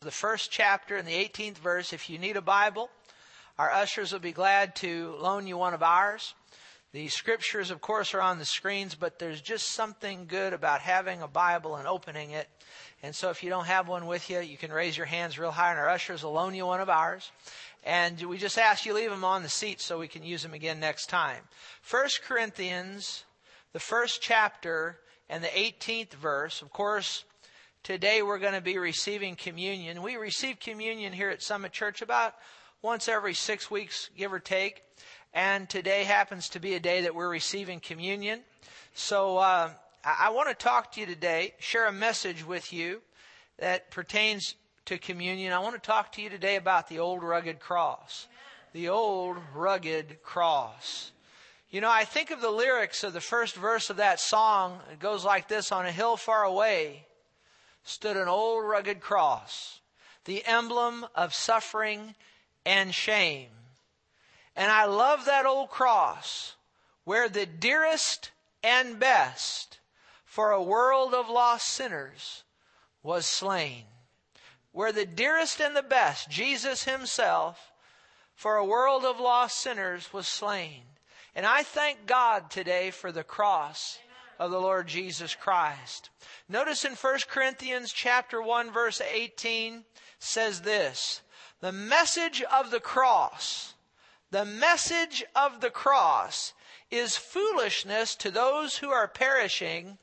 the 0.00 0.10
first 0.12 0.52
chapter 0.52 0.96
and 0.96 1.08
the 1.08 1.12
18th 1.12 1.58
verse. 1.58 1.92
If 1.92 2.08
you 2.08 2.18
need 2.18 2.36
a 2.36 2.42
Bible, 2.42 2.88
our 3.58 3.70
ushers 3.72 4.12
will 4.12 4.20
be 4.20 4.30
glad 4.30 4.76
to 4.76 5.16
loan 5.18 5.48
you 5.48 5.56
one 5.56 5.74
of 5.74 5.82
ours. 5.82 6.34
The 6.92 7.08
scriptures, 7.08 7.72
of 7.72 7.80
course, 7.80 8.14
are 8.14 8.20
on 8.20 8.38
the 8.38 8.44
screens, 8.44 8.94
but 8.94 9.18
there's 9.18 9.40
just 9.40 9.70
something 9.70 10.26
good 10.26 10.52
about 10.52 10.82
having 10.82 11.20
a 11.20 11.26
Bible 11.26 11.74
and 11.74 11.88
opening 11.88 12.30
it. 12.30 12.48
And 13.02 13.12
so 13.12 13.30
if 13.30 13.42
you 13.42 13.50
don't 13.50 13.66
have 13.66 13.88
one 13.88 14.06
with 14.06 14.30
you, 14.30 14.38
you 14.38 14.56
can 14.56 14.72
raise 14.72 14.96
your 14.96 15.06
hands 15.06 15.36
real 15.36 15.50
high 15.50 15.70
and 15.70 15.80
our 15.80 15.88
ushers 15.88 16.22
will 16.22 16.32
loan 16.32 16.54
you 16.54 16.66
one 16.66 16.80
of 16.80 16.88
ours. 16.88 17.32
And 17.82 18.22
we 18.22 18.38
just 18.38 18.56
ask 18.56 18.86
you 18.86 18.94
leave 18.94 19.10
them 19.10 19.24
on 19.24 19.42
the 19.42 19.48
seat 19.48 19.80
so 19.80 19.98
we 19.98 20.08
can 20.08 20.22
use 20.22 20.42
them 20.42 20.54
again 20.54 20.78
next 20.78 21.08
time. 21.08 21.42
First 21.82 22.22
Corinthians, 22.22 23.24
the 23.72 23.80
first 23.80 24.22
chapter 24.22 25.00
and 25.28 25.42
the 25.42 25.48
18th 25.48 26.14
verse. 26.14 26.62
Of 26.62 26.72
course, 26.72 27.24
Today 27.82 28.22
we're 28.22 28.38
going 28.38 28.54
to 28.54 28.60
be 28.60 28.76
receiving 28.76 29.34
communion. 29.34 30.02
We 30.02 30.16
receive 30.16 30.60
communion 30.60 31.12
here 31.12 31.30
at 31.30 31.42
Summit 31.42 31.72
Church 31.72 32.02
about 32.02 32.34
once 32.82 33.08
every 33.08 33.34
six 33.34 33.70
weeks, 33.70 34.10
give 34.16 34.32
or 34.32 34.40
take. 34.40 34.82
And 35.32 35.68
today 35.68 36.04
happens 36.04 36.50
to 36.50 36.60
be 36.60 36.74
a 36.74 36.80
day 36.80 37.02
that 37.02 37.14
we're 37.14 37.30
receiving 37.30 37.80
communion. 37.80 38.40
So 38.94 39.38
uh, 39.38 39.70
I 40.04 40.30
want 40.30 40.48
to 40.48 40.54
talk 40.54 40.92
to 40.92 41.00
you 41.00 41.06
today, 41.06 41.54
share 41.60 41.86
a 41.86 41.92
message 41.92 42.46
with 42.46 42.72
you 42.72 43.00
that 43.58 43.90
pertains 43.90 44.54
to 44.86 44.98
communion. 44.98 45.52
I 45.52 45.60
want 45.60 45.74
to 45.74 45.80
talk 45.80 46.12
to 46.12 46.22
you 46.22 46.28
today 46.28 46.56
about 46.56 46.88
the 46.88 46.98
old 46.98 47.22
rugged 47.22 47.58
cross. 47.58 48.26
The 48.72 48.90
old 48.90 49.38
rugged 49.54 50.22
cross. 50.22 51.12
You 51.70 51.80
know, 51.80 51.90
I 51.90 52.04
think 52.04 52.30
of 52.30 52.40
the 52.40 52.50
lyrics 52.50 53.02
of 53.04 53.12
the 53.12 53.20
first 53.20 53.54
verse 53.54 53.88
of 53.88 53.96
that 53.96 54.20
song. 54.20 54.80
It 54.92 54.98
goes 54.98 55.24
like 55.24 55.48
this 55.48 55.72
On 55.72 55.86
a 55.86 55.92
hill 55.92 56.16
far 56.16 56.44
away, 56.44 57.06
stood 57.88 58.18
an 58.18 58.28
old 58.28 58.64
rugged 58.64 59.00
cross, 59.00 59.80
the 60.26 60.44
emblem 60.44 61.06
of 61.14 61.32
suffering 61.32 62.14
and 62.66 62.94
shame. 62.94 63.48
And 64.54 64.70
I 64.70 64.84
love 64.84 65.24
that 65.24 65.46
old 65.46 65.70
cross 65.70 66.54
where 67.04 67.30
the 67.30 67.46
dearest 67.46 68.30
and 68.62 68.98
best 68.98 69.78
for 70.26 70.50
a 70.50 70.62
world 70.62 71.14
of 71.14 71.30
lost 71.30 71.68
sinners 71.68 72.44
was 73.02 73.24
slain. 73.24 73.84
Where 74.72 74.92
the 74.92 75.06
dearest 75.06 75.58
and 75.60 75.74
the 75.74 75.82
best, 75.82 76.28
Jesus 76.28 76.84
himself, 76.84 77.72
for 78.34 78.56
a 78.56 78.64
world 78.64 79.06
of 79.06 79.18
lost 79.18 79.58
sinners 79.58 80.12
was 80.12 80.28
slain. 80.28 80.82
And 81.34 81.46
I 81.46 81.62
thank 81.62 82.06
God 82.06 82.50
today 82.50 82.90
for 82.90 83.10
the 83.10 83.24
cross 83.24 83.98
of 84.38 84.50
the 84.50 84.60
Lord 84.60 84.86
Jesus 84.86 85.34
Christ. 85.34 86.10
Notice 86.48 86.84
in 86.84 86.92
1 86.92 87.18
Corinthians 87.28 87.92
chapter 87.92 88.40
1 88.40 88.70
verse 88.70 89.00
18 89.00 89.84
says 90.18 90.60
this, 90.62 91.22
the 91.60 91.72
message 91.72 92.42
of 92.42 92.70
the 92.70 92.80
cross, 92.80 93.74
the 94.30 94.44
message 94.44 95.24
of 95.34 95.60
the 95.60 95.70
cross 95.70 96.52
is 96.90 97.16
foolishness 97.16 98.14
to 98.16 98.30
those 98.30 98.76
who 98.76 98.90
are 98.90 99.08
perishing, 99.08 99.98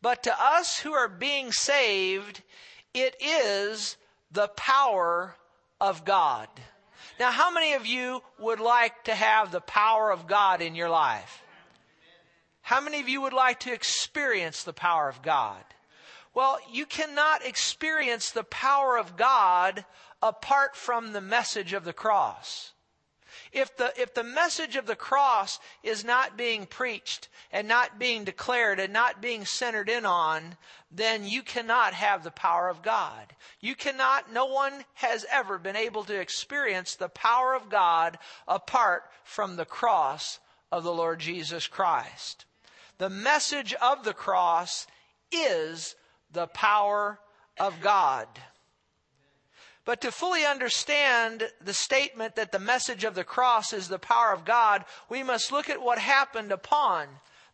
but 0.00 0.22
to 0.22 0.34
us 0.40 0.78
who 0.78 0.92
are 0.92 1.08
being 1.08 1.50
saved, 1.50 2.42
it 2.94 3.16
is 3.20 3.96
the 4.30 4.48
power 4.48 5.36
of 5.80 6.04
God. 6.04 6.48
Now, 7.18 7.30
how 7.30 7.50
many 7.50 7.74
of 7.74 7.86
you 7.86 8.22
would 8.38 8.60
like 8.60 9.04
to 9.04 9.14
have 9.14 9.50
the 9.50 9.60
power 9.60 10.12
of 10.12 10.26
God 10.26 10.60
in 10.60 10.74
your 10.74 10.88
life? 10.88 11.42
How 12.66 12.80
many 12.80 12.98
of 12.98 13.08
you 13.08 13.20
would 13.20 13.32
like 13.32 13.60
to 13.60 13.72
experience 13.72 14.64
the 14.64 14.72
power 14.72 15.08
of 15.08 15.22
God? 15.22 15.62
Well, 16.34 16.58
you 16.68 16.84
cannot 16.84 17.46
experience 17.46 18.32
the 18.32 18.42
power 18.42 18.98
of 18.98 19.16
God 19.16 19.84
apart 20.20 20.74
from 20.74 21.12
the 21.12 21.20
message 21.20 21.72
of 21.72 21.84
the 21.84 21.92
cross. 21.92 22.72
If 23.52 23.76
the, 23.76 23.92
if 23.96 24.14
the 24.14 24.24
message 24.24 24.74
of 24.74 24.86
the 24.86 24.96
cross 24.96 25.60
is 25.84 26.04
not 26.04 26.36
being 26.36 26.66
preached 26.66 27.28
and 27.52 27.68
not 27.68 28.00
being 28.00 28.24
declared 28.24 28.80
and 28.80 28.92
not 28.92 29.22
being 29.22 29.44
centered 29.44 29.88
in 29.88 30.04
on, 30.04 30.56
then 30.90 31.24
you 31.24 31.44
cannot 31.44 31.94
have 31.94 32.24
the 32.24 32.32
power 32.32 32.68
of 32.68 32.82
God. 32.82 33.32
You 33.60 33.76
cannot, 33.76 34.32
no 34.32 34.46
one 34.46 34.84
has 34.94 35.24
ever 35.30 35.58
been 35.58 35.76
able 35.76 36.02
to 36.02 36.20
experience 36.20 36.96
the 36.96 37.10
power 37.10 37.54
of 37.54 37.68
God 37.68 38.18
apart 38.48 39.04
from 39.22 39.54
the 39.54 39.64
cross 39.64 40.40
of 40.72 40.82
the 40.82 40.92
Lord 40.92 41.20
Jesus 41.20 41.68
Christ. 41.68 42.44
The 42.98 43.10
message 43.10 43.74
of 43.74 44.04
the 44.04 44.14
cross 44.14 44.86
is 45.30 45.96
the 46.32 46.46
power 46.46 47.18
of 47.58 47.80
God. 47.80 48.28
But 49.84 50.00
to 50.00 50.10
fully 50.10 50.44
understand 50.44 51.48
the 51.60 51.74
statement 51.74 52.34
that 52.34 52.50
the 52.50 52.58
message 52.58 53.04
of 53.04 53.14
the 53.14 53.24
cross 53.24 53.72
is 53.72 53.88
the 53.88 53.98
power 53.98 54.32
of 54.32 54.44
God, 54.44 54.84
we 55.08 55.22
must 55.22 55.52
look 55.52 55.70
at 55.70 55.80
what 55.80 55.98
happened 55.98 56.50
upon 56.50 57.06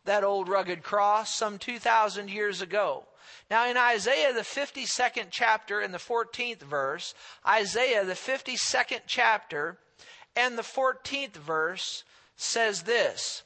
that 0.04 0.24
old 0.24 0.48
rugged 0.48 0.82
cross 0.82 1.34
some 1.34 1.58
2,000 1.58 2.30
years 2.30 2.62
ago. 2.62 3.06
Now 3.50 3.68
in 3.68 3.76
Isaiah, 3.76 4.32
the 4.32 4.40
52nd 4.40 5.26
chapter 5.30 5.80
and 5.80 5.92
the 5.92 5.98
14th 5.98 6.62
verse, 6.62 7.14
Isaiah, 7.46 8.04
the 8.04 8.14
52nd 8.14 9.02
chapter 9.06 9.78
and 10.34 10.56
the 10.56 10.62
14th 10.62 11.34
verse 11.34 12.04
says 12.34 12.82
this. 12.82 13.42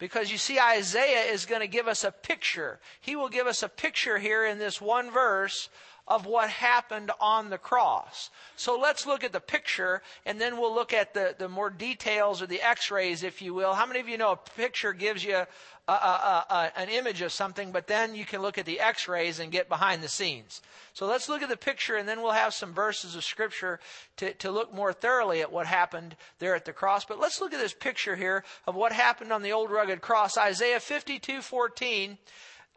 Because 0.00 0.32
you 0.32 0.38
see, 0.38 0.58
Isaiah 0.58 1.30
is 1.30 1.44
going 1.44 1.60
to 1.60 1.68
give 1.68 1.86
us 1.86 2.02
a 2.04 2.10
picture. 2.10 2.80
He 3.00 3.14
will 3.14 3.28
give 3.28 3.46
us 3.46 3.62
a 3.62 3.68
picture 3.68 4.18
here 4.18 4.46
in 4.46 4.58
this 4.58 4.80
one 4.80 5.10
verse 5.10 5.68
of 6.10 6.26
what 6.26 6.50
happened 6.50 7.12
on 7.20 7.50
the 7.50 7.56
cross. 7.56 8.30
So 8.56 8.76
let's 8.76 9.06
look 9.06 9.22
at 9.22 9.32
the 9.32 9.40
picture 9.40 10.02
and 10.26 10.40
then 10.40 10.58
we'll 10.58 10.74
look 10.74 10.92
at 10.92 11.14
the, 11.14 11.36
the 11.38 11.48
more 11.48 11.70
details 11.70 12.42
or 12.42 12.46
the 12.46 12.60
x-rays, 12.60 13.22
if 13.22 13.40
you 13.40 13.54
will. 13.54 13.74
How 13.74 13.86
many 13.86 14.00
of 14.00 14.08
you 14.08 14.18
know 14.18 14.32
a 14.32 14.36
picture 14.36 14.92
gives 14.92 15.22
you 15.22 15.36
a, 15.36 15.46
a, 15.88 15.92
a, 15.94 16.72
an 16.76 16.88
image 16.88 17.22
of 17.22 17.30
something, 17.30 17.70
but 17.70 17.86
then 17.86 18.16
you 18.16 18.24
can 18.24 18.42
look 18.42 18.58
at 18.58 18.66
the 18.66 18.80
x-rays 18.80 19.38
and 19.38 19.52
get 19.52 19.68
behind 19.68 20.02
the 20.02 20.08
scenes? 20.08 20.62
So 20.94 21.06
let's 21.06 21.28
look 21.28 21.42
at 21.42 21.48
the 21.48 21.56
picture 21.56 21.94
and 21.94 22.08
then 22.08 22.22
we'll 22.22 22.32
have 22.32 22.54
some 22.54 22.72
verses 22.72 23.14
of 23.14 23.22
scripture 23.22 23.78
to, 24.16 24.34
to 24.34 24.50
look 24.50 24.74
more 24.74 24.92
thoroughly 24.92 25.42
at 25.42 25.52
what 25.52 25.68
happened 25.68 26.16
there 26.40 26.56
at 26.56 26.64
the 26.64 26.72
cross. 26.72 27.04
But 27.04 27.20
let's 27.20 27.40
look 27.40 27.54
at 27.54 27.60
this 27.60 27.72
picture 27.72 28.16
here 28.16 28.42
of 28.66 28.74
what 28.74 28.90
happened 28.90 29.32
on 29.32 29.42
the 29.42 29.52
old 29.52 29.70
rugged 29.70 30.00
cross. 30.00 30.36
Isaiah 30.36 30.80
52, 30.80 31.40
14. 31.40 32.18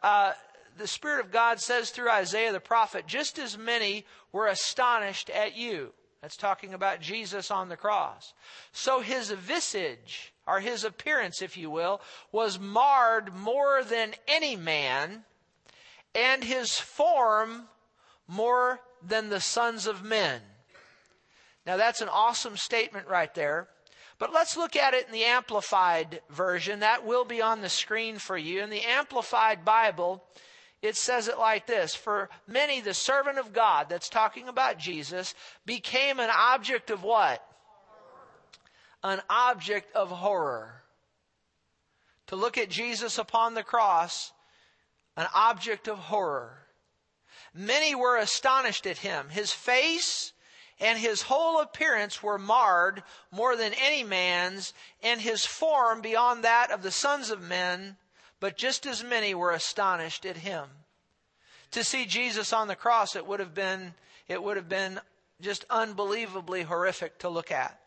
Uh, 0.03 0.33
the 0.77 0.87
Spirit 0.87 1.25
of 1.25 1.31
God 1.31 1.59
says 1.59 1.89
through 1.89 2.09
Isaiah 2.09 2.51
the 2.51 2.59
prophet, 2.59 3.07
just 3.07 3.39
as 3.39 3.57
many 3.57 4.05
were 4.31 4.47
astonished 4.47 5.29
at 5.29 5.55
you. 5.55 5.93
That's 6.21 6.37
talking 6.37 6.73
about 6.73 7.01
Jesus 7.01 7.51
on 7.51 7.67
the 7.67 7.75
cross. 7.75 8.33
So 8.71 9.01
his 9.01 9.29
visage, 9.31 10.33
or 10.47 10.61
his 10.61 10.85
appearance, 10.85 11.41
if 11.41 11.57
you 11.57 11.69
will, 11.69 12.01
was 12.31 12.59
marred 12.59 13.35
more 13.35 13.83
than 13.83 14.13
any 14.27 14.55
man, 14.55 15.25
and 16.15 16.43
his 16.43 16.79
form 16.79 17.63
more 18.27 18.79
than 19.05 19.29
the 19.29 19.41
sons 19.41 19.85
of 19.85 20.03
men. 20.03 20.41
Now 21.65 21.77
that's 21.77 22.01
an 22.01 22.09
awesome 22.09 22.57
statement 22.57 23.07
right 23.07 23.33
there. 23.35 23.67
But 24.19 24.31
let's 24.31 24.55
look 24.55 24.77
at 24.77 24.93
it 24.93 25.07
in 25.07 25.11
the 25.11 25.25
Amplified 25.25 26.21
version. 26.29 26.79
That 26.79 27.05
will 27.05 27.25
be 27.25 27.41
on 27.41 27.59
the 27.59 27.67
screen 27.67 28.17
for 28.17 28.37
you. 28.37 28.61
In 28.61 28.69
the 28.69 28.83
Amplified 28.83 29.65
Bible, 29.65 30.23
it 30.83 30.97
says 30.97 31.29
it 31.29 31.39
like 31.39 31.65
this 31.65 31.95
For 31.95 32.29
many, 32.45 32.81
the 32.81 32.93
servant 32.93 33.39
of 33.39 33.53
God, 33.53 33.87
that's 33.89 34.09
talking 34.09 34.49
about 34.49 34.77
Jesus, 34.77 35.33
became 35.65 36.19
an 36.19 36.29
object 36.29 36.91
of 36.91 37.03
what? 37.03 37.43
An 39.01 39.21
object 39.29 39.95
of 39.95 40.09
horror. 40.09 40.83
To 42.27 42.35
look 42.35 42.57
at 42.57 42.69
Jesus 42.69 43.17
upon 43.17 43.53
the 43.53 43.63
cross, 43.63 44.33
an 45.15 45.27
object 45.33 45.87
of 45.87 45.97
horror. 45.97 46.59
Many 47.53 47.95
were 47.95 48.17
astonished 48.17 48.85
at 48.85 48.97
him. 48.97 49.29
His 49.29 49.51
face 49.51 50.33
and 50.79 50.99
his 50.99 51.21
whole 51.21 51.61
appearance 51.61 52.21
were 52.21 52.37
marred 52.37 53.03
more 53.31 53.55
than 53.55 53.73
any 53.73 54.03
man's, 54.03 54.73
and 55.01 55.21
his 55.21 55.45
form 55.45 56.01
beyond 56.01 56.43
that 56.43 56.71
of 56.71 56.81
the 56.81 56.91
sons 56.91 57.29
of 57.29 57.41
men, 57.41 57.95
but 58.43 58.57
just 58.57 58.85
as 58.85 59.01
many 59.01 59.33
were 59.33 59.51
astonished 59.51 60.25
at 60.25 60.35
him. 60.35 60.67
To 61.71 61.81
see 61.81 62.05
Jesus 62.05 62.51
on 62.51 62.67
the 62.67 62.75
cross, 62.75 63.15
it 63.15 63.25
would 63.25 63.39
have 63.39 63.53
been, 63.53 63.93
it 64.27 64.43
would 64.43 64.57
have 64.57 64.67
been 64.67 64.99
just 65.39 65.63
unbelievably 65.69 66.63
horrific 66.63 67.19
to 67.19 67.29
look 67.29 67.53
at. 67.53 67.79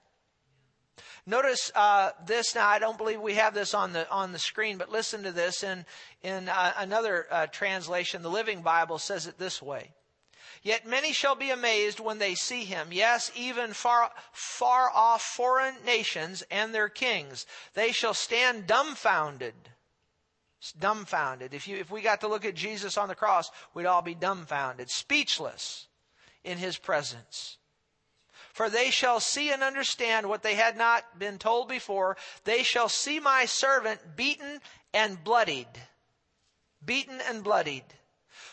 Notice 1.27 1.71
uh, 1.75 2.13
this. 2.25 2.55
Now, 2.55 2.67
I 2.69 2.79
don't 2.79 2.97
believe 2.97 3.21
we 3.21 3.35
have 3.35 3.53
this 3.53 3.75
on 3.75 3.93
the 3.93 4.11
on 4.11 4.33
the 4.33 4.39
screen, 4.39 4.79
but 4.79 4.91
listen 4.91 5.25
to 5.25 5.31
this. 5.31 5.63
In 5.63 5.85
in 6.23 6.49
uh, 6.49 6.73
another 6.79 7.27
uh, 7.31 7.47
translation, 7.49 8.23
the 8.23 8.31
Living 8.31 8.63
Bible 8.63 8.97
says 8.97 9.27
it 9.27 9.37
this 9.37 9.61
way: 9.61 9.91
Yet 10.63 10.87
many 10.87 11.13
shall 11.13 11.35
be 11.35 11.51
amazed 11.51 12.01
when 12.01 12.19
they 12.19 12.35
see 12.35 12.65
him. 12.65 12.89
Yes, 12.93 13.31
even 13.37 13.75
far 13.75 14.11
far 14.33 14.89
off 14.89 15.21
foreign 15.21 15.75
nations 15.85 16.43
and 16.51 16.75
their 16.75 16.89
kings, 16.89 17.45
they 17.75 17.93
shall 17.93 18.15
stand 18.15 18.67
dumbfounded. 18.67 19.53
Dumbfounded. 20.79 21.55
If 21.55 21.69
you 21.69 21.77
if 21.77 21.91
we 21.91 22.01
got 22.01 22.21
to 22.23 22.29
look 22.29 22.45
at 22.45 22.55
Jesus 22.55 22.97
on 22.97 23.09
the 23.09 23.15
cross, 23.15 23.51
we'd 23.75 23.87
all 23.87 24.03
be 24.03 24.15
dumbfounded, 24.15 24.91
speechless 24.91 25.87
in 26.45 26.59
his 26.59 26.79
presence. 26.79 27.59
For 28.53 28.71
they 28.71 28.91
shall 28.91 29.21
see 29.21 29.53
and 29.53 29.63
understand 29.63 30.29
what 30.29 30.43
they 30.43 30.55
had 30.55 30.79
not 30.79 31.19
been 31.19 31.39
told 31.39 31.69
before. 31.69 32.17
They 32.45 32.63
shall 32.63 32.89
see 32.89 33.21
my 33.21 33.45
servant 33.45 34.17
beaten 34.17 34.61
and 34.95 35.23
bloodied. 35.23 35.69
Beaten 36.83 37.21
and 37.21 37.45
bloodied. 37.45 37.85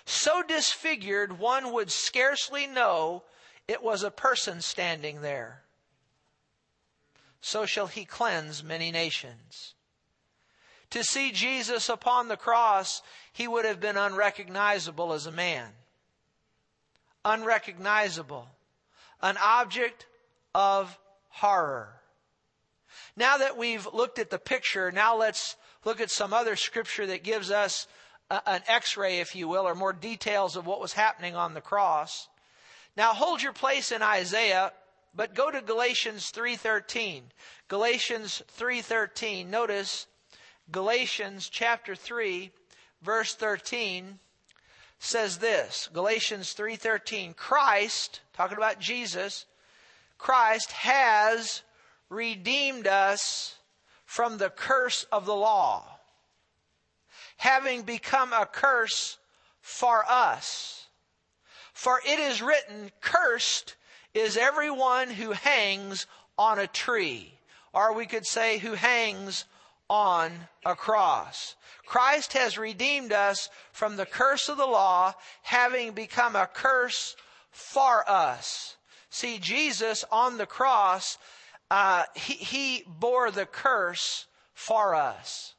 So 0.05 0.43
disfigured 0.43 1.39
one 1.39 1.71
would 1.71 1.89
scarcely 1.89 2.67
know 2.67 3.23
it 3.67 3.81
was 3.81 4.03
a 4.03 4.11
person 4.11 4.61
standing 4.61 5.21
there. 5.21 5.63
So 7.39 7.65
shall 7.65 7.87
he 7.87 8.03
cleanse 8.03 8.61
many 8.61 8.91
nations. 8.91 9.72
To 10.93 11.03
see 11.03 11.31
Jesus 11.31 11.89
upon 11.89 12.27
the 12.27 12.37
cross, 12.37 13.01
he 13.31 13.47
would 13.47 13.65
have 13.65 13.79
been 13.79 13.97
unrecognizable 13.97 15.13
as 15.13 15.25
a 15.25 15.31
man. 15.31 15.71
Unrecognizable 17.25 18.47
an 19.23 19.37
object 19.41 20.05
of 20.53 20.99
horror. 21.29 21.99
Now 23.15 23.37
that 23.37 23.57
we've 23.57 23.87
looked 23.91 24.19
at 24.19 24.29
the 24.29 24.37
picture, 24.37 24.91
now 24.91 25.15
let's 25.15 25.55
look 25.83 25.99
at 25.99 26.11
some 26.11 26.31
other 26.31 26.55
scripture 26.55 27.07
that 27.07 27.23
gives 27.23 27.49
us 27.49 27.87
a, 28.29 28.47
an 28.47 28.61
x-ray, 28.67 29.19
if 29.19 29.35
you 29.35 29.47
will, 29.47 29.67
or 29.67 29.73
more 29.73 29.93
details 29.93 30.55
of 30.55 30.67
what 30.67 30.79
was 30.79 30.93
happening 30.93 31.35
on 31.35 31.55
the 31.55 31.61
cross. 31.61 32.27
Now 32.95 33.13
hold 33.13 33.41
your 33.41 33.53
place 33.53 33.91
in 33.91 34.03
Isaiah, 34.03 34.73
but 35.15 35.33
go 35.33 35.49
to 35.49 35.61
Galatians 35.61 36.31
3:13. 36.31 37.23
Galatians 37.67 38.43
3:13. 38.59 39.47
Notice 39.47 40.05
Galatians 40.71 41.49
chapter 41.49 41.95
3 41.95 42.51
verse 43.01 43.35
13 43.35 44.19
says 44.99 45.37
this. 45.37 45.89
Galatians 45.93 46.55
3.13 46.55 47.35
christ 47.35 48.21
talking 48.33 48.57
about 48.57 48.79
jesus 48.79 49.45
christ 50.17 50.71
has 50.71 51.63
redeemed 52.09 52.87
us 52.87 53.55
from 54.05 54.37
the 54.37 54.49
curse 54.49 55.05
of 55.11 55.25
the 55.25 55.35
law 55.35 55.93
having 57.43 57.81
become 57.81 58.31
a 58.31 58.45
curse 58.45 59.17
for 59.59 60.05
us. 60.07 60.87
For 61.73 61.99
it 62.05 62.19
is 62.19 62.41
written 62.41 62.89
cursed 63.01 63.75
is 64.13 64.37
everyone 64.37 65.09
who 65.09 65.31
hangs 65.31 66.05
on 66.37 66.57
a 66.57 66.67
tree 66.67 67.33
or 67.73 67.93
we 67.93 68.05
could 68.05 68.25
say 68.25 68.59
who 68.59 68.73
hangs 68.73 69.43
on 69.89 70.31
a 70.65 70.75
cross. 70.75 71.55
Christ 71.85 72.33
has 72.33 72.57
redeemed 72.57 73.11
us 73.11 73.49
from 73.71 73.95
the 73.95 74.05
curse 74.05 74.49
of 74.49 74.57
the 74.57 74.65
law, 74.65 75.13
having 75.43 75.91
become 75.91 76.35
a 76.35 76.47
curse 76.47 77.15
for 77.51 78.09
us. 78.09 78.77
See, 79.09 79.37
Jesus 79.37 80.03
on 80.11 80.37
the 80.37 80.45
cross, 80.45 81.17
uh, 81.69 82.03
he, 82.15 82.33
he 82.33 82.83
bore 82.87 83.29
the 83.29 83.45
curse 83.45 84.25
for 84.53 84.95
us. 84.95 85.53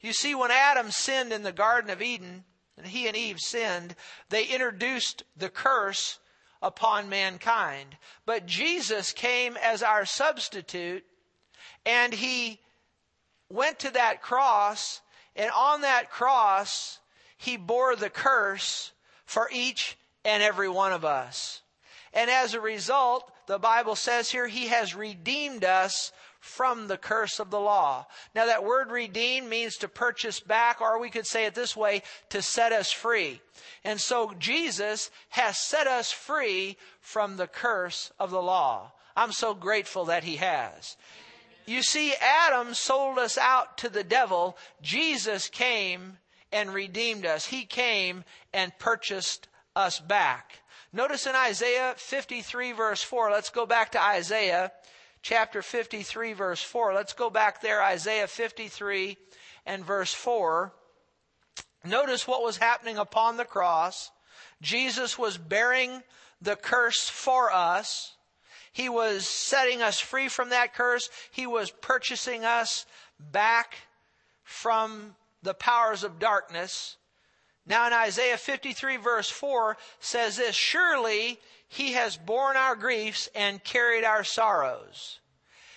You 0.00 0.12
see, 0.12 0.34
when 0.34 0.50
Adam 0.50 0.90
sinned 0.90 1.32
in 1.32 1.42
the 1.42 1.52
Garden 1.52 1.90
of 1.90 2.02
Eden, 2.02 2.44
and 2.76 2.86
he 2.86 3.06
and 3.06 3.16
Eve 3.16 3.40
sinned, 3.40 3.94
they 4.28 4.44
introduced 4.44 5.22
the 5.36 5.48
curse 5.48 6.18
upon 6.62 7.08
mankind. 7.08 7.96
But 8.24 8.46
Jesus 8.46 9.12
came 9.12 9.56
as 9.56 9.82
our 9.82 10.04
substitute, 10.04 11.04
and 11.84 12.12
he 12.12 12.60
went 13.50 13.78
to 13.80 13.90
that 13.92 14.22
cross, 14.22 15.00
and 15.34 15.50
on 15.50 15.82
that 15.82 16.10
cross, 16.10 16.98
he 17.36 17.56
bore 17.56 17.96
the 17.96 18.10
curse 18.10 18.92
for 19.24 19.48
each 19.52 19.96
and 20.24 20.42
every 20.42 20.68
one 20.68 20.92
of 20.92 21.04
us. 21.04 21.62
And 22.12 22.30
as 22.30 22.54
a 22.54 22.60
result, 22.60 23.30
the 23.46 23.58
Bible 23.58 23.94
says 23.94 24.30
here, 24.30 24.46
he 24.46 24.68
has 24.68 24.94
redeemed 24.94 25.64
us 25.64 26.12
from 26.40 26.86
the 26.86 26.96
curse 26.96 27.40
of 27.40 27.50
the 27.50 27.60
law. 27.60 28.06
Now 28.34 28.46
that 28.46 28.64
word 28.64 28.90
redeem 28.90 29.48
means 29.48 29.76
to 29.78 29.88
purchase 29.88 30.40
back, 30.40 30.80
or 30.80 30.98
we 30.98 31.10
could 31.10 31.26
say 31.26 31.44
it 31.44 31.54
this 31.54 31.76
way, 31.76 32.02
to 32.30 32.40
set 32.40 32.72
us 32.72 32.92
free. 32.92 33.40
And 33.84 34.00
so 34.00 34.32
Jesus 34.38 35.10
has 35.30 35.58
set 35.58 35.86
us 35.86 36.12
free 36.12 36.76
from 37.00 37.36
the 37.36 37.48
curse 37.48 38.12
of 38.18 38.30
the 38.30 38.42
law. 38.42 38.92
I'm 39.16 39.32
so 39.32 39.54
grateful 39.54 40.06
that 40.06 40.24
he 40.24 40.36
has. 40.36 40.96
You 41.66 41.82
see, 41.82 42.14
Adam 42.14 42.74
sold 42.74 43.18
us 43.18 43.36
out 43.36 43.78
to 43.78 43.88
the 43.88 44.04
devil. 44.04 44.56
Jesus 44.82 45.48
came 45.48 46.18
and 46.52 46.72
redeemed 46.72 47.26
us. 47.26 47.46
He 47.46 47.64
came 47.64 48.24
and 48.52 48.76
purchased 48.78 49.48
us 49.74 50.00
back. 50.00 50.60
Notice 50.92 51.26
in 51.26 51.34
Isaiah 51.34 51.94
53 51.96 52.72
verse 52.72 53.02
4, 53.02 53.30
let's 53.30 53.50
go 53.50 53.66
back 53.66 53.92
to 53.92 54.02
Isaiah 54.02 54.72
chapter 55.22 55.60
53 55.60 56.32
verse 56.32 56.62
4. 56.62 56.94
Let's 56.94 57.12
go 57.12 57.30
back 57.30 57.60
there, 57.60 57.82
Isaiah 57.82 58.28
53 58.28 59.16
and 59.66 59.84
verse 59.84 60.14
4. 60.14 60.72
Notice 61.84 62.26
what 62.26 62.42
was 62.42 62.56
happening 62.56 62.96
upon 62.96 63.36
the 63.36 63.44
cross. 63.44 64.10
Jesus 64.62 65.18
was 65.18 65.36
bearing 65.36 66.02
the 66.40 66.56
curse 66.56 67.08
for 67.08 67.52
us. 67.52 68.15
He 68.76 68.90
was 68.90 69.26
setting 69.26 69.80
us 69.80 69.98
free 69.98 70.28
from 70.28 70.50
that 70.50 70.74
curse. 70.74 71.08
He 71.30 71.46
was 71.46 71.70
purchasing 71.70 72.44
us 72.44 72.84
back 73.18 73.74
from 74.44 75.16
the 75.42 75.54
powers 75.54 76.04
of 76.04 76.18
darkness. 76.18 76.98
Now 77.64 77.86
in 77.86 77.94
Isaiah 77.94 78.36
53 78.36 78.98
verse 78.98 79.30
4 79.30 79.78
says 79.98 80.36
this, 80.36 80.54
Surely 80.54 81.40
he 81.66 81.94
has 81.94 82.18
borne 82.18 82.58
our 82.58 82.76
griefs 82.76 83.30
and 83.34 83.64
carried 83.64 84.04
our 84.04 84.24
sorrows. 84.24 85.20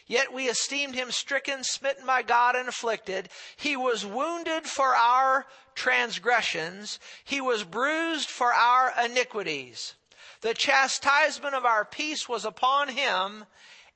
Yet 0.05 0.33
we 0.33 0.49
esteemed 0.49 0.95
him 0.95 1.09
stricken, 1.09 1.63
smitten 1.63 2.05
by 2.05 2.21
God, 2.21 2.57
and 2.57 2.67
afflicted. 2.67 3.29
He 3.55 3.77
was 3.77 4.05
wounded 4.05 4.65
for 4.65 4.93
our 4.93 5.45
transgressions. 5.73 6.99
He 7.23 7.39
was 7.39 7.63
bruised 7.63 8.29
for 8.29 8.53
our 8.53 8.93
iniquities. 9.05 9.95
The 10.41 10.53
chastisement 10.53 11.55
of 11.55 11.65
our 11.65 11.83
peace 11.83 12.29
was 12.29 12.45
upon 12.45 12.89
him, 12.89 13.45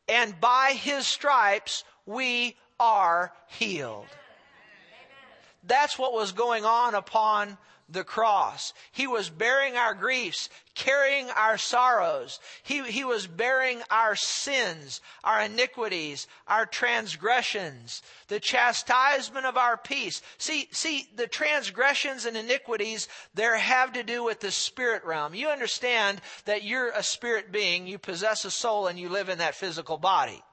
and 0.08 0.40
by 0.40 0.74
his 0.74 1.08
stripes 1.08 1.84
we 2.06 2.58
are 2.80 3.34
healed. 3.48 4.08
That's 5.64 5.98
what 5.98 6.14
was 6.14 6.34
going 6.34 6.66
on 6.66 6.96
upon 6.96 7.58
the 7.94 8.04
cross. 8.04 8.74
He 8.92 9.08
was 9.08 9.30
bearing 9.30 9.76
our 9.76 9.94
griefs, 9.94 10.50
carrying 10.76 11.30
our 11.30 11.58
sorrows. 11.58 12.40
He, 12.64 12.84
he 12.84 13.04
was 13.04 13.28
bearing 13.28 13.82
our 13.90 14.16
sins, 14.16 15.02
our 15.24 15.42
iniquities, 15.44 16.28
our 16.48 16.66
transgressions, 16.66 18.02
the 18.28 18.40
chastisement 18.40 19.46
of 19.46 19.56
our 19.58 19.78
peace. 19.78 20.22
See, 20.38 20.68
see, 20.72 21.08
the 21.16 21.28
transgressions 21.28 22.26
and 22.26 22.36
iniquities 22.36 23.08
there 23.34 23.58
have 23.58 23.94
to 23.94 24.04
do 24.04 24.24
with 24.24 24.40
the 24.40 24.52
spirit 24.52 25.06
realm. 25.06 25.34
You 25.34 25.50
understand 25.50 26.22
that 26.46 26.64
you're 26.64 26.90
a 26.90 27.04
spirit 27.04 27.52
being, 27.52 27.88
you 27.88 27.98
possess 27.98 28.44
a 28.46 28.52
soul, 28.52 28.88
and 28.88 29.00
you 29.00 29.10
live 29.10 29.30
in 29.30 29.38
that 29.38 29.56
physical 29.56 29.98
body. 29.98 30.44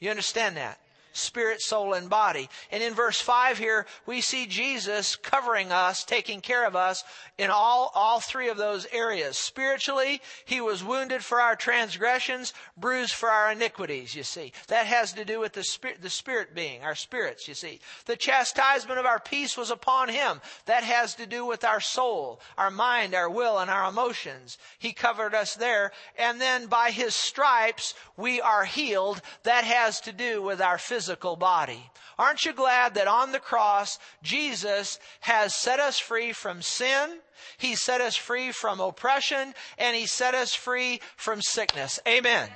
You 0.00 0.10
understand 0.10 0.56
that? 0.56 0.80
Spirit, 1.12 1.60
soul, 1.60 1.94
and 1.94 2.08
body. 2.08 2.48
And 2.70 2.82
in 2.82 2.94
verse 2.94 3.20
5 3.20 3.58
here, 3.58 3.86
we 4.06 4.20
see 4.20 4.46
Jesus 4.46 5.16
covering 5.16 5.72
us, 5.72 6.04
taking 6.04 6.40
care 6.40 6.66
of 6.66 6.76
us 6.76 7.04
in 7.38 7.50
all, 7.50 7.90
all 7.94 8.20
three 8.20 8.48
of 8.48 8.56
those 8.56 8.86
areas. 8.92 9.36
Spiritually, 9.36 10.20
he 10.44 10.60
was 10.60 10.84
wounded 10.84 11.24
for 11.24 11.40
our 11.40 11.56
transgressions, 11.56 12.52
bruised 12.76 13.12
for 13.12 13.30
our 13.30 13.52
iniquities, 13.52 14.14
you 14.14 14.22
see. 14.22 14.52
That 14.68 14.86
has 14.86 15.12
to 15.14 15.24
do 15.24 15.40
with 15.40 15.52
the 15.52 15.64
spirit, 15.64 16.02
the 16.02 16.10
spirit 16.10 16.54
being, 16.54 16.82
our 16.82 16.94
spirits, 16.94 17.48
you 17.48 17.54
see. 17.54 17.80
The 18.06 18.16
chastisement 18.16 18.98
of 18.98 19.06
our 19.06 19.20
peace 19.20 19.56
was 19.56 19.70
upon 19.70 20.08
him. 20.08 20.40
That 20.66 20.84
has 20.84 21.14
to 21.16 21.26
do 21.26 21.44
with 21.44 21.64
our 21.64 21.80
soul, 21.80 22.40
our 22.56 22.70
mind, 22.70 23.14
our 23.14 23.30
will, 23.30 23.58
and 23.58 23.70
our 23.70 23.88
emotions. 23.88 24.58
He 24.78 24.92
covered 24.92 25.34
us 25.34 25.54
there. 25.54 25.92
And 26.18 26.40
then 26.40 26.66
by 26.66 26.90
his 26.90 27.14
stripes, 27.14 27.94
we 28.16 28.40
are 28.40 28.64
healed. 28.64 29.22
That 29.42 29.64
has 29.64 30.00
to 30.02 30.12
do 30.12 30.42
with 30.42 30.60
our 30.60 30.78
physical 30.78 30.99
physical 31.00 31.34
body. 31.34 31.82
Aren't 32.18 32.44
you 32.44 32.52
glad 32.52 32.92
that 32.94 33.08
on 33.08 33.32
the 33.32 33.38
cross, 33.38 33.98
Jesus 34.22 34.98
has 35.20 35.54
set 35.54 35.80
us 35.80 35.98
free 35.98 36.34
from 36.34 36.60
sin? 36.60 37.20
He 37.56 37.74
set 37.74 38.02
us 38.02 38.16
free 38.16 38.52
from 38.52 38.80
oppression 38.80 39.54
and 39.78 39.96
he 39.96 40.04
set 40.04 40.34
us 40.34 40.52
free 40.52 41.00
from 41.16 41.40
sickness. 41.40 41.98
Amen. 42.06 42.44
Amen. 42.44 42.52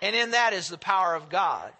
And 0.00 0.14
in 0.14 0.30
that 0.30 0.52
is 0.52 0.68
the 0.68 0.78
power 0.78 1.16
of 1.16 1.28
God. 1.28 1.72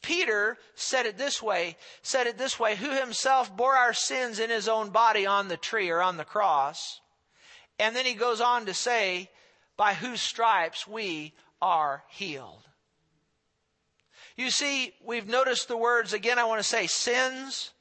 Peter 0.00 0.56
said 0.74 1.04
it 1.04 1.18
this 1.18 1.42
way, 1.42 1.76
said 2.00 2.26
it 2.26 2.38
this 2.38 2.58
way, 2.58 2.74
who 2.76 2.98
himself 2.98 3.54
bore 3.54 3.76
our 3.76 3.92
sins 3.92 4.38
in 4.38 4.48
his 4.48 4.66
own 4.66 4.88
body 4.88 5.26
on 5.26 5.48
the 5.48 5.58
tree 5.58 5.90
or 5.90 6.00
on 6.00 6.16
the 6.16 6.24
cross. 6.24 7.02
And 7.78 7.94
then 7.94 8.06
he 8.06 8.14
goes 8.14 8.40
on 8.40 8.64
to 8.64 8.72
say, 8.72 9.28
by 9.76 9.92
whose 9.92 10.22
stripes 10.22 10.88
we 10.88 11.34
are 11.60 12.02
healed. 12.08 12.62
You 14.36 14.50
see, 14.50 14.92
we've 15.04 15.28
noticed 15.28 15.68
the 15.68 15.76
words 15.76 16.12
again, 16.12 16.38
I 16.38 16.44
want 16.44 16.60
to 16.60 16.68
say 16.68 16.86
sins, 16.86 17.72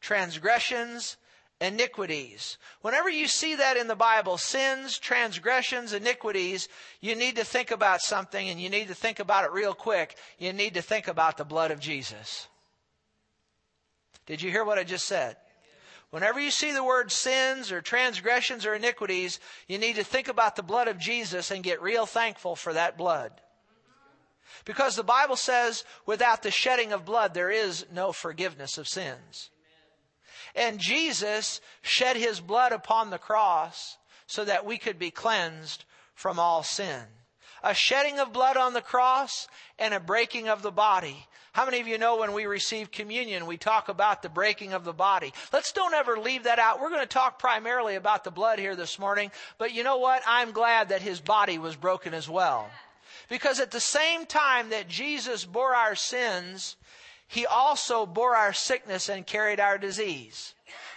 transgressions, 0.00 1.16
iniquities. 1.60 2.58
Whenever 2.82 3.08
you 3.08 3.26
see 3.26 3.54
that 3.56 3.76
in 3.76 3.88
the 3.88 3.96
Bible, 3.96 4.36
sins, 4.36 4.98
transgressions, 4.98 5.92
iniquities, 5.92 6.68
you 7.00 7.14
need 7.14 7.36
to 7.36 7.44
think 7.44 7.70
about 7.70 8.00
something 8.00 8.48
and 8.48 8.60
you 8.60 8.68
need 8.68 8.88
to 8.88 8.94
think 8.94 9.18
about 9.18 9.44
it 9.44 9.52
real 9.52 9.74
quick. 9.74 10.16
You 10.38 10.52
need 10.52 10.74
to 10.74 10.82
think 10.82 11.08
about 11.08 11.36
the 11.36 11.44
blood 11.44 11.70
of 11.70 11.80
Jesus. 11.80 12.48
Did 14.26 14.42
you 14.42 14.50
hear 14.50 14.64
what 14.64 14.78
I 14.78 14.84
just 14.84 15.06
said? 15.06 15.36
Whenever 16.10 16.38
you 16.38 16.50
see 16.50 16.72
the 16.72 16.84
word 16.84 17.10
sins 17.10 17.72
or 17.72 17.80
transgressions 17.80 18.66
or 18.66 18.74
iniquities, 18.74 19.40
you 19.66 19.78
need 19.78 19.96
to 19.96 20.04
think 20.04 20.28
about 20.28 20.56
the 20.56 20.62
blood 20.62 20.86
of 20.86 20.98
Jesus 20.98 21.50
and 21.50 21.64
get 21.64 21.80
real 21.80 22.06
thankful 22.06 22.54
for 22.54 22.72
that 22.74 22.98
blood. 22.98 23.32
Because 24.64 24.96
the 24.96 25.02
Bible 25.02 25.36
says 25.36 25.84
without 26.06 26.42
the 26.42 26.50
shedding 26.50 26.92
of 26.92 27.04
blood, 27.04 27.34
there 27.34 27.50
is 27.50 27.86
no 27.92 28.12
forgiveness 28.12 28.78
of 28.78 28.88
sins. 28.88 29.50
And 30.54 30.78
Jesus 30.78 31.60
shed 31.80 32.16
his 32.16 32.40
blood 32.40 32.72
upon 32.72 33.10
the 33.10 33.18
cross 33.18 33.96
so 34.26 34.44
that 34.44 34.66
we 34.66 34.78
could 34.78 34.98
be 34.98 35.10
cleansed 35.10 35.84
from 36.14 36.38
all 36.38 36.62
sin. 36.62 37.02
A 37.62 37.74
shedding 37.74 38.18
of 38.18 38.32
blood 38.32 38.56
on 38.56 38.74
the 38.74 38.80
cross 38.80 39.46
and 39.78 39.94
a 39.94 40.00
breaking 40.00 40.48
of 40.48 40.62
the 40.62 40.72
body. 40.72 41.26
How 41.52 41.66
many 41.66 41.80
of 41.80 41.86
you 41.86 41.98
know 41.98 42.16
when 42.16 42.32
we 42.32 42.46
receive 42.46 42.90
communion, 42.90 43.46
we 43.46 43.58
talk 43.58 43.88
about 43.88 44.22
the 44.22 44.30
breaking 44.30 44.72
of 44.72 44.84
the 44.84 44.94
body? 44.94 45.34
Let's 45.52 45.72
don't 45.72 45.92
ever 45.92 46.18
leave 46.18 46.44
that 46.44 46.58
out. 46.58 46.80
We're 46.80 46.88
going 46.88 47.02
to 47.02 47.06
talk 47.06 47.38
primarily 47.38 47.94
about 47.94 48.24
the 48.24 48.30
blood 48.30 48.58
here 48.58 48.74
this 48.74 48.98
morning, 48.98 49.30
but 49.58 49.74
you 49.74 49.84
know 49.84 49.98
what? 49.98 50.22
I'm 50.26 50.52
glad 50.52 50.88
that 50.88 51.02
his 51.02 51.20
body 51.20 51.58
was 51.58 51.76
broken 51.76 52.14
as 52.14 52.28
well. 52.28 52.70
Because 53.28 53.60
at 53.60 53.70
the 53.70 53.80
same 53.80 54.26
time 54.26 54.70
that 54.70 54.88
Jesus 54.88 55.44
bore 55.44 55.74
our 55.74 55.94
sins, 55.94 56.76
he 57.28 57.46
also 57.46 58.04
bore 58.06 58.36
our 58.36 58.52
sickness 58.52 59.08
and 59.08 59.26
carried 59.26 59.60
our 59.60 59.78
disease. 59.78 60.54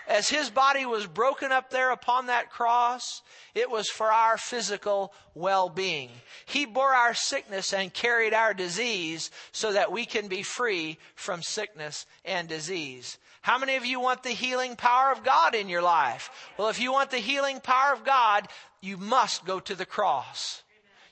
As 0.08 0.30
his 0.30 0.50
body 0.50 0.86
was 0.86 1.08
broken 1.08 1.52
up 1.52 1.70
there 1.70 1.92
upon 1.92 2.28
that 2.28 2.52
cross, 2.52 3.22
it 3.56 3.70
was 3.72 3.90
for 3.90 4.12
our 4.12 4.38
physical 4.38 5.14
well-being. 5.34 6.10
He 6.46 6.66
bore 6.66 6.94
our 6.94 7.14
sickness 7.14 7.74
and 7.74 7.94
carried 7.94 8.34
our 8.34 8.54
disease 8.54 9.32
so 9.52 9.74
that 9.74 9.92
we 9.92 10.06
can 10.06 10.28
be 10.28 10.44
free 10.44 10.98
from 11.16 11.42
sickness 11.42 12.06
and 12.24 12.48
disease. 12.48 13.18
How 13.42 13.58
many 13.58 13.76
of 13.76 13.86
you 13.86 14.00
want 14.00 14.24
the 14.24 14.30
healing 14.30 14.76
power 14.76 15.12
of 15.12 15.24
God 15.24 15.56
in 15.56 15.70
your 15.70 15.82
life? 15.82 16.30
Well, 16.58 16.70
if 16.70 16.80
you 16.80 16.92
want 16.92 17.12
the 17.12 17.18
healing 17.18 17.60
power 17.60 17.94
of 17.94 18.04
God, 18.04 18.48
you 18.82 18.98
must 18.98 19.46
go 19.46 19.60
to 19.60 19.76
the 19.76 19.86
cross. 19.86 20.64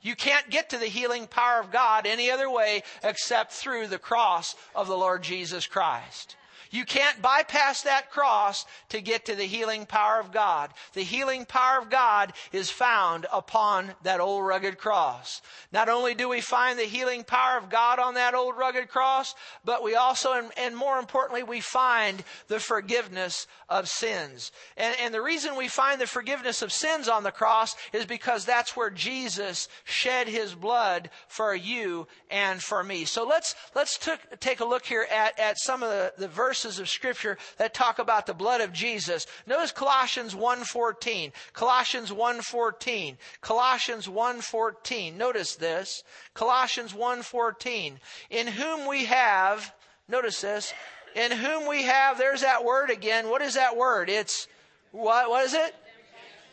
You 0.04 0.16
can't 0.16 0.50
get 0.50 0.70
to 0.70 0.78
the 0.78 0.86
healing 0.86 1.28
power 1.28 1.62
of 1.62 1.72
God 1.72 2.06
any 2.06 2.30
other 2.30 2.50
way 2.50 2.84
except 3.02 3.54
through 3.54 3.88
the 3.88 3.98
cross 3.98 4.56
of 4.76 4.88
the 4.88 4.98
Lord 4.98 5.24
Jesus 5.24 5.66
Christ. 5.66 6.36
You 6.74 6.86
can't 6.86 7.22
bypass 7.22 7.84
that 7.84 8.10
cross 8.10 8.66
to 8.90 9.00
get 9.00 9.26
to 9.26 9.36
the 9.36 9.44
healing 9.44 9.86
power 9.86 10.20
of 10.20 10.32
God. 10.32 10.72
The 10.94 11.04
healing 11.04 11.46
power 11.46 11.80
of 11.80 11.92
God 11.92 12.34
is 12.52 12.72
found 12.72 13.28
upon 13.32 13.94
that 14.02 14.20
old 14.20 14.44
rugged 14.44 14.80
cross. 14.80 15.44
Not 15.72 15.88
only 15.88 16.16
do 16.16 16.28
we 16.28 16.42
find 16.42 16.80
the 16.80 16.84
healing 16.84 17.24
power 17.26 17.60
of 17.60 17.70
God 17.70 18.00
on 18.00 18.16
that 18.16 18.34
old 18.34 18.58
rugged 18.58 18.90
cross, 18.90 19.36
but 19.64 19.84
we 19.84 19.94
also, 19.94 20.34
and, 20.34 20.52
and 20.58 20.76
more 20.76 20.98
importantly, 20.98 21.44
we 21.44 21.62
find 21.62 22.24
the 22.48 22.60
forgiveness 22.60 23.46
of 23.70 23.88
sins. 23.88 24.52
And, 24.76 24.96
and 25.00 25.14
the 25.14 25.22
reason 25.22 25.56
we 25.56 25.68
find 25.68 26.02
the 26.02 26.08
forgiveness 26.08 26.64
of 26.64 26.72
sins 26.72 27.08
on 27.08 27.22
the 27.22 27.32
cross 27.32 27.76
is 27.94 28.08
because 28.08 28.46
that's 28.46 28.76
where 28.76 28.90
Jesus 28.90 29.70
shed 29.84 30.28
his 30.28 30.56
blood 30.56 31.12
for 31.28 31.54
you 31.54 32.08
and 32.32 32.60
for 32.60 32.84
me. 32.84 33.06
So 33.06 33.28
let's, 33.28 33.54
let's 33.76 34.00
t- 34.00 34.12
take 34.40 34.60
a 34.60 34.66
look 34.66 34.88
here 34.88 35.06
at, 35.12 35.40
at 35.40 35.60
some 35.60 35.84
of 35.84 35.90
the, 35.90 36.14
the 36.18 36.28
verses 36.28 36.63
verses 36.64 36.80
of 36.80 36.88
scripture 36.88 37.38
that 37.58 37.74
talk 37.74 38.00
about 38.00 38.26
the 38.26 38.34
blood 38.34 38.62
of 38.62 38.72
Jesus. 38.72 39.26
Notice 39.46 39.72
Colossians 39.72 40.34
1:14. 40.34 41.34
Colossians 41.52 42.12
1:14. 42.12 43.18
Colossians 43.42 44.08
1:14. 44.08 45.18
Notice 45.18 45.56
this. 45.56 46.04
Colossians 46.34 46.94
1:14. 46.94 48.00
In 48.30 48.48
whom 48.48 48.86
we 48.86 49.06
have, 49.06 49.74
notice 50.08 50.40
this, 50.40 50.74
in 51.16 51.32
whom 51.32 51.68
we 51.68 51.84
have, 51.84 52.18
there's 52.18 52.42
that 52.42 52.64
word 52.64 52.90
again. 52.90 53.30
What 53.30 53.42
is 53.42 53.56
that 53.56 53.76
word? 53.76 54.10
It's 54.10 54.48
what 54.92 55.30
what 55.30 55.46
is 55.46 55.54
it? 55.54 55.76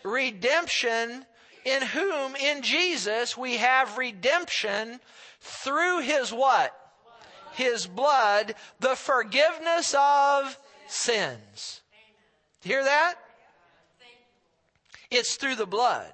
Redemption 0.02 1.24
in 1.64 1.82
whom 1.82 2.34
in 2.34 2.62
Jesus 2.62 3.36
we 3.36 3.58
have 3.58 3.96
redemption 3.96 4.98
through 5.40 6.00
his 6.00 6.32
what? 6.32 6.79
His 7.60 7.86
blood 7.86 8.54
the 8.80 8.96
forgiveness 8.96 9.94
of 9.96 10.58
sins. 10.88 11.82
Hear 12.62 12.82
that? 12.82 13.14
It's 15.10 15.36
through 15.36 15.56
the 15.56 15.66
blood. 15.66 16.12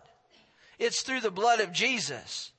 It's 0.78 1.02
through 1.02 1.20
the 1.20 1.30
blood 1.30 1.60
of 1.60 1.72
Jesus. 1.72 2.52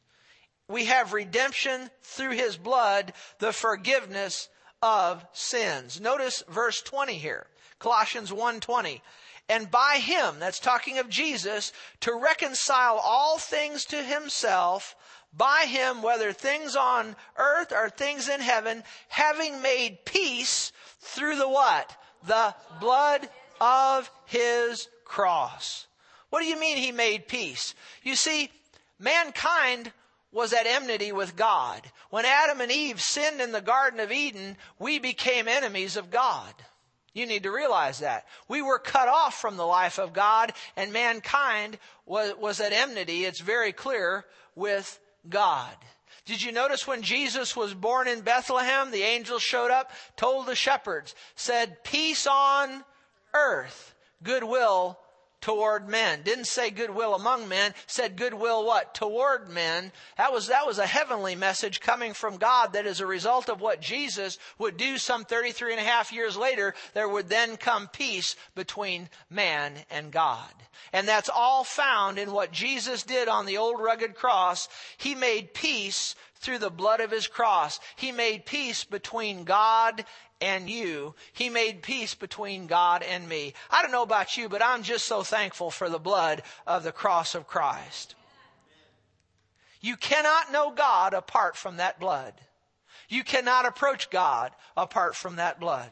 We 0.68 0.86
have 0.86 1.14
redemption 1.14 1.90
through 2.02 2.32
his 2.32 2.58
blood, 2.58 3.14
the 3.40 3.54
forgiveness 3.54 4.50
of 4.82 5.26
sins. 5.34 6.00
Notice 6.00 6.44
verse 6.48 6.82
20 6.82 7.14
here. 7.14 7.48
Colossians 7.80 8.32
1:20. 8.32 9.02
And 9.50 9.72
by 9.72 10.00
him, 10.02 10.40
that's 10.40 10.60
talking 10.60 10.98
of 10.98 11.10
Jesus, 11.10 11.72
to 12.02 12.14
reconcile 12.14 12.98
all 12.98 13.38
things 13.38 13.86
to 13.86 14.04
himself, 14.04 14.96
by 15.34 15.66
him, 15.68 16.02
whether 16.02 16.34
things 16.34 16.76
on 16.76 17.16
earth 17.38 17.72
or 17.72 17.90
things 17.90 18.28
in 18.28 18.42
heaven, 18.42 18.84
having 19.08 19.62
made 19.62 20.04
peace 20.06 20.72
through 21.00 21.38
the 21.38 21.48
what? 21.48 21.96
The 22.26 22.56
blood 22.82 23.30
of 23.62 24.10
his 24.26 24.90
cross. 25.06 25.88
What 26.30 26.42
do 26.42 26.46
you 26.46 26.60
mean 26.60 26.78
he 26.78 26.92
made 26.92 27.28
peace? 27.28 27.74
You 28.04 28.16
see, 28.16 28.52
mankind 29.00 29.94
was 30.32 30.52
at 30.52 30.68
enmity 30.68 31.12
with 31.14 31.38
God. 31.38 31.82
When 32.10 32.26
Adam 32.26 32.60
and 32.60 32.72
Eve 32.72 33.02
sinned 33.02 33.40
in 33.40 33.54
the 33.54 33.62
Garden 33.62 34.00
of 34.02 34.12
Eden, 34.12 34.58
we 34.78 35.00
became 35.00 35.48
enemies 35.48 35.96
of 35.96 36.12
God. 36.12 36.54
You 37.18 37.26
need 37.26 37.44
to 37.44 37.52
realize 37.52 38.00
that. 38.00 38.28
We 38.48 38.62
were 38.62 38.78
cut 38.78 39.08
off 39.08 39.34
from 39.34 39.58
the 39.58 39.66
life 39.66 39.98
of 39.98 40.14
God 40.14 40.54
and 40.76 40.94
mankind 40.94 41.80
was, 42.06 42.36
was 42.40 42.60
at 42.60 42.74
enmity. 42.74 43.26
It's 43.26 43.40
very 43.40 43.72
clear 43.72 44.24
with 44.54 45.00
God. 45.28 45.74
Did 46.26 46.44
you 46.44 46.52
notice 46.52 46.86
when 46.86 47.02
Jesus 47.02 47.56
was 47.56 47.74
born 47.74 48.08
in 48.08 48.22
Bethlehem, 48.22 48.92
the 48.92 49.02
angel 49.02 49.40
showed 49.40 49.72
up, 49.72 49.90
told 50.16 50.46
the 50.46 50.54
shepherds, 50.54 51.16
said, 51.36 51.84
peace 51.84 52.28
on 52.28 52.84
earth, 53.34 53.96
goodwill 54.22 55.00
toward 55.48 55.88
men. 55.88 56.24
Didn't 56.24 56.48
say 56.48 56.72
goodwill 56.72 57.16
among 57.16 57.48
men, 57.48 57.74
said 57.86 58.18
goodwill 58.18 58.66
what? 58.66 58.94
Toward 58.94 59.48
men. 59.48 59.94
That 60.18 60.34
was, 60.34 60.48
that 60.48 60.68
was 60.68 60.78
a 60.78 60.86
heavenly 60.86 61.36
message 61.36 61.80
coming 61.80 62.14
from 62.14 62.36
God 62.36 62.74
that 62.74 62.86
as 62.86 63.00
a 63.00 63.06
result 63.06 63.48
of 63.48 63.62
what 63.62 63.80
Jesus 63.80 64.40
would 64.58 64.76
do 64.76 64.98
some 64.98 65.24
33 65.24 65.72
and 65.72 65.80
a 65.80 65.86
half 65.86 66.12
years 66.12 66.36
later, 66.36 66.76
there 66.94 67.08
would 67.08 67.30
then 67.30 67.56
come 67.56 67.88
peace 67.88 68.36
between 68.56 69.08
man 69.30 69.72
and 69.90 70.12
God. 70.12 70.52
And 70.92 71.08
that's 71.08 71.30
all 71.34 71.64
found 71.64 72.20
in 72.20 72.34
what 72.34 72.52
Jesus 72.52 73.04
did 73.04 73.30
on 73.30 73.46
the 73.46 73.56
old 73.56 73.80
rugged 73.80 74.16
cross. 74.16 74.68
He 74.98 75.16
made 75.16 75.54
peace 75.54 76.16
through 76.40 76.60
the 76.60 76.70
blood 76.70 77.00
of 77.00 77.12
his 77.12 77.28
cross. 77.28 77.80
He 77.96 78.12
made 78.12 78.46
peace 78.46 78.84
between 78.84 79.46
God 79.46 80.04
and 80.42 80.70
you. 80.70 81.16
He 81.34 81.50
made 81.50 81.82
peace 81.82 82.16
between 82.16 82.68
God 82.68 83.04
and 83.04 83.28
me. 83.28 83.54
I 83.70 83.82
don't 83.82 83.92
know 83.92 84.04
about 84.04 84.38
you, 84.38 84.50
but 84.50 84.64
I'm 84.64 84.84
just 84.84 85.06
so 85.06 85.24
thankful 85.24 85.72
for 85.72 85.90
the 85.90 86.00
blood 86.00 86.44
of 86.66 86.84
the 86.84 86.92
cross 86.92 87.36
of 87.36 87.48
Christ. 87.48 88.16
You 89.82 89.96
cannot 89.96 90.52
know 90.52 90.72
God 90.72 91.14
apart 91.14 91.56
from 91.56 91.78
that 91.78 92.00
blood. 92.00 92.34
You 93.10 93.24
cannot 93.24 93.66
approach 93.66 94.10
God 94.10 94.52
apart 94.76 95.16
from 95.16 95.38
that 95.38 95.60
blood 95.60 95.92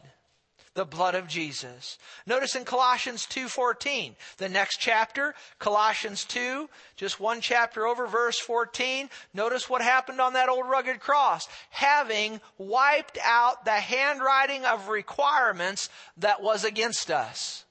the 0.75 0.85
blood 0.85 1.15
of 1.15 1.27
Jesus. 1.27 1.97
Notice 2.25 2.53
in 2.53 2.65
Colossians 2.65 3.25
2:14, 3.25 4.15
the 4.37 4.49
next 4.49 4.77
chapter, 4.77 5.33
Colossians 5.57 6.25
2, 6.25 6.69
just 6.97 7.19
one 7.19 7.41
chapter 7.41 7.87
over 7.87 8.05
verse 8.05 8.37
14, 8.39 9.09
notice 9.33 9.69
what 9.69 9.81
happened 9.81 10.21
on 10.21 10.33
that 10.33 10.49
old 10.49 10.69
rugged 10.69 10.99
cross, 10.99 11.47
having 11.71 12.41
wiped 12.57 13.17
out 13.23 13.65
the 13.65 13.79
handwriting 13.79 14.65
of 14.65 14.89
requirements 14.89 15.89
that 16.17 16.41
was 16.41 16.63
against 16.63 17.09
us. 17.09 17.63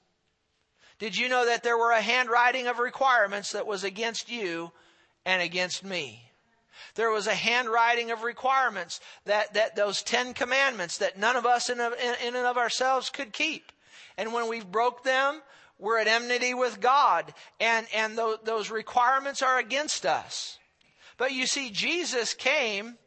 Did 0.97 1.15
you 1.15 1.29
know 1.29 1.45
that 1.45 1.61
there 1.61 1.77
were 1.77 1.91
a 1.91 2.01
handwriting 2.01 2.67
of 2.67 2.79
requirements 2.79 3.51
that 3.51 3.67
was 3.67 3.83
against 3.83 4.29
you 4.29 4.71
and 5.25 5.41
against 5.41 5.83
me? 5.83 6.24
There 6.95 7.11
was 7.11 7.27
a 7.27 7.35
handwriting 7.35 8.11
of 8.11 8.23
requirements 8.23 8.99
that, 9.25 9.53
that 9.53 9.75
those 9.75 10.01
Ten 10.01 10.33
Commandments 10.33 10.97
that 10.99 11.17
none 11.17 11.35
of 11.35 11.45
us 11.45 11.69
in, 11.69 11.79
in 11.79 12.35
and 12.35 12.45
of 12.45 12.57
ourselves 12.57 13.09
could 13.09 13.33
keep. 13.33 13.71
And 14.17 14.33
when 14.33 14.47
we 14.47 14.61
broke 14.61 15.03
them, 15.03 15.41
we're 15.77 15.99
at 15.99 16.07
enmity 16.07 16.53
with 16.53 16.79
God. 16.79 17.33
And, 17.59 17.87
and 17.93 18.17
those 18.43 18.69
requirements 18.69 19.41
are 19.41 19.59
against 19.59 20.05
us. 20.05 20.57
But 21.17 21.31
you 21.33 21.47
see, 21.47 21.69
Jesus 21.69 22.33
came 22.33 22.97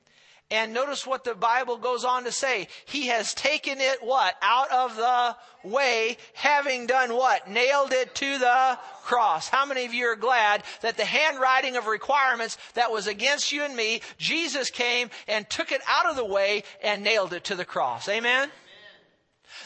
And 0.51 0.73
notice 0.73 1.07
what 1.07 1.25
the 1.25 1.35
Bible 1.35 1.77
goes 1.77 2.05
on 2.05 2.25
to 2.25 2.33
say. 2.33 2.69
He 2.87 3.09
has 3.09 3.35
taken 3.35 3.81
it 3.81 3.99
what? 4.03 4.35
Out 4.41 4.71
of 4.71 4.97
the 4.97 5.37
way, 5.63 6.17
having 6.33 6.87
done 6.87 7.15
what? 7.15 7.51
Nailed 7.51 7.93
it 7.93 8.15
to 8.15 8.39
the 8.39 8.79
cross. 9.03 9.49
How 9.49 9.67
many 9.67 9.85
of 9.85 9.93
you 9.93 10.07
are 10.07 10.17
glad 10.17 10.63
that 10.81 10.97
the 10.97 11.05
handwriting 11.05 11.77
of 11.77 11.87
requirements 11.87 12.57
that 12.75 12.91
was 12.91 13.07
against 13.07 13.53
you 13.53 13.63
and 13.63 13.77
me, 13.77 14.01
Jesus 14.17 14.71
came 14.71 15.11
and 15.27 15.49
took 15.51 15.71
it 15.71 15.83
out 15.87 16.07
of 16.07 16.17
the 16.17 16.25
way 16.25 16.65
and 16.83 17.03
nailed 17.03 17.35
it 17.35 17.45
to 17.45 17.55
the 17.55 17.67
cross? 17.67 18.09
Amen? 18.09 18.51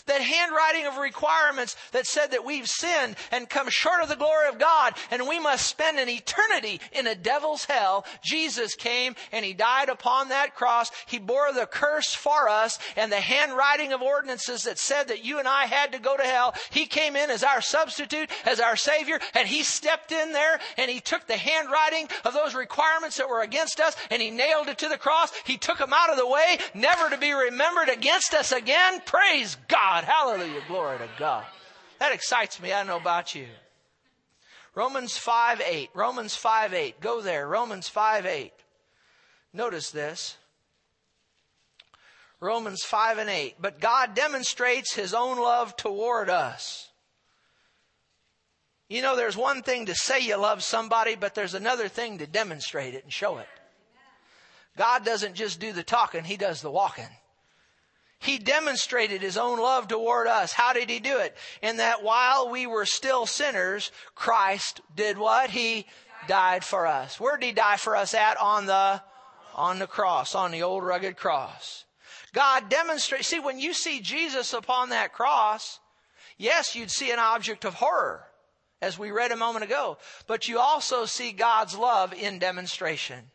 That 0.07 0.21
handwriting 0.21 0.87
of 0.87 0.97
requirements 0.97 1.77
that 1.93 2.07
said 2.07 2.31
that 2.33 2.45
we've 2.45 2.69
sinned 2.69 3.17
and 3.31 3.49
come 3.49 3.69
short 3.69 4.03
of 4.03 4.09
the 4.09 4.17
glory 4.17 4.49
of 4.49 4.59
God 4.59 4.95
and 5.11 5.27
we 5.27 5.39
must 5.39 5.67
spend 5.67 5.99
an 5.99 6.09
eternity 6.09 6.81
in 6.93 7.07
a 7.07 7.15
devil's 7.15 7.65
hell. 7.65 8.05
Jesus 8.23 8.75
came 8.75 9.15
and 9.33 9.45
he 9.45 9.53
died 9.53 9.89
upon 9.89 10.29
that 10.29 10.55
cross. 10.55 10.91
He 11.07 11.19
bore 11.19 11.53
the 11.53 11.67
curse 11.67 12.15
for 12.15 12.49
us 12.49 12.79
and 12.97 13.11
the 13.11 13.21
handwriting 13.21 13.93
of 13.93 14.03
ordinances 14.03 14.65
that 14.65 14.79
said 14.79 15.09
that 15.09 15.25
you 15.25 15.39
and 15.39 15.49
I 15.49 15.67
had 15.67 15.93
to 15.93 15.99
go 15.99 16.17
to 16.17 16.23
hell. 16.23 16.55
He 16.71 16.87
came 16.87 17.17
in 17.17 17.31
as 17.31 17.45
our 17.45 17.61
substitute, 17.61 18.31
as 18.45 18.61
our 18.61 18.77
savior, 18.77 19.19
and 19.35 19.49
he 19.49 19.63
stepped 19.63 20.13
in 20.13 20.33
there 20.33 20.61
and 20.77 20.91
he 20.91 21.01
took 21.01 21.27
the 21.27 21.37
handwriting 21.37 22.09
of 22.25 22.35
those 22.35 22.55
requirements 22.55 23.17
that 23.17 23.29
were 23.29 23.43
against 23.43 23.81
us 23.81 23.97
and 24.11 24.23
he 24.23 24.31
nailed 24.31 24.69
it 24.69 24.79
to 24.79 24.89
the 24.89 24.99
cross. 24.99 25.33
He 25.45 25.57
took 25.57 25.79
them 25.79 25.93
out 25.93 26.11
of 26.11 26.17
the 26.17 26.27
way, 26.27 26.59
never 26.75 27.11
to 27.11 27.19
be 27.19 27.33
remembered 27.33 27.89
against 27.89 28.35
us 28.35 28.53
again. 28.53 29.01
Praise 29.05 29.57
God. 29.69 29.82
God. 29.83 30.05
Hallelujah. 30.05 30.61
Glory 30.69 30.99
to 30.99 31.09
God. 31.19 31.45
That 31.99 32.13
excites 32.13 32.63
me. 32.63 32.73
I 32.73 32.79
don't 32.79 32.87
know 32.87 32.97
about 32.97 33.35
you. 33.35 33.47
Romans 34.75 35.17
5 35.17 35.61
8. 35.61 35.91
Romans 35.93 36.37
5 36.37 36.73
8. 36.73 37.01
Go 37.01 37.21
there. 37.21 37.49
Romans 37.49 37.89
5 37.89 38.25
8. 38.25 38.53
Notice 39.53 39.91
this. 39.91 40.37
Romans 42.39 42.83
5 42.85 43.19
and 43.19 43.31
8. 43.31 43.57
But 43.61 43.81
God 43.81 44.15
demonstrates 44.15 44.95
his 44.95 45.15
own 45.15 45.39
love 45.39 45.77
toward 45.77 46.31
us. 46.31 46.89
You 48.89 49.03
know, 49.03 49.17
there's 49.17 49.37
one 49.37 49.63
thing 49.63 49.87
to 49.87 49.95
say 49.95 50.21
you 50.21 50.37
love 50.37 50.63
somebody, 50.63 51.17
but 51.17 51.35
there's 51.35 51.55
another 51.55 51.89
thing 51.89 52.19
to 52.19 52.27
demonstrate 52.27 52.95
it 52.95 53.05
and 53.05 53.13
show 53.13 53.39
it. 53.39 53.49
God 54.77 55.05
doesn't 55.05 55.35
just 55.35 55.61
do 55.61 55.73
the 55.73 55.83
talking, 55.83 56.25
he 56.25 56.37
does 56.37 56.63
the 56.63 56.71
walking. 56.71 57.09
He 58.23 58.39
demonstrated 58.39 59.21
his 59.21 59.37
own 59.37 59.59
love 59.59 59.89
toward 59.89 60.29
us. 60.29 60.53
How 60.53 60.73
did 60.73 60.89
he 60.89 61.01
do 61.01 61.19
it? 61.19 61.37
In 61.61 61.79
that 61.79 62.05
while 62.05 62.49
we 62.49 62.69
were 62.69 62.87
still 62.87 63.27
sinners, 63.27 63.91
Christ 64.15 64.81
did 64.95 65.19
what? 65.19 65.51
He 65.51 65.87
died 66.29 66.63
for 66.63 66.87
us. 66.87 67.19
Where 67.19 67.37
did 67.37 67.47
he 67.47 67.53
die 67.53 67.79
for 67.79 67.97
us 67.97 68.15
at? 68.15 68.37
On 68.37 68.67
the, 68.67 69.03
on 69.57 69.81
the 69.81 69.89
cross, 69.89 70.37
on 70.37 70.53
the 70.53 70.63
old 70.63 70.85
rugged 70.85 71.17
cross. 71.17 71.85
God 72.33 72.69
demonstrates, 72.69 73.27
see, 73.27 73.41
when 73.41 73.59
you 73.59 73.75
see 73.75 73.99
Jesus 73.99 74.53
upon 74.53 74.91
that 74.91 75.13
cross, 75.13 75.81
yes, 76.39 76.77
you'd 76.77 76.93
see 76.93 77.11
an 77.11 77.19
object 77.19 77.65
of 77.65 77.75
horror, 77.75 78.25
as 78.81 78.97
we 78.97 79.11
read 79.11 79.33
a 79.33 79.37
moment 79.37 79.65
ago, 79.65 79.99
but 80.29 80.47
you 80.47 80.61
also 80.61 81.07
see 81.07 81.33
God's 81.33 81.77
love 81.77 82.15
in 82.15 82.39
demonstration. 82.39 83.32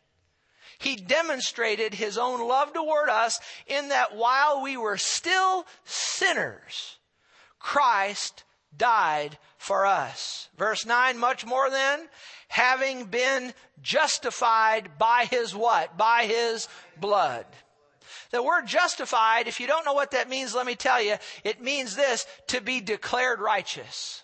He 0.78 0.96
demonstrated 0.96 1.94
his 1.94 2.16
own 2.16 2.46
love 2.46 2.72
toward 2.72 3.08
us 3.08 3.40
in 3.66 3.88
that 3.88 4.14
while 4.14 4.62
we 4.62 4.76
were 4.76 4.96
still 4.96 5.66
sinners, 5.84 6.98
Christ 7.58 8.44
died 8.76 9.38
for 9.56 9.86
us. 9.86 10.48
Verse 10.56 10.86
9, 10.86 11.18
much 11.18 11.44
more 11.44 11.68
than 11.68 12.08
having 12.46 13.06
been 13.06 13.52
justified 13.82 14.98
by 14.98 15.26
his 15.28 15.54
what? 15.54 15.96
By 15.96 16.26
his 16.26 16.68
blood. 16.96 17.46
The 18.30 18.42
word 18.42 18.66
justified, 18.66 19.48
if 19.48 19.58
you 19.58 19.66
don't 19.66 19.84
know 19.84 19.94
what 19.94 20.12
that 20.12 20.28
means, 20.28 20.54
let 20.54 20.66
me 20.66 20.76
tell 20.76 21.02
you, 21.02 21.16
it 21.44 21.62
means 21.62 21.96
this, 21.96 22.26
to 22.48 22.60
be 22.60 22.80
declared 22.80 23.40
righteous. 23.40 24.22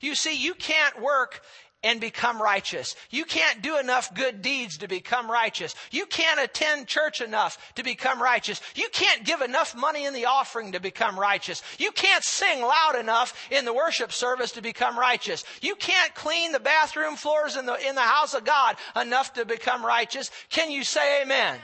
You 0.00 0.14
see, 0.14 0.34
you 0.34 0.54
can't 0.54 1.00
work 1.00 1.40
and 1.82 2.00
become 2.00 2.42
righteous. 2.42 2.96
You 3.10 3.24
can't 3.24 3.62
do 3.62 3.78
enough 3.78 4.12
good 4.14 4.42
deeds 4.42 4.78
to 4.78 4.88
become 4.88 5.30
righteous. 5.30 5.74
You 5.90 6.06
can't 6.06 6.40
attend 6.40 6.88
church 6.88 7.20
enough 7.20 7.72
to 7.76 7.84
become 7.84 8.20
righteous. 8.20 8.60
You 8.74 8.88
can't 8.92 9.24
give 9.24 9.42
enough 9.42 9.76
money 9.76 10.04
in 10.04 10.12
the 10.12 10.26
offering 10.26 10.72
to 10.72 10.80
become 10.80 11.18
righteous. 11.18 11.62
You 11.78 11.92
can't 11.92 12.24
sing 12.24 12.62
loud 12.62 12.96
enough 12.98 13.48
in 13.50 13.64
the 13.64 13.72
worship 13.72 14.12
service 14.12 14.52
to 14.52 14.62
become 14.62 14.98
righteous. 14.98 15.44
You 15.60 15.76
can't 15.76 16.14
clean 16.14 16.52
the 16.52 16.60
bathroom 16.60 17.16
floors 17.16 17.56
in 17.56 17.66
the, 17.66 17.74
in 17.88 17.94
the 17.94 18.00
house 18.00 18.34
of 18.34 18.44
God 18.44 18.76
enough 18.96 19.32
to 19.34 19.44
become 19.44 19.84
righteous. 19.84 20.30
Can 20.50 20.70
you 20.70 20.82
say 20.82 21.22
amen? 21.22 21.58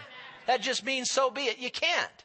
That 0.46 0.61
just 0.61 0.85
means 0.85 1.11
so 1.11 1.31
be 1.31 1.42
it. 1.42 1.59
You 1.59 1.70
can't. 1.70 2.24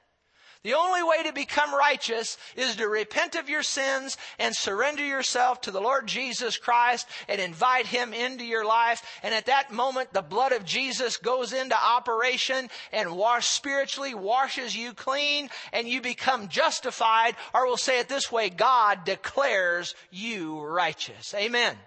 The 0.63 0.73
only 0.73 1.01
way 1.03 1.23
to 1.23 1.31
become 1.31 1.73
righteous 1.73 2.37
is 2.57 2.75
to 2.75 2.89
repent 2.89 3.35
of 3.35 3.47
your 3.47 3.63
sins 3.63 4.17
and 4.37 4.53
surrender 4.53 5.05
yourself 5.05 5.61
to 5.61 5.71
the 5.71 5.79
Lord 5.79 6.05
Jesus 6.05 6.57
Christ 6.57 7.07
and 7.29 7.39
invite 7.39 7.85
Him 7.87 8.13
into 8.13 8.43
your 8.43 8.65
life. 8.65 9.01
And 9.23 9.33
at 9.33 9.45
that 9.45 9.71
moment, 9.71 10.11
the 10.11 10.21
blood 10.21 10.51
of 10.51 10.65
Jesus 10.65 11.15
goes 11.15 11.53
into 11.53 11.81
operation 11.81 12.69
and 12.91 13.15
wash, 13.15 13.47
spiritually 13.47 14.13
washes 14.13 14.75
you 14.75 14.93
clean 14.93 15.49
and 15.71 15.87
you 15.87 16.01
become 16.01 16.49
justified. 16.49 17.37
Or 17.53 17.65
we'll 17.65 17.77
say 17.77 17.99
it 17.99 18.09
this 18.09 18.29
way, 18.29 18.49
God 18.49 19.05
declares 19.05 19.95
you 20.11 20.59
righteous. 20.59 21.33
Amen. 21.35 21.77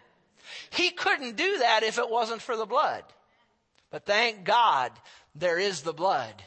He 0.71 0.91
couldn't 0.91 1.37
do 1.37 1.59
that 1.59 1.83
if 1.83 1.99
it 1.99 2.09
wasn't 2.09 2.41
for 2.41 2.57
the 2.57 2.65
blood. 2.65 3.05
But 3.91 4.07
thank 4.07 4.45
God 4.45 4.93
there 5.35 5.59
is 5.59 5.83
the 5.83 5.93
blood. 5.93 6.43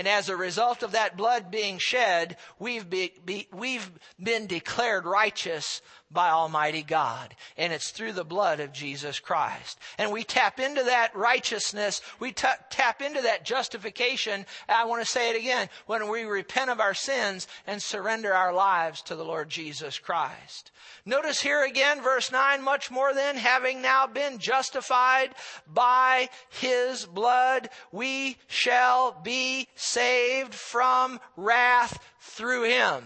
And 0.00 0.08
as 0.08 0.30
a 0.30 0.36
result 0.36 0.82
of 0.82 0.92
that 0.92 1.18
blood 1.18 1.50
being 1.50 1.76
shed, 1.76 2.38
we've, 2.58 2.88
be, 2.88 3.12
be, 3.22 3.48
we've 3.52 3.90
been 4.18 4.46
declared 4.46 5.04
righteous 5.04 5.82
by 6.10 6.30
Almighty 6.30 6.82
God. 6.82 7.34
And 7.56 7.72
it's 7.72 7.90
through 7.90 8.12
the 8.12 8.24
blood 8.24 8.60
of 8.60 8.72
Jesus 8.72 9.20
Christ. 9.20 9.78
And 9.98 10.12
we 10.12 10.24
tap 10.24 10.58
into 10.58 10.82
that 10.84 11.14
righteousness. 11.14 12.00
We 12.18 12.32
t- 12.32 12.48
tap 12.70 13.00
into 13.02 13.22
that 13.22 13.44
justification. 13.44 14.46
I 14.68 14.84
want 14.84 15.02
to 15.02 15.10
say 15.10 15.30
it 15.30 15.38
again. 15.38 15.68
When 15.86 16.08
we 16.08 16.24
repent 16.24 16.70
of 16.70 16.80
our 16.80 16.94
sins 16.94 17.46
and 17.66 17.80
surrender 17.80 18.34
our 18.34 18.52
lives 18.52 19.02
to 19.02 19.16
the 19.16 19.24
Lord 19.24 19.48
Jesus 19.48 19.98
Christ. 19.98 20.70
Notice 21.04 21.40
here 21.40 21.64
again, 21.64 22.02
verse 22.02 22.32
9, 22.32 22.62
much 22.62 22.90
more 22.90 23.14
than 23.14 23.36
having 23.36 23.82
now 23.82 24.06
been 24.06 24.38
justified 24.38 25.34
by 25.72 26.28
his 26.48 27.06
blood, 27.06 27.70
we 27.92 28.36
shall 28.48 29.12
be 29.12 29.68
saved 29.74 30.54
from 30.54 31.20
wrath 31.36 31.98
through 32.20 32.64
him. 32.64 33.04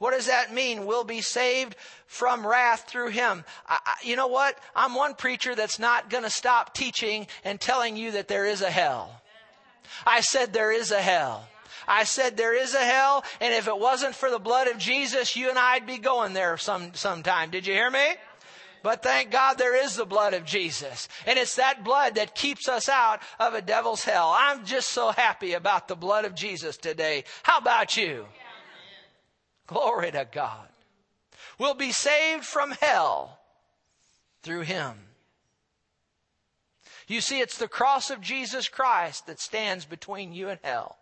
What 0.00 0.14
does 0.14 0.28
that 0.28 0.52
mean? 0.52 0.86
We'll 0.86 1.04
be 1.04 1.20
saved 1.20 1.76
from 2.06 2.46
wrath 2.46 2.86
through 2.88 3.10
him. 3.10 3.44
I, 3.68 3.78
I, 3.84 3.94
you 4.02 4.16
know 4.16 4.28
what? 4.28 4.58
I'm 4.74 4.94
one 4.94 5.14
preacher 5.14 5.54
that's 5.54 5.78
not 5.78 6.08
going 6.08 6.24
to 6.24 6.30
stop 6.30 6.72
teaching 6.72 7.26
and 7.44 7.60
telling 7.60 7.98
you 7.98 8.12
that 8.12 8.26
there 8.26 8.46
is 8.46 8.62
a 8.62 8.70
hell. 8.70 9.20
I 10.06 10.22
said 10.22 10.54
there 10.54 10.72
is 10.72 10.90
a 10.90 11.02
hell. 11.02 11.46
I 11.86 12.04
said 12.04 12.38
there 12.38 12.56
is 12.56 12.74
a 12.74 12.78
hell, 12.78 13.24
and 13.42 13.52
if 13.52 13.68
it 13.68 13.78
wasn't 13.78 14.14
for 14.14 14.30
the 14.30 14.38
blood 14.38 14.68
of 14.68 14.78
Jesus, 14.78 15.36
you 15.36 15.50
and 15.50 15.58
I'd 15.58 15.86
be 15.86 15.98
going 15.98 16.32
there 16.32 16.56
some 16.56 16.94
sometime. 16.94 17.50
Did 17.50 17.66
you 17.66 17.74
hear 17.74 17.90
me? 17.90 18.14
But 18.82 19.02
thank 19.02 19.30
God 19.30 19.58
there 19.58 19.76
is 19.76 19.96
the 19.96 20.06
blood 20.06 20.32
of 20.32 20.46
Jesus. 20.46 21.08
And 21.26 21.38
it's 21.38 21.56
that 21.56 21.84
blood 21.84 22.14
that 22.14 22.34
keeps 22.34 22.68
us 22.68 22.88
out 22.88 23.20
of 23.38 23.52
a 23.52 23.60
devil's 23.60 24.04
hell. 24.04 24.34
I'm 24.34 24.64
just 24.64 24.88
so 24.88 25.10
happy 25.10 25.52
about 25.52 25.88
the 25.88 25.96
blood 25.96 26.24
of 26.24 26.34
Jesus 26.34 26.78
today. 26.78 27.24
How 27.42 27.58
about 27.58 27.98
you? 27.98 28.24
Glory 29.70 30.10
to 30.10 30.26
God. 30.32 30.66
We'll 31.56 31.74
be 31.74 31.92
saved 31.92 32.44
from 32.44 32.72
hell 32.72 33.38
through 34.42 34.62
Him. 34.62 34.94
You 37.06 37.20
see, 37.20 37.38
it's 37.38 37.56
the 37.56 37.68
cross 37.68 38.10
of 38.10 38.20
Jesus 38.20 38.68
Christ 38.68 39.28
that 39.28 39.38
stands 39.38 39.84
between 39.84 40.32
you 40.32 40.48
and 40.48 40.58
hell. 40.64 40.98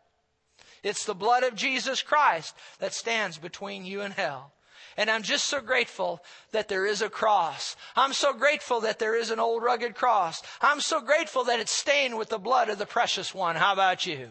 It's 0.82 1.06
the 1.06 1.14
blood 1.14 1.44
of 1.44 1.54
Jesus 1.54 2.02
Christ 2.02 2.54
that 2.78 2.92
stands 2.92 3.38
between 3.38 3.86
you 3.86 4.02
and 4.02 4.12
hell. 4.12 4.52
And 4.98 5.08
I'm 5.10 5.22
just 5.22 5.46
so 5.46 5.62
grateful 5.62 6.22
that 6.52 6.68
there 6.68 6.84
is 6.84 7.00
a 7.00 7.08
cross. 7.08 7.74
I'm 7.96 8.12
so 8.12 8.34
grateful 8.34 8.80
that 8.80 8.98
there 8.98 9.16
is 9.16 9.30
an 9.30 9.40
old 9.40 9.62
rugged 9.62 9.94
cross. 9.94 10.42
I'm 10.60 10.82
so 10.82 11.00
grateful 11.00 11.44
that 11.44 11.60
it's 11.60 11.72
stained 11.72 12.18
with 12.18 12.28
the 12.28 12.38
blood 12.38 12.68
of 12.68 12.76
the 12.76 12.84
precious 12.84 13.34
one. 13.34 13.56
How 13.56 13.72
about 13.72 14.04
you? 14.04 14.28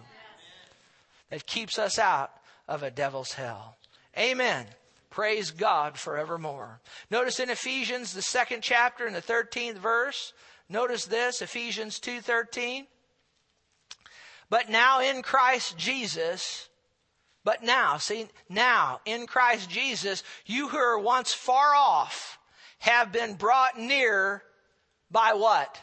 That 1.32 1.48
keeps 1.48 1.80
us 1.80 1.98
out 1.98 2.32
of 2.68 2.84
a 2.84 2.92
devil's 2.92 3.34
hell. 3.34 3.77
Amen. 4.18 4.66
Praise 5.10 5.52
God 5.52 5.98
forevermore. 5.98 6.80
Notice 7.10 7.40
in 7.40 7.50
Ephesians, 7.50 8.14
the 8.14 8.22
second 8.22 8.62
chapter 8.62 9.06
and 9.06 9.16
the 9.16 9.22
13th 9.22 9.78
verse, 9.78 10.34
notice 10.70 11.06
this, 11.06 11.42
Ephesians 11.42 12.00
2.13. 12.00 12.86
But 14.50 14.70
now 14.70 15.02
in 15.02 15.22
Christ 15.22 15.78
Jesus, 15.78 16.70
but 17.44 17.64
now, 17.64 17.98
see, 17.98 18.28
now 18.50 19.02
in 19.06 19.28
Christ 19.28 19.70
Jesus, 19.70 20.24
you 20.46 20.70
who 20.70 20.78
were 20.78 21.00
once 21.00 21.34
far 21.34 21.76
off 21.76 22.38
have 22.80 23.12
been 23.12 23.36
brought 23.36 23.80
near 23.80 24.44
by 25.12 25.34
what? 25.34 25.80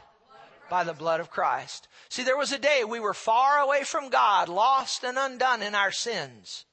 by 0.71 0.85
the 0.85 0.93
blood 0.93 1.21
of 1.21 1.31
Christ. 1.31 1.89
See, 2.09 2.25
there 2.25 2.37
was 2.37 2.53
a 2.53 2.59
day 2.59 2.85
we 2.85 3.01
were 3.01 3.15
far 3.15 3.59
away 3.59 3.85
from 3.85 4.09
God, 4.09 4.49
lost 4.49 5.05
and 5.05 5.19
undone 5.19 5.63
in 5.63 5.75
our 5.75 5.93
sins. 5.93 6.65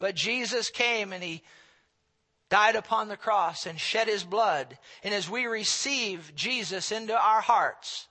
But 0.00 0.16
Jesus 0.16 0.70
came 0.70 1.12
and 1.12 1.22
He 1.22 1.42
died 2.48 2.74
upon 2.74 3.06
the 3.06 3.16
cross 3.16 3.66
and 3.66 3.78
shed 3.78 4.08
His 4.08 4.24
blood. 4.24 4.76
And 5.04 5.14
as 5.14 5.30
we 5.30 5.46
receive 5.46 6.32
Jesus 6.34 6.90
into 6.90 7.14
our 7.14 7.40
hearts, 7.40 8.08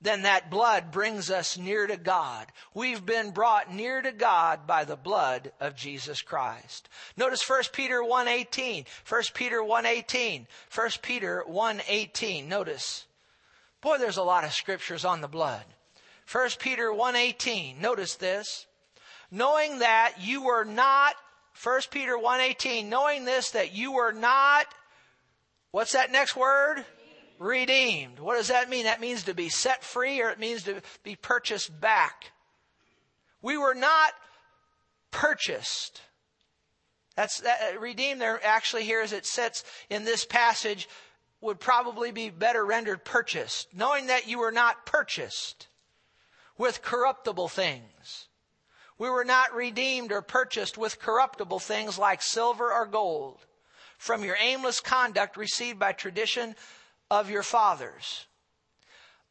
then 0.00 0.22
that 0.22 0.50
blood 0.50 0.90
brings 0.90 1.30
us 1.30 1.58
near 1.58 1.86
to 1.86 1.96
God. 1.96 2.46
We've 2.72 3.04
been 3.04 3.32
brought 3.32 3.72
near 3.72 4.00
to 4.00 4.12
God 4.12 4.66
by 4.66 4.84
the 4.84 4.96
blood 4.96 5.52
of 5.60 5.74
Jesus 5.74 6.22
Christ. 6.22 6.88
Notice 7.16 7.42
1 7.42 7.72
Peter 7.72 8.02
1:18. 8.02 8.86
1 9.04 9.22
Peter 9.34 9.62
1:18. 9.62 10.46
1 10.70 10.90
Peter 11.02 11.44
1:18. 11.46 12.48
Notice. 12.48 13.06
Boy, 13.80 13.98
there's 13.98 14.16
a 14.16 14.22
lot 14.22 14.44
of 14.44 14.54
scriptures 14.54 15.04
on 15.04 15.20
the 15.20 15.28
blood. 15.28 15.64
1 16.26 16.58
Peter 16.58 16.92
1:18. 16.92 17.80
Notice 17.80 18.14
this. 18.14 18.66
Knowing 19.30 19.80
that 19.80 20.14
you 20.20 20.42
were 20.42 20.64
not 20.64 21.14
1 21.62 21.90
Peter 21.90 22.16
1:18, 22.16 22.88
knowing 22.88 23.24
this 23.24 23.50
that 23.50 23.72
you 23.72 23.92
were 23.92 24.12
not 24.12 24.66
What's 25.70 25.92
that 25.92 26.10
next 26.10 26.34
word? 26.34 26.84
redeemed. 27.38 28.18
What 28.18 28.36
does 28.36 28.48
that 28.48 28.68
mean? 28.68 28.84
That 28.84 29.00
means 29.00 29.24
to 29.24 29.34
be 29.34 29.48
set 29.48 29.84
free 29.84 30.20
or 30.20 30.30
it 30.30 30.38
means 30.38 30.64
to 30.64 30.80
be 31.02 31.16
purchased 31.16 31.80
back. 31.80 32.32
We 33.42 33.56
were 33.56 33.74
not 33.74 34.12
purchased. 35.10 36.02
That's 37.14 37.40
that, 37.40 37.74
uh, 37.74 37.80
redeemed 37.80 38.20
there 38.20 38.44
actually 38.44 38.84
here 38.84 39.00
as 39.00 39.12
it 39.12 39.26
sits 39.26 39.64
in 39.88 40.04
this 40.04 40.24
passage 40.24 40.88
would 41.40 41.60
probably 41.60 42.10
be 42.10 42.30
better 42.30 42.64
rendered 42.64 43.04
purchased. 43.04 43.68
Knowing 43.72 44.06
that 44.06 44.26
you 44.26 44.38
were 44.38 44.52
not 44.52 44.86
purchased 44.86 45.68
with 46.56 46.82
corruptible 46.82 47.48
things. 47.48 48.27
We 48.98 49.08
were 49.08 49.24
not 49.24 49.54
redeemed 49.54 50.10
or 50.10 50.22
purchased 50.22 50.76
with 50.76 51.00
corruptible 51.00 51.60
things 51.60 51.98
like 51.98 52.20
silver 52.20 52.72
or 52.72 52.84
gold 52.84 53.38
from 53.96 54.24
your 54.24 54.36
aimless 54.40 54.80
conduct 54.80 55.36
received 55.36 55.78
by 55.78 55.92
tradition 55.92 56.54
of 57.10 57.30
your 57.30 57.42
fathers. 57.42 58.26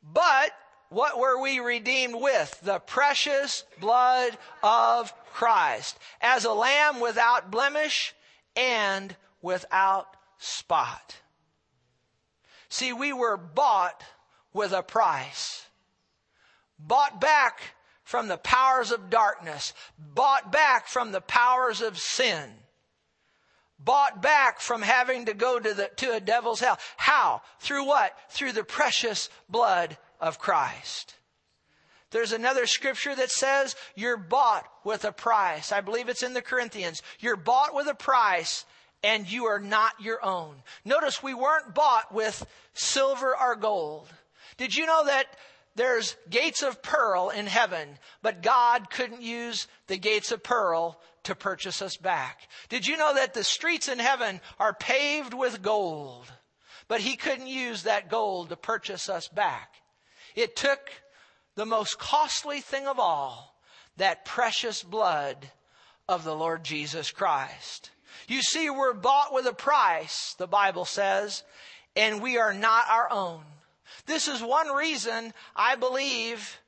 But 0.02 0.52
what 0.90 1.20
were 1.20 1.42
we 1.42 1.60
redeemed 1.60 2.16
with? 2.16 2.60
The 2.62 2.80
precious 2.80 3.66
blood 3.80 4.38
of 4.64 5.14
Christ 5.34 6.00
as 6.22 6.46
a 6.46 6.54
lamb 6.54 7.00
without 7.00 7.52
blemish 7.52 8.16
and 8.56 9.16
without 9.42 10.08
spot. 10.38 11.18
See, 12.70 12.94
we 12.94 13.14
were 13.14 13.38
bought 13.38 14.04
with 14.54 14.72
a 14.72 14.84
price. 14.84 15.66
Bought 16.80 17.20
back 17.20 17.62
from 18.08 18.30
the 18.30 18.38
powers 18.38 18.91
of 18.91 19.10
darkness. 19.10 19.74
Bought 20.00 20.50
back 20.50 20.88
from 20.88 21.12
the 21.12 21.22
powers 21.22 21.82
of 21.82 22.00
sin 22.00 22.50
bought 23.80 24.22
back 24.22 24.60
from 24.60 24.82
having 24.82 25.26
to 25.26 25.34
go 25.34 25.60
to 25.60 25.74
the 25.74 25.89
to 25.98 26.13
a 26.13 26.20
devil's 26.20 26.60
hell. 26.60 26.80
How? 26.98 27.41
Through 27.60 27.86
what? 27.86 28.17
Through 28.30 28.54
the 28.54 28.63
precious 28.63 29.30
blood 29.50 29.98
of 30.20 30.39
Christ. 30.39 31.15
There's 32.12 32.32
another 32.32 32.65
scripture 32.65 33.13
that 33.15 33.30
says 33.30 33.76
you're 33.96 34.17
bought 34.17 34.65
with 34.84 35.04
a 35.06 35.12
price. 35.12 35.72
I 35.72 35.82
believe 35.82 36.10
it's 36.10 36.24
in 36.24 36.34
the 36.34 36.41
Corinthians. 36.41 37.02
You're 37.20 37.36
bought 37.36 37.76
with 37.76 37.88
a 37.88 37.93
price 37.93 38.65
and 39.04 39.30
you 39.30 39.46
are 39.46 39.60
not 39.60 39.93
your 40.00 40.24
own. 40.26 40.56
Notice 40.86 41.22
we 41.22 41.34
weren't 41.34 41.76
bought 41.76 42.13
with 42.13 42.46
silver 42.74 43.36
or 43.38 43.56
gold. 43.56 44.08
Did 44.58 44.76
you 44.76 44.86
know 44.86 45.06
that 45.06 45.28
there's 45.78 46.18
gates 46.30 46.63
of 46.63 46.82
pearl 46.82 47.30
in 47.30 47.46
heaven, 47.46 47.88
but 48.24 48.42
God 48.42 48.90
couldn't 48.90 49.22
use 49.22 49.68
the 49.86 49.98
gates 49.98 50.32
of 50.32 50.44
pearl 50.44 51.00
to 51.24 51.36
purchase 51.36 51.82
us 51.84 51.98
back. 51.98 52.50
Did 52.68 52.88
you 52.88 52.98
know 52.98 53.13
that 53.13 53.34
the 53.36 53.44
streets 53.44 53.88
in 53.88 54.00
heaven 54.00 54.42
are 54.60 54.74
paved 54.74 55.34
with 55.34 55.62
gold? 55.62 56.26
But 56.88 57.02
he 57.02 57.16
couldn't 57.16 57.48
use 57.48 57.84
that 57.84 58.10
gold 58.10 58.50
to 58.50 58.56
purchase 58.56 59.08
us 59.08 59.28
back. 59.28 59.76
It 60.36 60.56
took 60.56 60.90
the 61.56 61.66
most 61.66 62.00
costly 62.00 62.60
thing 62.60 62.88
of 62.88 63.00
all, 63.00 63.56
that 63.98 64.26
precious 64.26 64.82
blood 64.82 65.52
of 66.10 66.24
the 66.24 66.36
Lord 66.36 66.63
Jesus 66.63 67.12
Christ. 67.12 67.92
You 68.28 68.42
see, 68.42 68.70
we're 68.70 68.94
bought 68.94 69.34
with 69.34 69.46
a 69.46 69.54
price, 69.54 70.34
the 70.40 70.48
Bible 70.48 70.86
says, 70.86 71.44
and 71.96 72.22
we 72.22 72.38
are 72.38 72.54
not 72.54 72.86
our 72.90 73.12
own. 73.12 73.44
This 74.06 74.28
is 74.28 74.41
one 74.41 74.69
reason 74.69 75.34
I 75.56 75.76
believe 75.76 76.60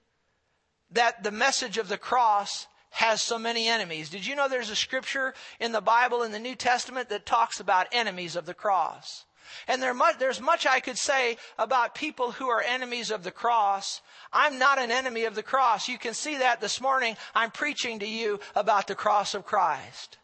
that 0.92 1.24
the 1.24 1.32
message 1.32 1.78
of 1.78 1.88
the 1.88 1.98
cross 1.98 2.68
has 2.92 3.22
so 3.22 3.38
many 3.38 3.68
enemies. 3.68 4.10
Did 4.10 4.26
you 4.26 4.36
know 4.36 4.48
there's 4.48 4.72
a 4.72 4.76
scripture 4.76 5.34
in 5.60 5.72
the 5.72 5.82
Bible 5.82 6.24
in 6.24 6.32
the 6.32 6.40
New 6.40 6.56
Testament 6.56 7.10
that 7.10 7.26
talks 7.26 7.60
about 7.60 7.88
enemies 7.92 8.36
of 8.36 8.46
the 8.46 8.54
cross? 8.54 9.26
And 9.68 9.82
there 9.82 9.94
much, 9.94 10.20
there's 10.20 10.42
much 10.42 10.66
I 10.66 10.80
could 10.80 10.98
say 10.98 11.38
about 11.58 11.96
people 11.96 12.32
who 12.32 12.50
are 12.50 12.62
enemies 12.62 13.12
of 13.12 13.24
the 13.24 13.32
cross. 13.32 14.02
I'm 14.32 14.60
not 14.60 14.80
an 14.80 14.92
enemy 14.92 15.26
of 15.26 15.36
the 15.36 15.44
cross. 15.44 15.88
You 15.88 15.98
can 15.98 16.14
see 16.14 16.38
that 16.38 16.62
this 16.62 16.82
morning. 16.82 17.18
I'm 17.34 17.52
preaching 17.52 18.00
to 18.00 18.08
you 18.08 18.40
about 18.56 18.88
the 18.88 18.96
cross 18.96 19.34
of 19.34 19.46
Christ. 19.46 20.18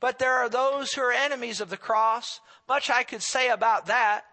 But 0.00 0.18
there 0.18 0.34
are 0.34 0.48
those 0.48 0.92
who 0.92 1.02
are 1.02 1.12
enemies 1.12 1.60
of 1.60 1.70
the 1.70 1.76
cross. 1.76 2.40
Much 2.68 2.90
I 2.90 3.02
could 3.02 3.22
say 3.22 3.50
about 3.50 3.86
that. 3.86 4.24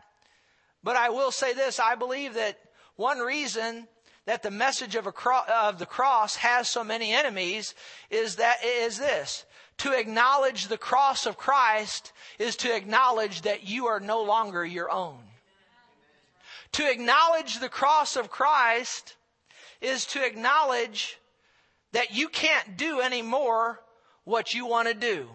But 0.88 0.95
I 0.95 1.10
will 1.10 1.32
say 1.32 1.52
this. 1.52 1.82
I 1.82 1.95
believe 1.95 2.36
that 2.36 2.58
one 2.95 3.19
reason 3.19 3.89
that 4.23 4.41
the 4.41 4.50
message 4.50 4.95
of, 4.95 5.04
cro- 5.13 5.43
of 5.54 5.80
the 5.80 5.86
cross 5.86 6.38
has 6.38 6.69
so 6.69 6.82
many 6.82 7.12
enemies 7.12 7.76
is 8.10 8.38
that 8.38 8.63
is 8.63 8.97
this. 8.97 9.43
To 9.80 9.91
acknowledge 9.91 10.67
the 10.69 10.78
cross 10.78 11.26
of 11.26 11.36
Christ 11.36 12.13
is 12.39 12.56
to 12.56 12.73
acknowledge 12.73 13.41
that 13.41 13.67
you 13.67 13.88
are 13.88 14.00
no 14.00 14.23
longer 14.23 14.65
your 14.65 14.89
own. 14.89 15.19
To 16.71 16.89
acknowledge 16.89 17.60
the 17.60 17.67
cross 17.67 18.15
of 18.15 18.32
Christ 18.32 19.17
is 19.82 20.06
to 20.06 20.26
acknowledge 20.26 21.19
that 21.91 22.15
you 22.15 22.30
can't 22.30 22.78
do 22.78 23.02
anymore 23.02 23.82
what 24.23 24.54
you 24.54 24.65
want 24.65 24.88
to 24.88 24.93
do. 24.93 25.28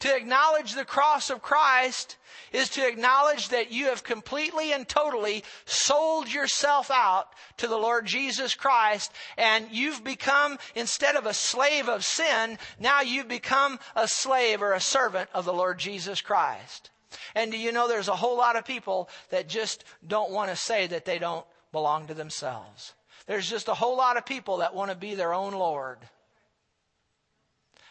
To 0.00 0.14
acknowledge 0.14 0.74
the 0.74 0.84
cross 0.84 1.28
of 1.28 1.42
Christ 1.42 2.16
is 2.52 2.68
to 2.70 2.86
acknowledge 2.86 3.48
that 3.48 3.72
you 3.72 3.86
have 3.86 4.04
completely 4.04 4.72
and 4.72 4.88
totally 4.88 5.42
sold 5.64 6.32
yourself 6.32 6.90
out 6.90 7.28
to 7.56 7.66
the 7.66 7.76
Lord 7.76 8.06
Jesus 8.06 8.54
Christ 8.54 9.12
and 9.36 9.66
you've 9.72 10.04
become, 10.04 10.58
instead 10.74 11.16
of 11.16 11.26
a 11.26 11.34
slave 11.34 11.88
of 11.88 12.04
sin, 12.04 12.58
now 12.78 13.00
you've 13.00 13.28
become 13.28 13.78
a 13.96 14.06
slave 14.06 14.62
or 14.62 14.72
a 14.72 14.80
servant 14.80 15.28
of 15.34 15.44
the 15.44 15.52
Lord 15.52 15.78
Jesus 15.78 16.20
Christ. 16.20 16.90
And 17.34 17.50
do 17.50 17.58
you 17.58 17.72
know 17.72 17.88
there's 17.88 18.08
a 18.08 18.16
whole 18.16 18.36
lot 18.36 18.56
of 18.56 18.64
people 18.64 19.08
that 19.30 19.48
just 19.48 19.84
don't 20.06 20.30
want 20.30 20.50
to 20.50 20.56
say 20.56 20.86
that 20.86 21.04
they 21.04 21.18
don't 21.18 21.46
belong 21.72 22.06
to 22.06 22.14
themselves. 22.14 22.94
There's 23.26 23.48
just 23.50 23.68
a 23.68 23.74
whole 23.74 23.96
lot 23.96 24.16
of 24.16 24.24
people 24.24 24.58
that 24.58 24.74
want 24.74 24.90
to 24.90 24.96
be 24.96 25.14
their 25.14 25.34
own 25.34 25.52
Lord. 25.52 25.98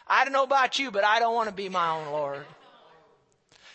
I 0.08 0.24
don't 0.24 0.32
know 0.32 0.44
about 0.44 0.78
you, 0.78 0.90
but 0.90 1.04
I 1.04 1.18
don't 1.18 1.34
want 1.34 1.48
to 1.48 1.54
be 1.54 1.68
my 1.68 1.90
own 1.90 2.10
Lord. 2.12 2.46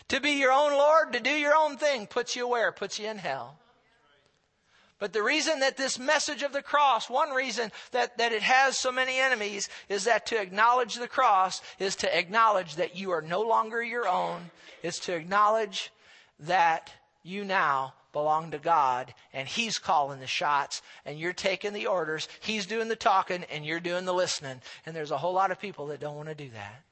To 0.08 0.20
be 0.20 0.32
your 0.32 0.52
own 0.52 0.72
Lord, 0.72 1.12
to 1.12 1.20
do 1.20 1.30
your 1.30 1.54
own 1.54 1.76
thing, 1.76 2.06
puts 2.06 2.36
you 2.36 2.48
where? 2.48 2.72
Puts 2.72 2.98
you 2.98 3.08
in 3.08 3.18
hell. 3.18 3.56
But 4.98 5.12
the 5.12 5.22
reason 5.22 5.60
that 5.60 5.76
this 5.76 5.98
message 5.98 6.42
of 6.42 6.52
the 6.52 6.62
cross, 6.62 7.10
one 7.10 7.30
reason 7.30 7.72
that, 7.90 8.16
that 8.18 8.32
it 8.32 8.42
has 8.42 8.78
so 8.78 8.92
many 8.92 9.18
enemies, 9.18 9.68
is 9.88 10.04
that 10.04 10.26
to 10.26 10.40
acknowledge 10.40 10.94
the 10.94 11.08
cross 11.08 11.62
is 11.78 11.96
to 11.96 12.18
acknowledge 12.18 12.76
that 12.76 12.96
you 12.96 13.10
are 13.10 13.22
no 13.22 13.40
longer 13.40 13.82
your 13.82 14.08
own. 14.08 14.50
It's 14.82 15.00
to 15.00 15.14
acknowledge 15.14 15.92
that 16.40 16.92
you 17.22 17.44
now 17.44 17.94
belong 18.14 18.52
to 18.52 18.58
God 18.58 19.12
and 19.34 19.46
He's 19.46 19.78
calling 19.78 20.20
the 20.20 20.26
shots 20.26 20.80
and 21.04 21.18
you're 21.18 21.34
taking 21.34 21.74
the 21.74 21.88
orders. 21.88 22.26
He's 22.40 22.64
doing 22.64 22.88
the 22.88 22.96
talking 22.96 23.44
and 23.52 23.66
you're 23.66 23.80
doing 23.80 24.06
the 24.06 24.14
listening. 24.14 24.62
And 24.86 24.96
there's 24.96 25.10
a 25.10 25.18
whole 25.18 25.34
lot 25.34 25.50
of 25.50 25.60
people 25.60 25.88
that 25.88 26.00
don't 26.00 26.16
want 26.16 26.30
to 26.30 26.34
do 26.34 26.48
that. 26.54 26.82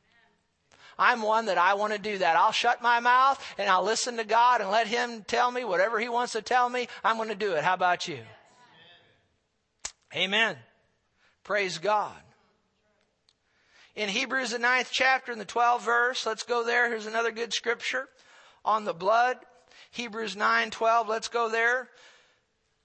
I'm 0.99 1.23
one 1.23 1.47
that 1.47 1.57
I 1.57 1.73
want 1.73 1.95
to 1.95 1.99
do 1.99 2.19
that. 2.19 2.37
I'll 2.37 2.53
shut 2.53 2.83
my 2.83 3.01
mouth 3.01 3.43
and 3.57 3.71
I'll 3.71 3.83
listen 3.83 4.19
to 4.19 4.25
God 4.25 4.61
and 4.61 4.71
let 4.71 4.87
Him 4.87 5.25
tell 5.27 5.51
me 5.51 5.65
whatever 5.65 5.99
He 5.99 6.11
wants 6.11 6.33
to 6.33 6.43
tell 6.43 6.69
me. 6.69 6.89
I'm 7.03 7.17
going 7.17 7.31
to 7.31 7.35
do 7.35 7.55
it. 7.55 7.65
How 7.65 7.73
about 7.73 8.07
you? 8.07 8.19
Amen. 10.15 10.57
Praise 11.45 11.79
God. 11.79 12.21
In 13.95 14.09
Hebrews, 14.09 14.51
the 14.51 14.59
ninth 14.59 14.91
chapter, 14.93 15.33
in 15.33 15.39
the 15.39 15.45
12th 15.45 15.83
verse, 15.83 16.27
let's 16.27 16.43
go 16.43 16.65
there. 16.65 16.89
Here's 16.89 17.07
another 17.07 17.31
good 17.31 17.53
scripture 17.53 18.09
on 18.65 18.85
the 18.85 18.95
blood. 18.95 19.39
Hebrews 19.93 20.35
9:12, 20.37 21.07
let's 21.07 21.29
go 21.29 21.51
there. 21.51 21.91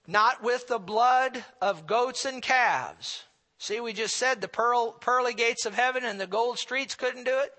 Not 0.06 0.42
with 0.42 0.68
the 0.68 0.78
blood 0.78 1.44
of 1.60 1.86
goats 1.86 2.24
and 2.24 2.42
calves. 2.42 3.24
See, 3.58 3.80
we 3.80 3.92
just 3.92 4.16
said 4.16 4.40
the 4.40 4.48
pearl, 4.48 4.92
pearly 4.92 5.34
gates 5.34 5.66
of 5.66 5.74
heaven 5.74 6.04
and 6.04 6.20
the 6.20 6.26
gold 6.26 6.58
streets 6.58 6.94
couldn't 6.94 7.24
do 7.24 7.38
it. 7.38 7.52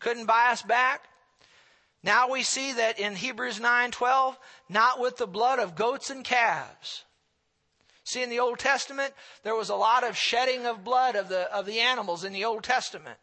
Couldn't 0.00 0.26
buy 0.26 0.50
us 0.50 0.62
back. 0.62 1.08
Now 2.02 2.30
we 2.30 2.42
see 2.42 2.72
that 2.72 2.98
in 2.98 3.14
Hebrews 3.14 3.60
9:12, 3.60 4.36
not 4.68 4.98
with 4.98 5.18
the 5.18 5.26
blood 5.26 5.60
of 5.60 5.76
goats 5.76 6.10
and 6.10 6.24
calves. 6.24 7.04
See 8.02 8.22
in 8.22 8.30
the 8.30 8.40
Old 8.40 8.58
Testament, 8.58 9.14
there 9.44 9.54
was 9.54 9.68
a 9.68 9.76
lot 9.76 10.02
of 10.02 10.16
shedding 10.16 10.66
of 10.66 10.82
blood 10.82 11.14
of 11.14 11.28
the 11.28 11.52
of 11.52 11.64
the 11.64 11.78
animals 11.78 12.24
in 12.24 12.32
the 12.32 12.44
Old 12.44 12.64
Testament. 12.64 13.20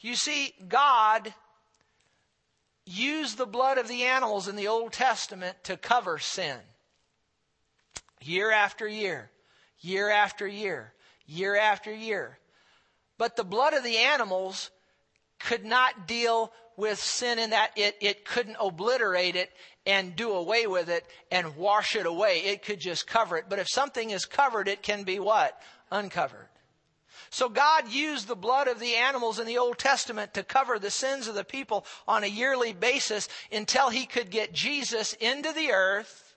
You 0.00 0.14
see, 0.14 0.54
God 0.68 1.34
used 2.88 3.38
the 3.38 3.46
blood 3.46 3.78
of 3.78 3.88
the 3.88 4.04
animals 4.04 4.48
in 4.48 4.56
the 4.56 4.68
Old 4.68 4.92
Testament 4.92 5.56
to 5.64 5.76
cover 5.76 6.18
sin. 6.18 6.58
Year 8.20 8.50
after 8.50 8.88
year, 8.88 9.30
year 9.80 10.10
after 10.10 10.46
year, 10.46 10.92
year 11.26 11.56
after 11.56 11.92
year. 11.92 12.38
But 13.16 13.36
the 13.36 13.44
blood 13.44 13.74
of 13.74 13.84
the 13.84 13.96
animals 13.98 14.70
could 15.38 15.64
not 15.64 16.06
deal 16.06 16.52
with 16.76 16.98
sin 16.98 17.38
in 17.38 17.50
that 17.50 17.72
it, 17.76 17.96
it 18.00 18.24
couldn't 18.24 18.56
obliterate 18.60 19.36
it 19.36 19.50
and 19.86 20.14
do 20.14 20.32
away 20.32 20.66
with 20.66 20.88
it 20.88 21.04
and 21.30 21.56
wash 21.56 21.96
it 21.96 22.06
away. 22.06 22.38
It 22.44 22.64
could 22.64 22.80
just 22.80 23.06
cover 23.06 23.36
it. 23.36 23.46
But 23.48 23.58
if 23.58 23.68
something 23.68 24.10
is 24.10 24.24
covered, 24.24 24.68
it 24.68 24.82
can 24.82 25.02
be 25.02 25.18
what? 25.18 25.60
Uncovered. 25.90 26.47
So 27.30 27.48
God 27.48 27.88
used 27.88 28.26
the 28.26 28.36
blood 28.36 28.68
of 28.68 28.80
the 28.80 28.94
animals 28.94 29.38
in 29.38 29.46
the 29.46 29.58
Old 29.58 29.78
Testament 29.78 30.34
to 30.34 30.42
cover 30.42 30.78
the 30.78 30.90
sins 30.90 31.28
of 31.28 31.34
the 31.34 31.44
people 31.44 31.84
on 32.06 32.24
a 32.24 32.28
yearly 32.28 32.72
basis 32.72 33.28
until 33.52 33.90
he 33.90 34.06
could 34.06 34.30
get 34.30 34.52
Jesus 34.52 35.12
into 35.14 35.52
the 35.52 35.72
earth 35.72 36.34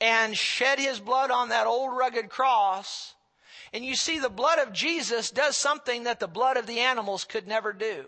and 0.00 0.36
shed 0.36 0.78
his 0.78 0.98
blood 0.98 1.30
on 1.30 1.50
that 1.50 1.66
old 1.66 1.96
rugged 1.96 2.28
cross. 2.28 3.14
And 3.72 3.84
you 3.84 3.94
see, 3.94 4.18
the 4.18 4.28
blood 4.28 4.58
of 4.58 4.72
Jesus 4.72 5.30
does 5.30 5.56
something 5.56 6.04
that 6.04 6.18
the 6.18 6.26
blood 6.26 6.56
of 6.56 6.66
the 6.66 6.80
animals 6.80 7.24
could 7.24 7.46
never 7.46 7.72
do. 7.72 8.06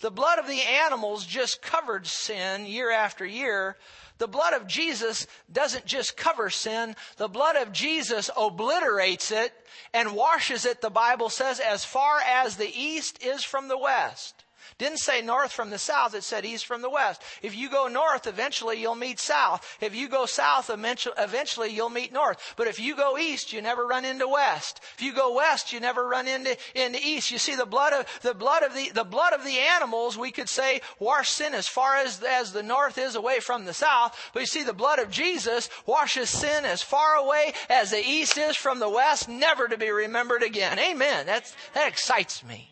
The 0.00 0.10
blood 0.10 0.38
of 0.38 0.46
the 0.46 0.60
animals 0.60 1.24
just 1.26 1.62
covered 1.62 2.06
sin 2.06 2.66
year 2.66 2.90
after 2.90 3.24
year. 3.24 3.76
The 4.20 4.28
blood 4.28 4.52
of 4.52 4.66
Jesus 4.66 5.26
doesn't 5.50 5.86
just 5.86 6.14
cover 6.14 6.50
sin. 6.50 6.94
The 7.16 7.26
blood 7.26 7.56
of 7.56 7.72
Jesus 7.72 8.28
obliterates 8.36 9.30
it 9.30 9.50
and 9.94 10.14
washes 10.14 10.66
it, 10.66 10.82
the 10.82 10.90
Bible 10.90 11.30
says, 11.30 11.58
as 11.58 11.86
far 11.86 12.18
as 12.20 12.56
the 12.56 12.70
east 12.70 13.24
is 13.24 13.42
from 13.42 13.68
the 13.68 13.78
west. 13.78 14.44
Didn't 14.80 15.00
say 15.00 15.20
north 15.20 15.52
from 15.52 15.68
the 15.68 15.76
south, 15.76 16.14
it 16.14 16.24
said 16.24 16.46
east 16.46 16.64
from 16.64 16.80
the 16.80 16.88
west. 16.88 17.20
If 17.42 17.54
you 17.54 17.68
go 17.68 17.86
north, 17.86 18.26
eventually 18.26 18.80
you'll 18.80 18.94
meet 18.94 19.20
south. 19.20 19.76
If 19.82 19.94
you 19.94 20.08
go 20.08 20.24
south, 20.24 20.70
eventually 20.70 21.68
you'll 21.68 21.90
meet 21.90 22.14
north. 22.14 22.54
But 22.56 22.66
if 22.66 22.80
you 22.80 22.96
go 22.96 23.18
east, 23.18 23.52
you 23.52 23.60
never 23.60 23.86
run 23.86 24.06
into 24.06 24.26
west. 24.26 24.80
If 24.96 25.02
you 25.02 25.12
go 25.12 25.34
west, 25.34 25.74
you 25.74 25.80
never 25.80 26.08
run 26.08 26.26
into, 26.26 26.56
into 26.74 26.98
east. 26.98 27.30
You 27.30 27.36
see 27.36 27.56
the 27.56 27.66
blood 27.66 27.92
of, 27.92 28.06
the 28.22 28.32
blood 28.32 28.62
of 28.62 28.74
the, 28.74 28.88
the 28.88 29.04
blood 29.04 29.34
of 29.34 29.44
the 29.44 29.58
animals, 29.58 30.16
we 30.16 30.30
could 30.30 30.48
say, 30.48 30.80
wash 30.98 31.28
sin 31.28 31.52
as 31.52 31.68
far 31.68 31.96
as, 31.96 32.22
as 32.22 32.54
the 32.54 32.62
north 32.62 32.96
is 32.96 33.16
away 33.16 33.40
from 33.40 33.66
the 33.66 33.74
south. 33.74 34.18
But 34.32 34.40
you 34.40 34.46
see 34.46 34.62
the 34.62 34.72
blood 34.72 34.98
of 34.98 35.10
Jesus 35.10 35.68
washes 35.84 36.30
sin 36.30 36.64
as 36.64 36.82
far 36.82 37.16
away 37.16 37.52
as 37.68 37.90
the 37.90 38.02
east 38.02 38.38
is 38.38 38.56
from 38.56 38.78
the 38.78 38.88
west, 38.88 39.28
never 39.28 39.68
to 39.68 39.76
be 39.76 39.90
remembered 39.90 40.42
again. 40.42 40.78
Amen. 40.78 41.26
That's, 41.26 41.54
that 41.74 41.86
excites 41.86 42.42
me. 42.42 42.70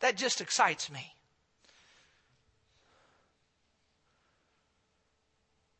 That 0.00 0.16
just 0.16 0.40
excites 0.40 0.90
me. 0.90 1.14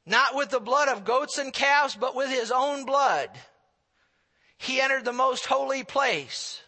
Not 0.07 0.35
with 0.35 0.51
the 0.51 0.61
blood 0.61 0.89
of 0.89 1.05
goats 1.05 1.39
and 1.39 1.53
calves, 1.53 1.95
but 1.95 2.17
with 2.17 2.31
his 2.31 2.51
own 2.51 2.85
blood. 2.85 3.31
He 4.59 4.81
entered 4.81 5.05
the 5.05 5.13
most 5.13 5.47
holy 5.47 5.85
place. 5.85 6.61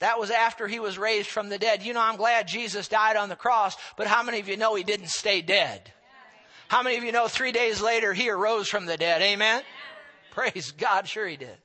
That 0.00 0.18
was 0.18 0.30
after 0.30 0.66
he 0.66 0.80
was 0.80 0.98
raised 0.98 1.28
from 1.28 1.48
the 1.48 1.58
dead. 1.58 1.82
You 1.82 1.92
know, 1.92 2.00
I'm 2.00 2.16
glad 2.16 2.48
Jesus 2.48 2.88
died 2.88 3.16
on 3.16 3.28
the 3.28 3.36
cross, 3.36 3.76
but 3.96 4.06
how 4.06 4.22
many 4.22 4.40
of 4.40 4.48
you 4.48 4.56
know 4.56 4.74
he 4.74 4.82
didn't 4.82 5.08
stay 5.08 5.42
dead? 5.42 5.92
How 6.68 6.82
many 6.82 6.96
of 6.96 7.04
you 7.04 7.12
know 7.12 7.28
three 7.28 7.52
days 7.52 7.80
later 7.82 8.12
he 8.12 8.30
arose 8.30 8.68
from 8.68 8.86
the 8.86 8.96
dead? 8.96 9.22
Amen? 9.22 9.62
Praise 10.30 10.72
God, 10.72 11.08
sure 11.08 11.26
he 11.26 11.36
did. 11.36 11.56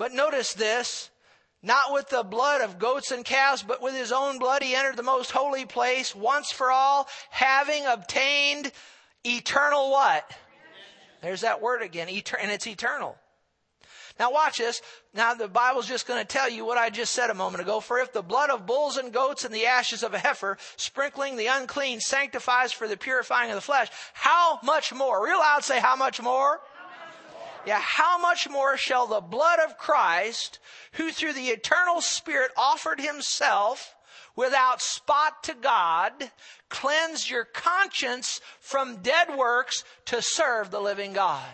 But 0.00 0.14
notice 0.14 0.54
this 0.54 1.10
not 1.62 1.92
with 1.92 2.08
the 2.08 2.22
blood 2.22 2.62
of 2.62 2.78
goats 2.78 3.10
and 3.10 3.22
calves, 3.22 3.62
but 3.62 3.82
with 3.82 3.94
his 3.94 4.12
own 4.12 4.38
blood 4.38 4.62
he 4.62 4.74
entered 4.74 4.96
the 4.96 5.02
most 5.02 5.30
holy 5.30 5.66
place 5.66 6.14
once 6.14 6.50
for 6.50 6.72
all, 6.72 7.06
having 7.28 7.84
obtained 7.84 8.72
eternal 9.26 9.90
what? 9.90 10.32
There's 11.20 11.42
that 11.42 11.60
word 11.60 11.82
again, 11.82 12.08
and 12.08 12.50
it's 12.50 12.66
eternal. 12.66 13.18
Now 14.18 14.32
watch 14.32 14.56
this. 14.56 14.80
Now 15.12 15.34
the 15.34 15.48
Bible's 15.48 15.86
just 15.86 16.06
going 16.06 16.20
to 16.20 16.26
tell 16.26 16.48
you 16.48 16.64
what 16.64 16.78
I 16.78 16.88
just 16.88 17.12
said 17.12 17.28
a 17.28 17.34
moment 17.34 17.60
ago. 17.60 17.78
For 17.80 17.98
if 17.98 18.10
the 18.10 18.22
blood 18.22 18.48
of 18.48 18.64
bulls 18.64 18.96
and 18.96 19.12
goats 19.12 19.44
and 19.44 19.54
the 19.54 19.66
ashes 19.66 20.02
of 20.02 20.14
a 20.14 20.18
heifer, 20.18 20.56
sprinkling 20.76 21.36
the 21.36 21.48
unclean, 21.48 22.00
sanctifies 22.00 22.72
for 22.72 22.88
the 22.88 22.96
purifying 22.96 23.50
of 23.50 23.54
the 23.54 23.60
flesh, 23.60 23.88
how 24.14 24.60
much 24.62 24.94
more? 24.94 25.22
Real 25.22 25.40
loud 25.40 25.62
say, 25.62 25.78
how 25.78 25.94
much 25.94 26.22
more? 26.22 26.62
Yeah, 27.66 27.80
how 27.80 28.18
much 28.18 28.48
more 28.48 28.76
shall 28.76 29.06
the 29.06 29.20
blood 29.20 29.58
of 29.60 29.76
Christ, 29.76 30.58
who 30.92 31.10
through 31.10 31.34
the 31.34 31.48
eternal 31.48 32.00
Spirit 32.00 32.50
offered 32.56 33.00
himself 33.00 33.94
without 34.34 34.80
spot 34.80 35.42
to 35.44 35.54
God, 35.54 36.12
cleanse 36.68 37.30
your 37.30 37.44
conscience 37.44 38.40
from 38.60 39.02
dead 39.02 39.36
works 39.36 39.84
to 40.06 40.22
serve 40.22 40.70
the 40.70 40.80
living 40.80 41.12
God? 41.12 41.44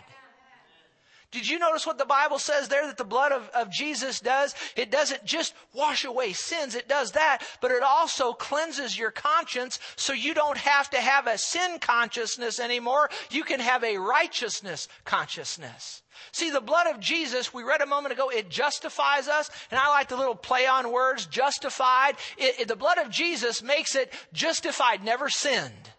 Did 1.31 1.47
you 1.47 1.59
notice 1.59 1.85
what 1.85 1.97
the 1.97 2.05
Bible 2.05 2.39
says 2.39 2.69
there 2.69 2.87
that 2.87 2.97
the 2.97 3.03
blood 3.03 3.33
of, 3.33 3.49
of 3.49 3.69
Jesus 3.69 4.21
does? 4.21 4.55
It 4.77 4.91
doesn't 4.91 5.25
just 5.25 5.53
wash 5.73 6.05
away 6.05 6.31
sins, 6.31 6.73
it 6.73 6.87
does 6.87 7.11
that, 7.11 7.39
but 7.61 7.71
it 7.71 7.83
also 7.83 8.31
cleanses 8.31 8.97
your 8.97 9.11
conscience 9.11 9.79
so 9.97 10.13
you 10.13 10.33
don't 10.33 10.57
have 10.57 10.89
to 10.91 10.97
have 10.97 11.27
a 11.27 11.37
sin 11.37 11.79
consciousness 11.79 12.61
anymore. 12.61 13.09
You 13.29 13.43
can 13.43 13.59
have 13.59 13.83
a 13.83 13.97
righteousness 13.97 14.87
consciousness. 15.03 16.01
See, 16.31 16.49
the 16.49 16.61
blood 16.61 16.87
of 16.87 16.99
Jesus, 16.99 17.53
we 17.53 17.63
read 17.63 17.81
a 17.81 17.85
moment 17.85 18.13
ago, 18.13 18.29
it 18.29 18.49
justifies 18.49 19.27
us. 19.27 19.49
And 19.69 19.79
I 19.79 19.89
like 19.89 20.07
the 20.07 20.17
little 20.17 20.35
play 20.35 20.65
on 20.65 20.91
words, 20.91 21.25
justified. 21.25 22.15
It, 22.37 22.61
it, 22.61 22.67
the 22.67 22.75
blood 22.75 22.97
of 22.97 23.09
Jesus 23.09 23.61
makes 23.61 23.95
it 23.95 24.13
justified, 24.33 25.03
never 25.03 25.29
sinned. 25.29 25.91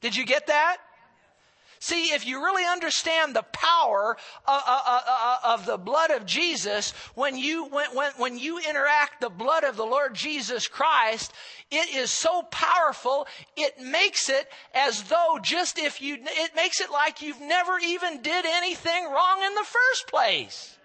Did 0.00 0.16
you 0.16 0.24
get 0.24 0.48
that? 0.48 0.78
See, 1.82 2.12
if 2.12 2.24
you 2.24 2.40
really 2.40 2.64
understand 2.64 3.34
the 3.34 3.42
power 3.42 4.16
of, 4.46 4.62
of, 4.68 5.38
of, 5.42 5.66
the 5.66 5.76
blood 5.76 6.12
of 6.12 6.24
Jesus, 6.24 6.92
when 7.16 7.36
you, 7.36 7.64
when, 7.64 7.92
when, 7.92 8.12
when 8.18 8.38
you 8.38 8.60
interact 8.60 9.20
the 9.20 9.28
blood 9.28 9.64
of 9.64 9.76
the 9.76 9.84
Lord 9.84 10.14
Jesus 10.14 10.68
Christ, 10.68 11.32
it 11.72 11.92
is 11.92 12.12
so 12.12 12.42
powerful, 12.42 13.26
it 13.56 13.80
makes 13.80 14.28
it 14.28 14.46
as 14.72 15.02
though 15.02 15.40
just 15.42 15.76
if 15.76 16.00
you, 16.00 16.18
it 16.20 16.54
makes 16.54 16.80
it 16.80 16.92
like 16.92 17.20
you've 17.20 17.40
never 17.40 17.80
even 17.80 18.22
did 18.22 18.46
anything 18.46 19.06
wrong 19.06 19.42
in 19.44 19.52
the 19.56 19.64
first 19.64 20.06
place. 20.06 20.78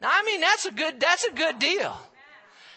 Now, 0.00 0.08
I 0.10 0.22
mean, 0.22 0.40
that's 0.40 0.64
a 0.64 0.72
good, 0.72 1.00
that's 1.00 1.24
a 1.24 1.32
good 1.32 1.58
deal. 1.58 1.94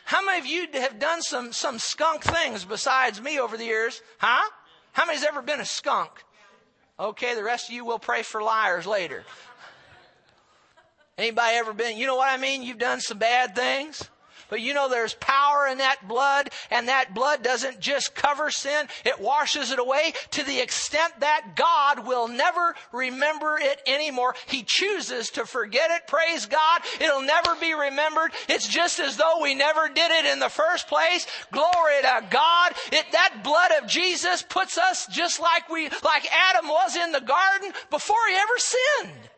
How 0.04 0.22
many 0.26 0.40
of 0.40 0.46
you 0.46 0.68
have 0.82 1.00
done 1.00 1.22
some, 1.22 1.54
some 1.54 1.80
skunk 1.80 2.24
things 2.24 2.66
besides 2.66 3.22
me 3.22 3.40
over 3.40 3.56
the 3.56 3.64
years? 3.64 4.02
Huh? 4.18 4.50
How 4.92 5.06
many's 5.06 5.24
ever 5.24 5.42
been 5.42 5.62
a 5.62 5.66
skunk? 5.66 6.26
Okay, 7.00 7.36
the 7.36 7.44
rest 7.44 7.70
of 7.70 7.76
you 7.76 7.84
will 7.84 8.00
pray 8.00 8.24
for 8.24 8.42
liars 8.42 8.86
later. 8.88 9.26
Anybody 11.18 11.56
ever 11.56 11.74
been, 11.74 11.98
you 11.98 12.08
know 12.08 12.16
what 12.16 12.32
I 12.32 12.38
mean? 12.38 12.64
You've 12.64 12.78
done 12.78 13.02
some 13.02 13.18
bad 13.18 13.56
things. 13.56 14.10
But 14.50 14.62
you 14.62 14.74
know 14.74 14.90
there's 14.90 15.16
power 15.16 15.68
in 15.68 15.80
that 15.80 16.08
blood, 16.08 16.50
and 16.72 16.88
that 16.88 17.14
blood 17.14 17.44
doesn't 17.44 17.80
just 17.80 18.16
cover 18.16 18.52
sin, 18.52 18.88
it 19.04 19.20
washes 19.20 19.72
it 19.72 19.80
away 19.80 20.14
to 20.32 20.44
the 20.44 20.60
extent 20.60 21.20
that 21.20 21.56
God 21.56 22.06
will 22.06 22.28
never 22.28 22.76
remember 22.92 23.58
it 23.60 23.82
anymore. 23.88 24.36
He 24.48 24.64
chooses 24.64 25.30
to 25.32 25.46
forget 25.46 25.92
it. 25.92 26.08
Praise 26.08 26.46
God. 26.46 26.82
It'll 27.00 27.22
never 27.22 27.56
be 27.60 27.74
remembered. 27.74 28.32
It's 28.48 28.68
just 28.68 29.00
as 29.00 29.18
though 29.18 29.42
we 29.42 29.56
never 29.56 29.88
did 29.88 30.12
it 30.12 30.26
in 30.26 30.40
the 30.40 30.50
first 30.50 30.88
place. 30.88 31.28
Glory 31.52 32.02
to 32.02 32.26
God. 32.30 32.74
It, 32.92 33.06
that 33.12 33.42
blood 33.44 33.72
of 33.82 33.90
Jesus 33.90 34.44
puts 34.44 34.78
us 34.78 35.08
just 35.08 35.40
like 35.40 35.70
we, 35.70 35.90
like 36.04 36.28
Adam 36.32 36.68
was 36.68 36.96
in 36.96 37.12
the 37.12 37.22
garden 37.22 37.72
before 37.90 38.18
he 38.30 38.36
ever 38.36 38.58
sinned. 38.58 39.30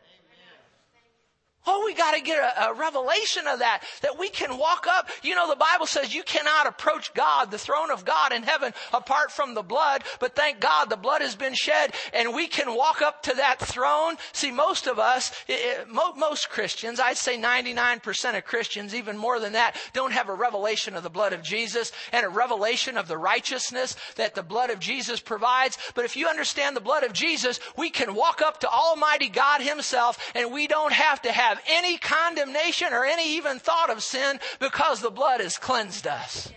Oh, 1.70 1.82
we 1.84 1.92
got 1.92 2.14
to 2.14 2.22
get 2.22 2.38
a, 2.38 2.70
a, 2.70 2.74
revelation 2.74 3.46
of 3.46 3.58
that, 3.58 3.82
that 4.00 4.18
we 4.18 4.30
can 4.30 4.56
walk 4.56 4.86
up. 4.88 5.10
You 5.22 5.34
know, 5.34 5.50
the 5.50 5.56
Bible 5.56 5.84
says 5.84 6.14
you 6.14 6.22
cannot 6.22 6.66
approach 6.66 7.12
God, 7.12 7.50
the 7.50 7.58
throne 7.58 7.90
of 7.90 8.06
God 8.06 8.32
in 8.32 8.42
heaven, 8.42 8.72
apart 8.94 9.30
from 9.30 9.52
the 9.52 9.62
blood. 9.62 10.02
But 10.18 10.34
thank 10.34 10.60
God 10.60 10.88
the 10.88 10.96
blood 10.96 11.20
has 11.20 11.36
been 11.36 11.52
shed 11.54 11.94
and 12.14 12.34
we 12.34 12.46
can 12.46 12.74
walk 12.74 13.02
up 13.02 13.22
to 13.24 13.34
that 13.34 13.58
throne. 13.58 14.16
See, 14.32 14.50
most 14.50 14.86
of 14.86 14.98
us, 14.98 15.30
it, 15.46 15.86
most 15.90 16.48
Christians, 16.48 17.00
I'd 17.00 17.18
say 17.18 17.36
99% 17.36 18.38
of 18.38 18.46
Christians, 18.46 18.94
even 18.94 19.18
more 19.18 19.38
than 19.38 19.52
that, 19.52 19.76
don't 19.92 20.12
have 20.12 20.30
a 20.30 20.34
revelation 20.34 20.96
of 20.96 21.02
the 21.02 21.10
blood 21.10 21.34
of 21.34 21.42
Jesus 21.42 21.92
and 22.12 22.24
a 22.24 22.30
revelation 22.30 22.96
of 22.96 23.08
the 23.08 23.18
righteousness 23.18 23.94
that 24.16 24.34
the 24.34 24.42
blood 24.42 24.70
of 24.70 24.80
Jesus 24.80 25.20
provides. 25.20 25.76
But 25.94 26.06
if 26.06 26.16
you 26.16 26.28
understand 26.28 26.74
the 26.74 26.80
blood 26.80 27.04
of 27.04 27.12
Jesus, 27.12 27.60
we 27.76 27.90
can 27.90 28.14
walk 28.14 28.40
up 28.40 28.60
to 28.60 28.70
Almighty 28.70 29.28
God 29.28 29.60
Himself 29.60 30.32
and 30.34 30.50
we 30.50 30.66
don't 30.66 30.94
have 30.94 31.20
to 31.22 31.32
have 31.32 31.57
have 31.58 31.64
any 31.68 31.98
condemnation 31.98 32.92
or 32.92 33.04
any 33.04 33.36
even 33.36 33.58
thought 33.58 33.90
of 33.90 34.02
sin 34.02 34.38
because 34.60 35.00
the 35.00 35.10
blood 35.10 35.40
has 35.40 35.58
cleansed 35.58 36.06
us. 36.06 36.52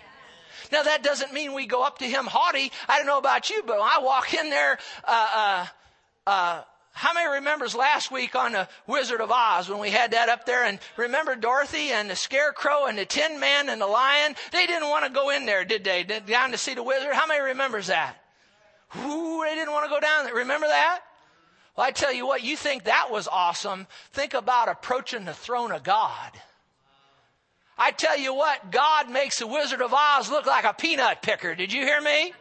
Now 0.72 0.84
that 0.84 1.04
doesn't 1.04 1.34
mean 1.34 1.54
we 1.54 1.66
go 1.66 1.84
up 1.84 2.00
to 2.00 2.06
him 2.06 2.26
haughty. 2.26 2.72
I 2.88 2.98
don't 2.98 3.08
know 3.08 3.18
about 3.18 3.50
you, 3.50 3.62
but 3.66 3.80
I 3.82 4.00
walk 4.02 4.34
in 4.34 4.50
there, 4.50 4.78
uh, 5.04 5.30
uh, 5.36 5.66
uh, 6.28 6.62
how 6.94 7.14
many 7.14 7.30
remembers 7.30 7.74
last 7.74 8.12
week 8.12 8.36
on 8.36 8.52
the 8.52 8.68
Wizard 8.86 9.22
of 9.22 9.32
Oz 9.32 9.70
when 9.70 9.80
we 9.80 9.90
had 9.90 10.12
that 10.12 10.30
up 10.30 10.46
there 10.46 10.66
and 10.66 10.78
remember 10.98 11.36
Dorothy 11.36 11.92
and 11.92 12.10
the 12.10 12.16
Scarecrow 12.16 12.86
and 12.86 12.98
the 12.98 13.06
Tin 13.06 13.40
Man 13.40 13.70
and 13.70 13.82
the 13.82 13.88
Lion? 13.88 14.36
They 14.52 14.66
didn't 14.66 14.90
want 14.90 15.06
to 15.06 15.12
go 15.12 15.30
in 15.30 15.46
there, 15.46 15.64
did 15.64 15.84
they? 15.84 16.04
Down 16.04 16.52
to 16.52 16.58
see 16.58 16.74
the 16.74 16.84
wizard? 16.84 17.14
How 17.14 17.28
many 17.28 17.42
remembers 17.42 17.88
that? 17.88 18.16
Ooh, 18.98 19.42
they 19.46 19.56
didn't 19.56 19.72
want 19.72 19.86
to 19.86 19.90
go 19.90 20.02
down 20.02 20.26
there. 20.26 20.36
Remember 20.36 20.68
that? 20.68 21.02
Well, 21.76 21.88
I 21.88 21.92
tell 21.92 22.14
you 22.14 22.28
what, 22.28 22.44
you 22.44 22.58
think 22.58 22.84
that 22.84 23.10
was 23.12 23.28
awesome. 23.28 23.88
Think 24.12 24.34
about 24.34 24.70
approaching 24.70 25.26
the 25.26 25.34
throne 25.34 25.72
of 25.72 25.84
God. 25.84 26.32
I 27.78 27.92
tell 27.92 28.18
you 28.18 28.34
what, 28.34 28.72
God 28.72 29.10
makes 29.10 29.40
the 29.40 29.48
Wizard 29.48 29.82
of 29.82 29.94
Oz 29.94 30.30
look 30.30 30.46
like 30.46 30.66
a 30.66 30.74
peanut 30.74 31.22
picker. 31.22 31.56
Did 31.56 31.74
you 31.74 31.82
hear 31.82 32.02
me? 32.02 32.34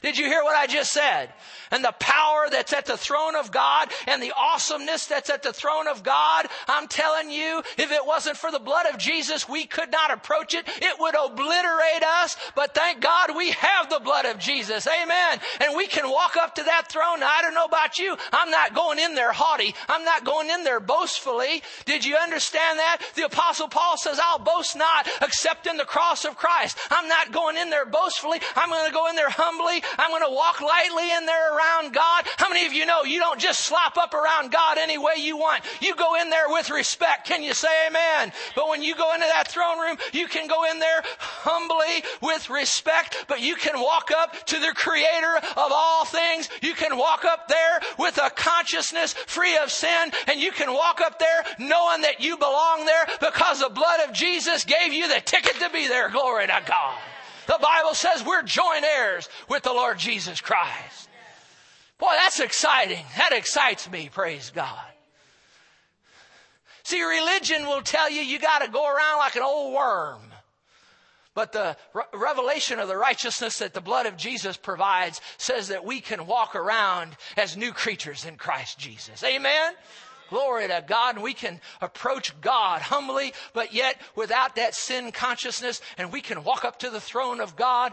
Did 0.00 0.18
you 0.18 0.26
hear 0.26 0.42
what 0.42 0.56
I 0.56 0.66
just 0.66 0.92
said? 0.92 1.32
And 1.70 1.84
the 1.84 1.94
power 1.98 2.48
that's 2.50 2.72
at 2.72 2.86
the 2.86 2.96
throne 2.96 3.36
of 3.36 3.50
God 3.50 3.90
and 4.06 4.22
the 4.22 4.32
awesomeness 4.36 5.06
that's 5.06 5.30
at 5.30 5.42
the 5.42 5.52
throne 5.52 5.86
of 5.88 6.02
God, 6.02 6.46
I'm 6.68 6.88
telling 6.88 7.30
you, 7.30 7.62
if 7.78 7.90
it 7.90 8.04
wasn't 8.04 8.36
for 8.36 8.50
the 8.50 8.58
blood 8.58 8.86
of 8.86 8.98
Jesus, 8.98 9.48
we 9.48 9.64
could 9.64 9.90
not 9.90 10.12
approach 10.12 10.54
it. 10.54 10.66
It 10.66 10.98
would 10.98 11.14
obliterate 11.14 12.02
us. 12.22 12.36
But 12.54 12.74
thank 12.74 13.00
God 13.00 13.36
we 13.36 13.52
have 13.52 13.90
the 13.90 14.00
blood 14.00 14.26
of 14.26 14.38
Jesus. 14.38 14.86
Amen. 14.86 15.40
And 15.60 15.76
we 15.76 15.86
can 15.86 16.10
walk 16.10 16.36
up 16.36 16.56
to 16.56 16.64
that 16.64 16.88
throne. 16.88 17.20
Now, 17.20 17.30
I 17.30 17.42
don't 17.42 17.54
know 17.54 17.64
about 17.64 17.98
you. 17.98 18.16
I'm 18.32 18.50
not 18.50 18.74
going 18.74 18.98
in 18.98 19.14
there 19.14 19.32
haughty. 19.32 19.74
I'm 19.88 20.04
not 20.04 20.24
going 20.24 20.50
in 20.50 20.64
there 20.64 20.80
boastfully. 20.80 21.62
Did 21.84 22.04
you 22.04 22.16
understand 22.16 22.78
that? 22.78 23.02
The 23.14 23.26
apostle 23.26 23.68
Paul 23.68 23.96
says, 23.96 24.18
I'll 24.22 24.38
boast 24.38 24.76
not 24.76 25.08
except 25.22 25.66
in 25.66 25.76
the 25.76 25.84
cross 25.84 26.24
of 26.24 26.36
Christ. 26.36 26.78
I'm 26.90 27.08
not 27.08 27.32
going 27.32 27.56
in 27.56 27.70
there 27.70 27.86
boastfully. 27.86 28.40
I'm 28.56 28.68
going 28.68 28.86
to 28.86 28.92
go 28.92 29.08
in 29.08 29.16
there 29.16 29.30
humbly 29.30 29.71
I'm 29.98 30.10
going 30.10 30.22
to 30.22 30.34
walk 30.34 30.60
lightly 30.60 31.10
in 31.10 31.26
there 31.26 31.56
around 31.56 31.94
God. 31.94 32.26
How 32.36 32.48
many 32.48 32.66
of 32.66 32.72
you 32.72 32.86
know 32.86 33.04
you 33.04 33.18
don't 33.18 33.40
just 33.40 33.64
slop 33.64 33.96
up 33.96 34.14
around 34.14 34.50
God 34.50 34.78
any 34.78 34.98
way 34.98 35.14
you 35.18 35.36
want? 35.36 35.64
You 35.80 35.94
go 35.94 36.20
in 36.20 36.30
there 36.30 36.48
with 36.48 36.70
respect. 36.70 37.26
Can 37.26 37.42
you 37.42 37.54
say 37.54 37.68
amen? 37.88 38.32
But 38.54 38.68
when 38.68 38.82
you 38.82 38.94
go 38.94 39.14
into 39.14 39.26
that 39.26 39.48
throne 39.48 39.78
room, 39.78 39.96
you 40.12 40.26
can 40.26 40.48
go 40.48 40.70
in 40.70 40.78
there 40.78 41.02
humbly 41.18 42.04
with 42.20 42.50
respect, 42.50 43.24
but 43.28 43.40
you 43.40 43.56
can 43.56 43.80
walk 43.80 44.10
up 44.10 44.46
to 44.46 44.58
the 44.58 44.72
creator 44.74 45.36
of 45.36 45.70
all 45.72 46.04
things. 46.04 46.48
You 46.60 46.74
can 46.74 46.96
walk 46.96 47.24
up 47.24 47.48
there 47.48 47.80
with 47.98 48.18
a 48.18 48.30
consciousness 48.30 49.12
free 49.12 49.56
of 49.58 49.70
sin 49.70 50.10
and 50.28 50.40
you 50.40 50.52
can 50.52 50.72
walk 50.72 51.00
up 51.00 51.18
there 51.18 51.44
knowing 51.58 52.02
that 52.02 52.20
you 52.20 52.36
belong 52.36 52.84
there 52.84 53.06
because 53.20 53.60
the 53.60 53.68
blood 53.68 54.00
of 54.08 54.14
Jesus 54.14 54.64
gave 54.64 54.92
you 54.92 55.08
the 55.08 55.20
ticket 55.20 55.54
to 55.60 55.70
be 55.70 55.88
there. 55.88 56.10
Glory 56.10 56.46
to 56.46 56.62
God. 56.66 56.98
The 57.46 57.58
Bible 57.60 57.94
says 57.94 58.24
we're 58.24 58.42
joint 58.42 58.84
heirs 58.84 59.28
with 59.48 59.62
the 59.62 59.72
Lord 59.72 59.98
Jesus 59.98 60.40
Christ. 60.40 61.08
Boy, 61.98 62.12
that's 62.16 62.40
exciting. 62.40 63.04
That 63.16 63.32
excites 63.32 63.90
me, 63.90 64.10
praise 64.12 64.50
God. 64.54 64.86
See, 66.84 67.02
religion 67.02 67.66
will 67.66 67.82
tell 67.82 68.10
you 68.10 68.22
you 68.22 68.38
got 68.38 68.62
to 68.62 68.70
go 68.70 68.86
around 68.86 69.18
like 69.18 69.36
an 69.36 69.42
old 69.42 69.74
worm. 69.74 70.20
But 71.34 71.52
the 71.52 71.76
re- 71.94 72.02
revelation 72.12 72.78
of 72.78 72.88
the 72.88 72.96
righteousness 72.96 73.58
that 73.58 73.72
the 73.72 73.80
blood 73.80 74.06
of 74.06 74.16
Jesus 74.16 74.56
provides 74.56 75.20
says 75.38 75.68
that 75.68 75.84
we 75.84 76.00
can 76.00 76.26
walk 76.26 76.54
around 76.54 77.16
as 77.36 77.56
new 77.56 77.72
creatures 77.72 78.26
in 78.26 78.36
Christ 78.36 78.78
Jesus. 78.78 79.22
Amen? 79.24 79.72
Glory 80.32 80.66
to 80.66 80.82
God. 80.86 81.16
And 81.16 81.22
we 81.22 81.34
can 81.34 81.60
approach 81.82 82.32
God 82.40 82.80
humbly, 82.80 83.34
but 83.52 83.74
yet 83.74 84.00
without 84.16 84.56
that 84.56 84.74
sin 84.74 85.12
consciousness. 85.12 85.82
And 85.98 86.10
we 86.10 86.22
can 86.22 86.42
walk 86.42 86.64
up 86.64 86.78
to 86.78 86.88
the 86.88 87.02
throne 87.02 87.38
of 87.38 87.54
God 87.54 87.92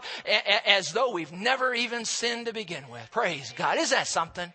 as 0.66 0.92
though 0.92 1.12
we've 1.12 1.32
never 1.32 1.74
even 1.74 2.06
sinned 2.06 2.46
to 2.46 2.54
begin 2.54 2.88
with. 2.88 3.06
Praise 3.10 3.52
God. 3.54 3.76
Is 3.76 3.90
that 3.90 4.06
something? 4.06 4.50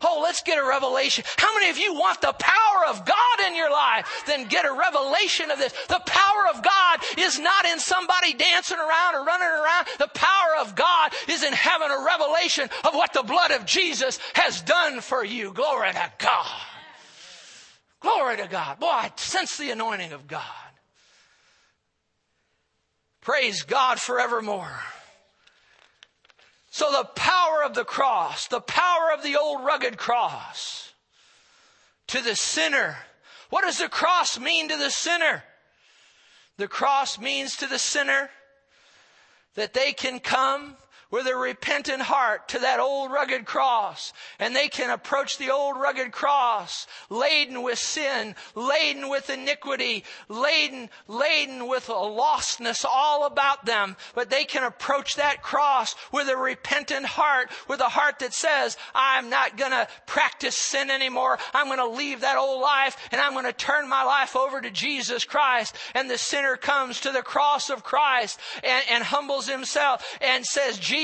Oh, 0.00 0.20
let's 0.22 0.42
get 0.42 0.58
a 0.58 0.64
revelation. 0.64 1.24
How 1.36 1.52
many 1.54 1.68
of 1.68 1.76
you 1.76 1.92
want 1.92 2.22
the 2.22 2.32
power 2.32 2.86
of 2.88 3.04
God 3.04 3.46
in 3.46 3.56
your 3.56 3.70
life? 3.70 4.22
Then 4.26 4.46
get 4.46 4.64
a 4.64 4.72
revelation 4.72 5.50
of 5.50 5.58
this. 5.58 5.74
The 5.88 6.00
power 6.06 6.46
of 6.54 6.62
God 6.62 7.00
is 7.18 7.38
not 7.38 7.66
in 7.66 7.78
somebody 7.78 8.32
dancing 8.32 8.78
around 8.78 9.16
or 9.16 9.24
running 9.24 9.48
around. 9.48 9.86
The 9.98 10.10
power 10.14 10.60
of 10.60 10.76
God 10.76 11.12
is 11.28 11.42
in 11.42 11.52
having 11.52 11.90
a 11.90 12.04
revelation 12.06 12.70
of 12.84 12.94
what 12.94 13.12
the 13.12 13.24
blood 13.24 13.50
of 13.50 13.66
Jesus 13.66 14.18
has 14.34 14.62
done 14.62 15.00
for 15.00 15.24
you. 15.24 15.52
Glory 15.52 15.92
to 15.92 16.12
God. 16.18 16.46
Glory 18.00 18.36
to 18.36 18.46
God. 18.46 18.78
Boy, 18.78 18.86
I 18.86 19.12
sense 19.16 19.56
the 19.56 19.70
anointing 19.70 20.12
of 20.12 20.26
God. 20.26 20.42
Praise 23.20 23.62
God 23.62 23.98
forevermore. 23.98 24.80
So 26.70 26.90
the 26.92 27.04
power 27.04 27.64
of 27.64 27.74
the 27.74 27.84
cross, 27.84 28.46
the 28.46 28.60
power 28.60 29.12
of 29.12 29.22
the 29.22 29.36
old 29.36 29.64
rugged 29.64 29.98
cross 29.98 30.92
to 32.08 32.22
the 32.22 32.36
sinner. 32.36 32.96
What 33.50 33.64
does 33.64 33.78
the 33.78 33.88
cross 33.88 34.38
mean 34.38 34.68
to 34.68 34.76
the 34.76 34.90
sinner? 34.90 35.42
The 36.56 36.68
cross 36.68 37.18
means 37.18 37.56
to 37.56 37.66
the 37.66 37.78
sinner 37.78 38.30
that 39.54 39.74
they 39.74 39.92
can 39.92 40.20
come 40.20 40.76
with 41.10 41.26
a 41.26 41.34
repentant 41.34 42.02
heart 42.02 42.48
to 42.48 42.58
that 42.58 42.80
old 42.80 43.10
rugged 43.10 43.46
cross. 43.46 44.12
And 44.38 44.54
they 44.54 44.68
can 44.68 44.90
approach 44.90 45.38
the 45.38 45.50
old 45.50 45.76
rugged 45.76 46.12
cross 46.12 46.86
laden 47.08 47.62
with 47.62 47.78
sin, 47.78 48.34
laden 48.54 49.08
with 49.08 49.30
iniquity, 49.30 50.04
laden, 50.28 50.90
laden 51.06 51.66
with 51.66 51.88
a 51.88 51.92
lostness 51.92 52.84
all 52.84 53.24
about 53.24 53.64
them. 53.64 53.96
But 54.14 54.28
they 54.28 54.44
can 54.44 54.64
approach 54.64 55.16
that 55.16 55.42
cross 55.42 55.94
with 56.12 56.28
a 56.28 56.36
repentant 56.36 57.06
heart, 57.06 57.50
with 57.68 57.80
a 57.80 57.88
heart 57.88 58.18
that 58.18 58.34
says, 58.34 58.76
I'm 58.94 59.30
not 59.30 59.56
gonna 59.56 59.88
practice 60.06 60.58
sin 60.58 60.90
anymore. 60.90 61.38
I'm 61.54 61.68
gonna 61.68 61.86
leave 61.86 62.20
that 62.20 62.36
old 62.36 62.60
life 62.60 62.96
and 63.12 63.20
I'm 63.20 63.32
gonna 63.32 63.52
turn 63.52 63.88
my 63.88 64.02
life 64.02 64.36
over 64.36 64.60
to 64.60 64.70
Jesus 64.70 65.24
Christ. 65.24 65.74
And 65.94 66.10
the 66.10 66.18
sinner 66.18 66.56
comes 66.56 67.00
to 67.00 67.12
the 67.12 67.22
cross 67.22 67.70
of 67.70 67.82
Christ 67.82 68.38
and, 68.62 68.84
and 68.90 69.04
humbles 69.04 69.48
himself 69.48 70.04
and 70.20 70.44
says, 70.44 70.78
Jesus, 70.78 70.97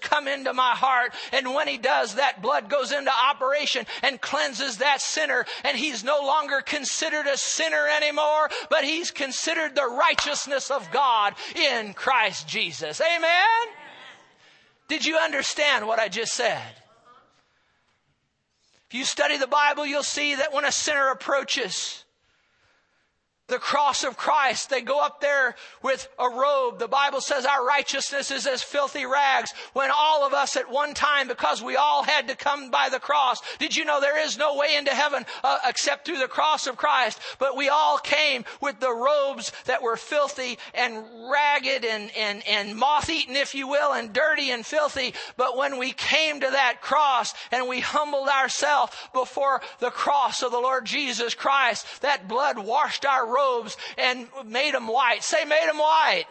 come 0.00 0.28
into 0.28 0.52
my 0.52 0.70
heart. 0.70 1.14
And 1.32 1.54
when 1.54 1.68
he 1.68 1.78
does, 1.78 2.14
that 2.14 2.42
blood 2.42 2.68
goes 2.68 2.92
into 2.92 3.10
operation 3.10 3.86
and 4.02 4.20
cleanses 4.20 4.78
that 4.78 5.00
sinner. 5.00 5.44
And 5.64 5.76
he's 5.76 6.04
no 6.04 6.20
longer 6.22 6.60
considered 6.60 7.26
a 7.26 7.36
sinner 7.36 7.86
anymore, 7.88 8.50
but 8.68 8.84
he's 8.84 9.10
considered 9.10 9.74
the 9.74 9.86
righteousness 9.86 10.70
of 10.70 10.90
God 10.90 11.34
in 11.54 11.94
Christ 11.94 12.48
Jesus. 12.48 13.00
Amen? 13.00 13.74
Did 14.88 15.04
you 15.04 15.16
understand 15.16 15.86
what 15.86 15.98
I 15.98 16.08
just 16.08 16.32
said? 16.32 16.74
If 18.88 18.94
you 18.94 19.04
study 19.04 19.36
the 19.36 19.46
Bible, 19.46 19.86
you'll 19.86 20.02
see 20.02 20.34
that 20.34 20.52
when 20.52 20.64
a 20.64 20.72
sinner 20.72 21.10
approaches, 21.10 22.04
the 23.50 23.58
cross 23.58 24.04
of 24.04 24.16
Christ. 24.16 24.70
They 24.70 24.80
go 24.80 25.04
up 25.04 25.20
there 25.20 25.56
with 25.82 26.08
a 26.18 26.28
robe. 26.28 26.78
The 26.78 26.88
Bible 26.88 27.20
says 27.20 27.44
our 27.44 27.66
righteousness 27.66 28.30
is 28.30 28.46
as 28.46 28.62
filthy 28.62 29.04
rags 29.04 29.52
when 29.72 29.90
all 29.94 30.26
of 30.26 30.32
us 30.32 30.56
at 30.56 30.70
one 30.70 30.94
time, 30.94 31.28
because 31.28 31.62
we 31.62 31.76
all 31.76 32.02
had 32.02 32.28
to 32.28 32.36
come 32.36 32.70
by 32.70 32.88
the 32.88 33.00
cross. 33.00 33.42
Did 33.58 33.76
you 33.76 33.84
know 33.84 34.00
there 34.00 34.24
is 34.24 34.38
no 34.38 34.56
way 34.56 34.76
into 34.76 34.92
heaven 34.92 35.26
uh, 35.44 35.58
except 35.66 36.06
through 36.06 36.18
the 36.18 36.28
cross 36.28 36.66
of 36.66 36.76
Christ? 36.76 37.20
But 37.38 37.56
we 37.56 37.68
all 37.68 37.98
came 37.98 38.44
with 38.60 38.80
the 38.80 38.94
robes 38.94 39.52
that 39.66 39.82
were 39.82 39.96
filthy 39.96 40.58
and 40.72 41.04
ragged 41.30 41.84
and, 41.84 42.10
and, 42.16 42.46
and 42.46 42.76
moth 42.76 43.10
eaten, 43.10 43.36
if 43.36 43.54
you 43.54 43.68
will, 43.68 43.92
and 43.92 44.12
dirty 44.12 44.50
and 44.50 44.64
filthy. 44.64 45.14
But 45.36 45.56
when 45.56 45.78
we 45.78 45.92
came 45.92 46.40
to 46.40 46.50
that 46.50 46.80
cross 46.80 47.34
and 47.50 47.68
we 47.68 47.80
humbled 47.80 48.28
ourselves 48.28 48.92
before 49.12 49.60
the 49.80 49.90
cross 49.90 50.42
of 50.42 50.52
the 50.52 50.58
Lord 50.58 50.86
Jesus 50.86 51.34
Christ, 51.34 51.86
that 52.02 52.28
blood 52.28 52.58
washed 52.58 53.04
our 53.04 53.26
robes 53.26 53.39
robes 53.40 53.76
and 53.98 54.28
made 54.46 54.74
them 54.74 54.86
white. 54.86 55.22
Say, 55.22 55.44
made 55.44 55.68
them 55.68 55.78
white. 55.78 56.26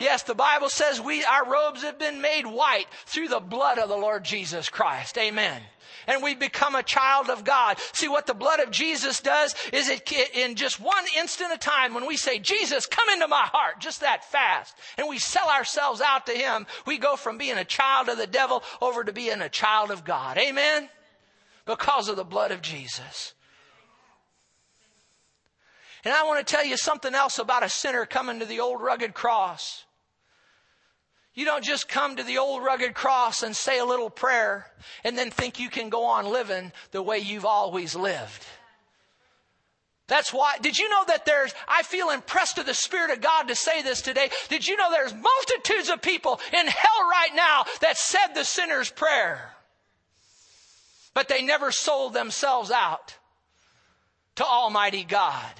Yes, 0.00 0.22
the 0.22 0.34
Bible 0.34 0.68
says 0.68 1.00
we, 1.00 1.24
our 1.24 1.50
robes 1.50 1.82
have 1.82 1.98
been 1.98 2.20
made 2.20 2.46
white 2.46 2.86
through 3.06 3.28
the 3.28 3.40
blood 3.40 3.78
of 3.78 3.88
the 3.88 3.96
Lord 3.96 4.24
Jesus 4.24 4.68
Christ. 4.68 5.18
Amen 5.18 5.62
and 6.08 6.22
we 6.22 6.34
become 6.34 6.74
a 6.74 6.82
child 6.82 7.30
of 7.30 7.44
God. 7.44 7.78
See 7.92 8.08
what 8.08 8.26
the 8.26 8.34
blood 8.34 8.58
of 8.58 8.72
Jesus 8.72 9.20
does 9.20 9.54
is 9.72 9.88
it 9.88 10.10
in 10.34 10.56
just 10.56 10.80
one 10.80 11.04
instant 11.16 11.52
of 11.52 11.60
time 11.60 11.94
when 11.94 12.06
we 12.06 12.16
say, 12.16 12.38
Jesus, 12.38 12.86
come 12.86 13.08
into 13.10 13.28
my 13.28 13.42
heart, 13.52 13.78
just 13.78 14.00
that 14.00 14.24
fast, 14.24 14.74
and 14.96 15.08
we 15.08 15.18
sell 15.18 15.48
ourselves 15.48 16.00
out 16.00 16.26
to 16.26 16.32
Him, 16.32 16.66
we 16.86 16.98
go 16.98 17.14
from 17.14 17.38
being 17.38 17.58
a 17.58 17.64
child 17.64 18.08
of 18.08 18.16
the 18.16 18.26
devil 18.26 18.64
over 18.80 19.04
to 19.04 19.12
being 19.12 19.42
a 19.42 19.48
child 19.48 19.90
of 19.90 20.04
God. 20.04 20.38
Amen? 20.38 20.88
Because 21.66 22.08
of 22.08 22.16
the 22.16 22.24
blood 22.24 22.50
of 22.50 22.62
Jesus. 22.62 23.34
And 26.08 26.16
I 26.16 26.22
want 26.22 26.38
to 26.38 26.56
tell 26.56 26.64
you 26.64 26.78
something 26.78 27.14
else 27.14 27.38
about 27.38 27.62
a 27.62 27.68
sinner 27.68 28.06
coming 28.06 28.38
to 28.38 28.46
the 28.46 28.60
old 28.60 28.80
rugged 28.80 29.12
cross. 29.12 29.84
You 31.34 31.44
don't 31.44 31.62
just 31.62 31.86
come 31.86 32.16
to 32.16 32.22
the 32.22 32.38
old 32.38 32.64
rugged 32.64 32.94
cross 32.94 33.42
and 33.42 33.54
say 33.54 33.78
a 33.78 33.84
little 33.84 34.08
prayer 34.08 34.64
and 35.04 35.18
then 35.18 35.30
think 35.30 35.60
you 35.60 35.68
can 35.68 35.90
go 35.90 36.06
on 36.06 36.24
living 36.24 36.72
the 36.92 37.02
way 37.02 37.18
you've 37.18 37.44
always 37.44 37.94
lived. 37.94 38.46
That's 40.06 40.32
why, 40.32 40.56
did 40.62 40.78
you 40.78 40.88
know 40.88 41.04
that 41.08 41.26
there's, 41.26 41.52
I 41.68 41.82
feel 41.82 42.08
impressed 42.08 42.56
to 42.56 42.62
the 42.62 42.72
Spirit 42.72 43.10
of 43.10 43.20
God 43.20 43.48
to 43.48 43.54
say 43.54 43.82
this 43.82 44.00
today. 44.00 44.30
Did 44.48 44.66
you 44.66 44.78
know 44.78 44.90
there's 44.90 45.12
multitudes 45.12 45.90
of 45.90 46.00
people 46.00 46.40
in 46.54 46.66
hell 46.66 47.02
right 47.10 47.34
now 47.34 47.66
that 47.82 47.98
said 47.98 48.28
the 48.28 48.44
sinner's 48.44 48.90
prayer? 48.90 49.50
But 51.12 51.28
they 51.28 51.42
never 51.42 51.70
sold 51.70 52.14
themselves 52.14 52.70
out 52.70 53.14
to 54.36 54.44
Almighty 54.46 55.04
God. 55.04 55.52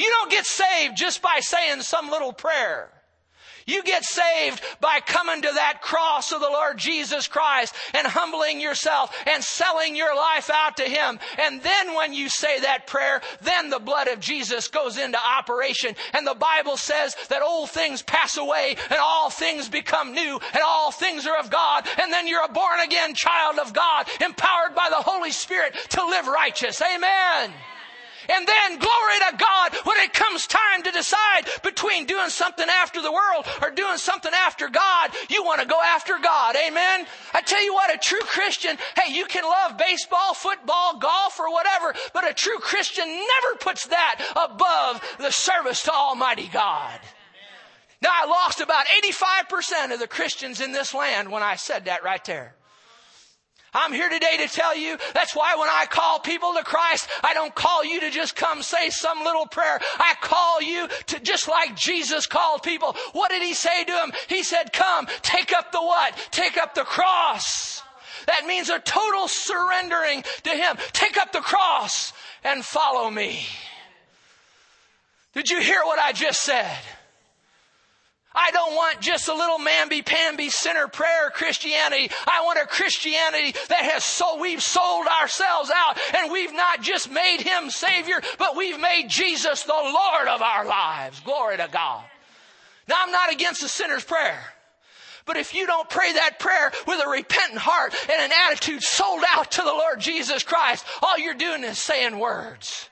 You 0.00 0.08
don't 0.08 0.30
get 0.30 0.46
saved 0.46 0.96
just 0.96 1.20
by 1.20 1.40
saying 1.40 1.82
some 1.82 2.08
little 2.08 2.32
prayer. 2.32 2.90
You 3.66 3.82
get 3.82 4.02
saved 4.02 4.62
by 4.80 5.00
coming 5.04 5.42
to 5.42 5.50
that 5.52 5.82
cross 5.82 6.32
of 6.32 6.40
the 6.40 6.48
Lord 6.48 6.78
Jesus 6.78 7.28
Christ 7.28 7.74
and 7.92 8.06
humbling 8.06 8.62
yourself 8.62 9.14
and 9.26 9.44
selling 9.44 9.94
your 9.94 10.16
life 10.16 10.48
out 10.48 10.78
to 10.78 10.84
Him. 10.84 11.18
And 11.38 11.60
then 11.62 11.94
when 11.94 12.14
you 12.14 12.30
say 12.30 12.60
that 12.60 12.86
prayer, 12.86 13.20
then 13.42 13.68
the 13.68 13.78
blood 13.78 14.08
of 14.08 14.20
Jesus 14.20 14.68
goes 14.68 14.96
into 14.96 15.18
operation. 15.18 15.94
And 16.14 16.26
the 16.26 16.34
Bible 16.34 16.78
says 16.78 17.14
that 17.28 17.42
old 17.42 17.68
things 17.68 18.00
pass 18.00 18.38
away 18.38 18.76
and 18.88 18.98
all 18.98 19.28
things 19.28 19.68
become 19.68 20.14
new 20.14 20.40
and 20.54 20.62
all 20.66 20.92
things 20.92 21.26
are 21.26 21.38
of 21.38 21.50
God. 21.50 21.86
And 22.00 22.10
then 22.10 22.26
you're 22.26 22.46
a 22.46 22.52
born 22.52 22.80
again 22.82 23.14
child 23.14 23.58
of 23.58 23.74
God, 23.74 24.08
empowered 24.24 24.74
by 24.74 24.88
the 24.88 24.96
Holy 24.96 25.30
Spirit 25.30 25.74
to 25.90 26.06
live 26.06 26.26
righteous. 26.26 26.80
Amen. 26.80 27.52
And 28.32 28.46
then, 28.46 28.78
glory 28.78 29.18
to 29.30 29.36
God, 29.36 29.74
when 29.84 29.98
it 29.98 30.12
comes 30.12 30.46
time 30.46 30.82
to 30.84 30.90
decide 30.92 31.48
between 31.62 32.06
doing 32.06 32.28
something 32.28 32.66
after 32.68 33.02
the 33.02 33.10
world 33.10 33.46
or 33.60 33.70
doing 33.70 33.98
something 33.98 34.32
after 34.32 34.68
God, 34.68 35.10
you 35.28 35.42
want 35.42 35.60
to 35.60 35.66
go 35.66 35.80
after 35.82 36.16
God. 36.22 36.54
Amen? 36.56 37.06
I 37.34 37.40
tell 37.40 37.62
you 37.62 37.74
what, 37.74 37.92
a 37.92 37.98
true 37.98 38.20
Christian, 38.20 38.76
hey, 38.96 39.12
you 39.12 39.26
can 39.26 39.42
love 39.42 39.76
baseball, 39.76 40.34
football, 40.34 40.98
golf, 40.98 41.40
or 41.40 41.52
whatever, 41.52 41.94
but 42.14 42.28
a 42.28 42.34
true 42.34 42.58
Christian 42.58 43.06
never 43.06 43.56
puts 43.58 43.86
that 43.88 44.20
above 44.36 45.02
the 45.18 45.30
service 45.30 45.82
to 45.84 45.92
Almighty 45.92 46.48
God. 46.52 47.00
Now, 48.02 48.10
I 48.14 48.26
lost 48.26 48.60
about 48.60 48.86
85% 48.86 49.92
of 49.92 49.98
the 49.98 50.06
Christians 50.06 50.60
in 50.60 50.72
this 50.72 50.94
land 50.94 51.30
when 51.30 51.42
I 51.42 51.56
said 51.56 51.84
that 51.84 52.02
right 52.02 52.24
there. 52.24 52.54
I'm 53.72 53.92
here 53.92 54.08
today 54.08 54.36
to 54.38 54.48
tell 54.48 54.76
you 54.76 54.96
that's 55.14 55.34
why 55.34 55.54
when 55.56 55.68
I 55.68 55.86
call 55.88 56.18
people 56.18 56.54
to 56.54 56.64
Christ, 56.64 57.08
I 57.22 57.34
don't 57.34 57.54
call 57.54 57.84
you 57.84 58.00
to 58.00 58.10
just 58.10 58.34
come 58.34 58.62
say 58.62 58.90
some 58.90 59.22
little 59.22 59.46
prayer. 59.46 59.80
I 59.98 60.14
call 60.20 60.60
you 60.60 60.88
to 61.06 61.20
just 61.20 61.48
like 61.48 61.76
Jesus 61.76 62.26
called 62.26 62.62
people. 62.62 62.96
What 63.12 63.30
did 63.30 63.42
he 63.42 63.54
say 63.54 63.84
to 63.84 63.92
them? 63.92 64.12
He 64.28 64.42
said, 64.42 64.72
come, 64.72 65.06
take 65.22 65.52
up 65.52 65.70
the 65.72 65.80
what? 65.80 66.16
Take 66.32 66.56
up 66.56 66.74
the 66.74 66.84
cross. 66.84 67.82
That 68.26 68.46
means 68.46 68.68
a 68.68 68.80
total 68.80 69.28
surrendering 69.28 70.24
to 70.44 70.50
him. 70.50 70.76
Take 70.92 71.16
up 71.16 71.32
the 71.32 71.40
cross 71.40 72.12
and 72.44 72.64
follow 72.64 73.08
me. 73.10 73.44
Did 75.34 75.48
you 75.48 75.60
hear 75.60 75.80
what 75.84 75.98
I 75.98 76.12
just 76.12 76.42
said? 76.42 76.76
I 78.32 78.52
don't 78.52 78.76
want 78.76 79.00
just 79.00 79.28
a 79.28 79.34
little 79.34 79.58
mamby-pamby 79.58 80.50
sinner 80.50 80.86
prayer 80.86 81.30
Christianity. 81.30 82.10
I 82.26 82.42
want 82.44 82.60
a 82.60 82.66
Christianity 82.66 83.58
that 83.68 83.82
has 83.82 84.04
so 84.04 84.40
we've 84.40 84.62
sold 84.62 85.06
ourselves 85.08 85.70
out 85.74 85.98
and 86.16 86.30
we've 86.30 86.52
not 86.52 86.80
just 86.80 87.10
made 87.10 87.40
Him 87.40 87.70
Savior, 87.70 88.20
but 88.38 88.56
we've 88.56 88.78
made 88.78 89.08
Jesus 89.08 89.64
the 89.64 89.72
Lord 89.72 90.28
of 90.28 90.42
our 90.42 90.64
lives. 90.64 91.18
Glory 91.20 91.56
to 91.56 91.68
God. 91.72 92.04
Now 92.88 92.96
I'm 93.00 93.12
not 93.12 93.32
against 93.32 93.62
the 93.62 93.68
sinner's 93.68 94.04
prayer. 94.04 94.40
But 95.26 95.36
if 95.36 95.54
you 95.54 95.66
don't 95.66 95.88
pray 95.88 96.12
that 96.12 96.38
prayer 96.38 96.72
with 96.86 97.00
a 97.04 97.08
repentant 97.08 97.58
heart 97.58 97.94
and 98.10 98.22
an 98.22 98.30
attitude 98.46 98.82
sold 98.82 99.22
out 99.28 99.50
to 99.52 99.62
the 99.62 99.68
Lord 99.68 100.00
Jesus 100.00 100.42
Christ, 100.44 100.84
all 101.02 101.18
you're 101.18 101.34
doing 101.34 101.62
is 101.64 101.78
saying 101.78 102.18
words. 102.18 102.88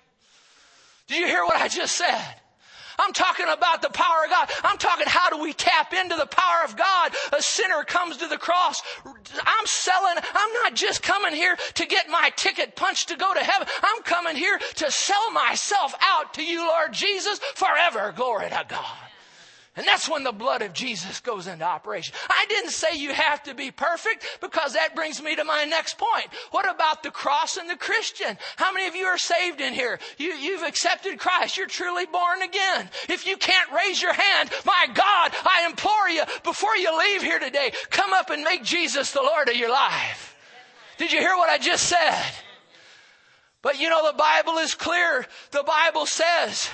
Did 1.07 1.19
you 1.19 1.27
hear 1.27 1.45
what 1.45 1.57
I 1.57 1.69
just 1.69 1.97
said? 1.97 2.35
I'm 2.99 3.13
talking 3.13 3.47
about 3.49 3.83
the 3.83 3.91
power 3.91 4.25
of 4.25 4.31
God. 4.31 4.51
I'm 4.65 4.79
talking 4.79 5.07
how 5.07 5.31
do 5.31 5.39
we 5.39 5.53
tap 5.53 5.93
into 5.93 6.17
the 6.17 6.27
power 6.27 6.65
of 6.65 6.77
God? 6.77 7.13
A 7.33 7.43
sinner 7.43 7.85
comes 7.85 8.17
to 8.19 8.27
the 8.27 8.39
cross. 8.39 8.83
I'm 9.05 9.67
selling, 9.67 10.17
I'm 10.35 10.53
not 10.65 10.75
just 10.75 11.03
coming 11.03 11.35
here 11.35 11.57
to 11.75 11.87
get 11.87 12.09
my 12.09 12.31
ticket 12.37 12.77
punched 12.77 13.09
to 13.09 13.17
go 13.17 13.33
to 13.35 13.41
heaven. 13.41 13.69
I'm 13.83 14.03
coming 14.03 14.37
here 14.37 14.59
to 14.77 14.91
sell 14.91 15.31
myself 15.33 15.95
out 16.01 16.35
to 16.35 16.45
you, 16.45 16.67
Lord 16.67 16.93
Jesus, 16.93 17.39
forever. 17.55 18.13
Glory 18.17 18.51
to 18.51 18.65
God. 18.69 19.08
And 19.79 19.87
that's 19.87 20.11
when 20.11 20.25
the 20.25 20.33
blood 20.33 20.63
of 20.63 20.73
Jesus 20.73 21.21
goes 21.21 21.47
into 21.47 21.65
operation. 21.65 22.13
I 22.29 22.47
didn't 22.49 22.73
say 22.73 22.97
you 22.97 23.13
have 23.13 23.45
to 23.45 23.55
be 23.55 23.71
perfect 23.71 24.27
because 24.41 24.73
that 24.73 24.97
brings 24.97 25.23
me 25.23 25.37
to 25.37 25.45
my 25.45 25.67
next 25.67 25.99
point. 25.99 26.27
What 26.51 26.69
about 26.69 27.05
the 27.05 27.13
cross 27.13 27.57
and 27.57 27.71
the 27.71 27.77
Christian? 27.77 28.37
How 28.57 28.73
many 28.73 28.89
of 28.89 28.97
you 28.97 29.05
are 29.05 29.17
saved 29.17 29.61
in 29.61 29.73
here? 29.73 30.01
You, 30.17 30.33
you've 30.33 30.65
accepted 30.65 31.21
Christ. 31.21 31.57
You're 31.57 31.69
truly 31.69 32.07
born 32.07 32.43
again. 32.43 32.91
If 33.09 33.25
you 33.25 33.37
can't 33.37 33.71
raise 33.71 34.03
your 34.03 34.13
hand, 34.13 34.51
my 34.67 34.87
God, 34.93 35.33
I 35.45 35.65
implore 35.71 36.09
you, 36.09 36.25
before 36.43 36.75
you 36.75 36.99
leave 36.99 37.23
here 37.23 37.39
today, 37.39 37.71
come 37.91 38.13
up 38.13 38.31
and 38.31 38.43
make 38.43 38.65
Jesus 38.65 39.13
the 39.13 39.23
Lord 39.23 39.49
of 39.49 39.55
your 39.55 39.71
life. 39.71 40.35
Did 40.97 41.13
you 41.13 41.21
hear 41.21 41.37
what 41.37 41.51
I 41.51 41.59
just 41.59 41.85
said? 41.85 42.25
But 43.63 43.79
you 43.79 43.89
know, 43.91 44.11
the 44.11 44.19
Bible 44.19 44.59
is 44.59 44.75
clear. 44.75 45.25
The 45.53 45.63
Bible 45.63 46.07
says, 46.07 46.69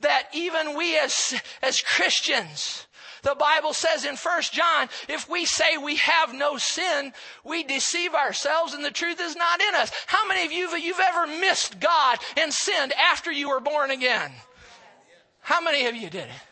that 0.00 0.28
even 0.32 0.76
we 0.76 0.98
as, 0.98 1.40
as 1.62 1.80
Christians, 1.80 2.86
the 3.22 3.34
Bible 3.34 3.74
says 3.74 4.04
in 4.04 4.16
1 4.16 4.42
John, 4.52 4.88
if 5.08 5.28
we 5.28 5.44
say 5.44 5.76
we 5.76 5.96
have 5.96 6.32
no 6.34 6.56
sin, 6.56 7.12
we 7.44 7.62
deceive 7.62 8.14
ourselves 8.14 8.72
and 8.72 8.84
the 8.84 8.90
truth 8.90 9.20
is 9.20 9.36
not 9.36 9.60
in 9.60 9.74
us. 9.74 9.90
How 10.06 10.26
many 10.26 10.44
of 10.46 10.52
you 10.52 10.74
you've 10.76 11.00
ever 11.00 11.26
missed 11.26 11.80
God 11.80 12.18
and 12.36 12.52
sinned 12.52 12.92
after 12.92 13.30
you 13.30 13.50
were 13.50 13.60
born 13.60 13.90
again? 13.90 14.32
How 15.40 15.60
many 15.60 15.86
of 15.86 15.94
you 15.94 16.10
did 16.10 16.24
it? 16.24 16.42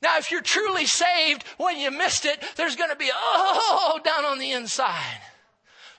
Now, 0.00 0.18
if 0.18 0.30
you're 0.30 0.42
truly 0.42 0.86
saved 0.86 1.44
when 1.56 1.78
you 1.78 1.90
missed 1.90 2.24
it, 2.24 2.42
there's 2.56 2.76
going 2.76 2.90
to 2.90 2.96
be 2.96 3.10
oh 3.12 4.00
down 4.04 4.24
on 4.24 4.38
the 4.38 4.52
inside. 4.52 5.20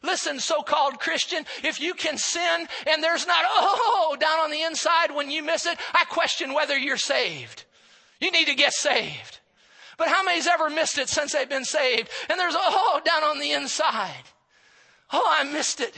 Listen, 0.02 0.40
so-called 0.40 1.00
Christian, 1.00 1.46
if 1.64 1.80
you 1.82 1.94
can 1.94 2.18
sin 2.18 2.68
and 2.88 3.04
there's 3.04 3.28
not, 3.28 3.44
oh, 3.46 4.16
down 4.20 4.40
on 4.40 4.52
the 4.52 4.62
inside 4.62 5.14
when 5.14 5.30
you 5.30 5.44
miss 5.44 5.66
it, 5.66 5.78
I 5.94 6.06
question 6.06 6.54
whether 6.54 6.78
you're 6.78 6.98
saved. 6.98 7.66
You 8.22 8.32
need 8.32 8.48
to 8.48 8.56
get 8.56 8.74
saved. 8.74 9.40
But 9.98 10.08
how 10.08 10.24
many's 10.24 10.48
ever 10.48 10.70
missed 10.70 10.98
it 10.98 11.10
since 11.10 11.34
they've 11.34 11.50
been 11.50 11.66
saved? 11.66 12.10
And 12.30 12.40
there's, 12.40 12.56
oh, 12.58 13.02
down 13.04 13.24
on 13.24 13.40
the 13.40 13.52
inside. 13.52 14.24
Oh, 15.12 15.28
I 15.28 15.44
missed 15.44 15.82
it. 15.82 15.94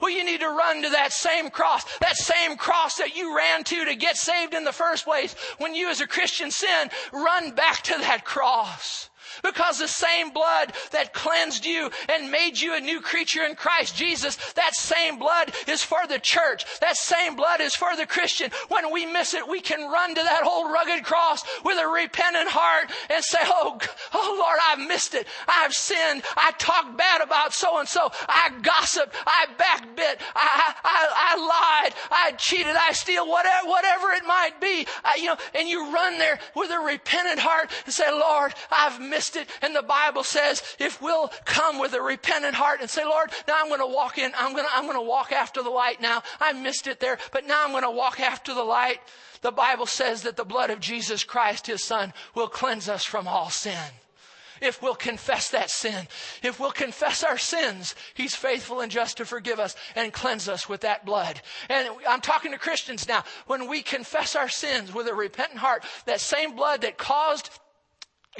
Well, 0.00 0.10
you 0.10 0.24
need 0.24 0.40
to 0.40 0.48
run 0.48 0.82
to 0.82 0.90
that 0.90 1.12
same 1.12 1.50
cross, 1.50 1.84
that 1.98 2.16
same 2.16 2.56
cross 2.56 2.96
that 2.96 3.16
you 3.16 3.36
ran 3.36 3.64
to 3.64 3.86
to 3.86 3.96
get 3.96 4.16
saved 4.16 4.54
in 4.54 4.64
the 4.64 4.72
first 4.72 5.04
place. 5.04 5.34
When 5.58 5.74
you 5.74 5.88
as 5.90 6.00
a 6.00 6.06
Christian 6.06 6.50
sin, 6.50 6.90
run 7.12 7.52
back 7.52 7.82
to 7.84 7.98
that 7.98 8.24
cross. 8.24 9.07
Because 9.42 9.78
the 9.78 9.88
same 9.88 10.30
blood 10.30 10.72
that 10.90 11.12
cleansed 11.12 11.64
you 11.64 11.90
and 12.08 12.30
made 12.30 12.58
you 12.58 12.74
a 12.74 12.80
new 12.80 13.00
creature 13.00 13.44
in 13.44 13.54
Christ 13.54 13.96
Jesus, 13.96 14.36
that 14.54 14.74
same 14.74 15.18
blood 15.18 15.52
is 15.66 15.82
for 15.82 16.06
the 16.08 16.18
church. 16.18 16.64
That 16.80 16.96
same 16.96 17.36
blood 17.36 17.60
is 17.60 17.74
for 17.74 17.96
the 17.96 18.06
Christian. 18.06 18.50
When 18.68 18.92
we 18.92 19.06
miss 19.06 19.34
it, 19.34 19.48
we 19.48 19.60
can 19.60 19.90
run 19.90 20.14
to 20.14 20.22
that 20.22 20.44
old 20.44 20.70
rugged 20.72 21.04
cross 21.04 21.42
with 21.64 21.78
a 21.78 21.86
repentant 21.86 22.48
heart 22.48 22.90
and 23.10 23.24
say, 23.24 23.38
Oh, 23.44 23.78
oh 24.14 24.36
Lord, 24.38 24.58
I've 24.70 24.86
missed 24.86 25.14
it. 25.14 25.26
I've 25.46 25.72
sinned. 25.72 26.22
I 26.36 26.52
talked 26.58 26.96
bad 26.96 27.20
about 27.20 27.52
so 27.52 27.78
and 27.78 27.88
so. 27.88 28.10
I 28.28 28.50
gossiped. 28.62 29.14
I 29.26 29.46
backbit. 29.56 30.20
I, 30.34 30.74
I, 30.84 31.08
I 31.14 31.82
lied. 31.82 31.94
I 32.10 32.32
cheated. 32.32 32.76
I 32.76 32.92
steal. 32.92 33.28
Whatever, 33.28 33.68
whatever 33.68 34.10
it 34.12 34.24
might 34.26 34.60
be. 34.60 34.86
I, 35.04 35.16
you 35.16 35.26
know, 35.26 35.36
and 35.54 35.68
you 35.68 35.92
run 35.92 36.18
there 36.18 36.38
with 36.54 36.70
a 36.70 36.78
repentant 36.78 37.38
heart 37.38 37.70
and 37.84 37.94
say, 37.94 38.10
Lord, 38.10 38.54
I've 38.70 39.00
missed 39.00 39.27
it. 39.36 39.48
And 39.62 39.74
the 39.74 39.82
Bible 39.82 40.24
says 40.24 40.62
if 40.78 41.00
we'll 41.00 41.28
come 41.44 41.78
with 41.78 41.92
a 41.94 42.02
repentant 42.02 42.54
heart 42.54 42.80
and 42.80 42.90
say, 42.90 43.04
Lord, 43.04 43.30
now 43.46 43.56
I'm 43.60 43.68
going 43.68 43.80
to 43.80 43.86
walk 43.86 44.18
in. 44.18 44.32
I'm 44.36 44.52
going 44.52 44.64
to, 44.64 44.70
I'm 44.74 44.84
going 44.84 44.96
to 44.96 45.02
walk 45.02 45.32
after 45.32 45.62
the 45.62 45.70
light 45.70 46.00
now. 46.00 46.22
I 46.40 46.52
missed 46.52 46.86
it 46.86 47.00
there, 47.00 47.18
but 47.32 47.46
now 47.46 47.64
I'm 47.64 47.72
going 47.72 47.82
to 47.84 47.90
walk 47.90 48.20
after 48.20 48.54
the 48.54 48.64
light. 48.64 48.98
The 49.40 49.52
Bible 49.52 49.86
says 49.86 50.22
that 50.22 50.36
the 50.36 50.44
blood 50.44 50.70
of 50.70 50.80
Jesus 50.80 51.24
Christ, 51.24 51.66
his 51.66 51.84
son, 51.84 52.12
will 52.34 52.48
cleanse 52.48 52.88
us 52.88 53.04
from 53.04 53.28
all 53.28 53.50
sin 53.50 53.92
if 54.60 54.82
we'll 54.82 54.94
confess 54.94 55.50
that 55.50 55.70
sin. 55.70 56.08
If 56.42 56.60
we'll 56.60 56.70
confess 56.70 57.22
our 57.22 57.38
sins, 57.38 57.94
He's 58.14 58.34
faithful 58.34 58.80
and 58.80 58.90
just 58.90 59.16
to 59.18 59.24
forgive 59.24 59.60
us 59.60 59.76
and 59.94 60.12
cleanse 60.12 60.48
us 60.48 60.68
with 60.68 60.82
that 60.82 61.04
blood. 61.04 61.40
And 61.68 61.88
I'm 62.08 62.20
talking 62.20 62.52
to 62.52 62.58
Christians 62.58 63.08
now. 63.08 63.24
When 63.46 63.68
we 63.68 63.82
confess 63.82 64.36
our 64.36 64.48
sins 64.48 64.92
with 64.92 65.08
a 65.08 65.14
repentant 65.14 65.58
heart, 65.58 65.84
that 66.06 66.20
same 66.20 66.56
blood 66.56 66.82
that 66.82 66.98
caused 66.98 67.50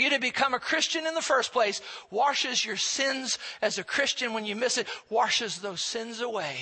you 0.01 0.11
to 0.11 0.18
become 0.18 0.55
a 0.55 0.61
Christian 0.61 1.07
in 1.07 1.14
the 1.14 1.22
first 1.22 1.53
place 1.53 1.80
washes 2.11 2.64
your 2.64 2.76
sins 2.76 3.38
as 3.62 3.78
a 3.78 3.84
Christian 3.84 4.32
when 4.32 4.44
you 4.44 4.57
miss 4.57 4.78
it, 4.78 4.88
washes 5.09 5.59
those 5.59 5.82
sins 5.82 6.20
away. 6.20 6.57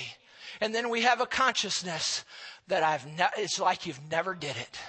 And 0.61 0.73
then 0.73 0.89
we 0.89 1.01
have 1.03 1.21
a 1.21 1.25
consciousness 1.25 2.25
that 2.67 2.83
I've 2.83 3.05
ne- 3.05 3.29
it's 3.37 3.59
like 3.59 3.85
you've 3.85 4.09
never 4.09 4.33
did 4.33 4.55
it. 4.57 4.79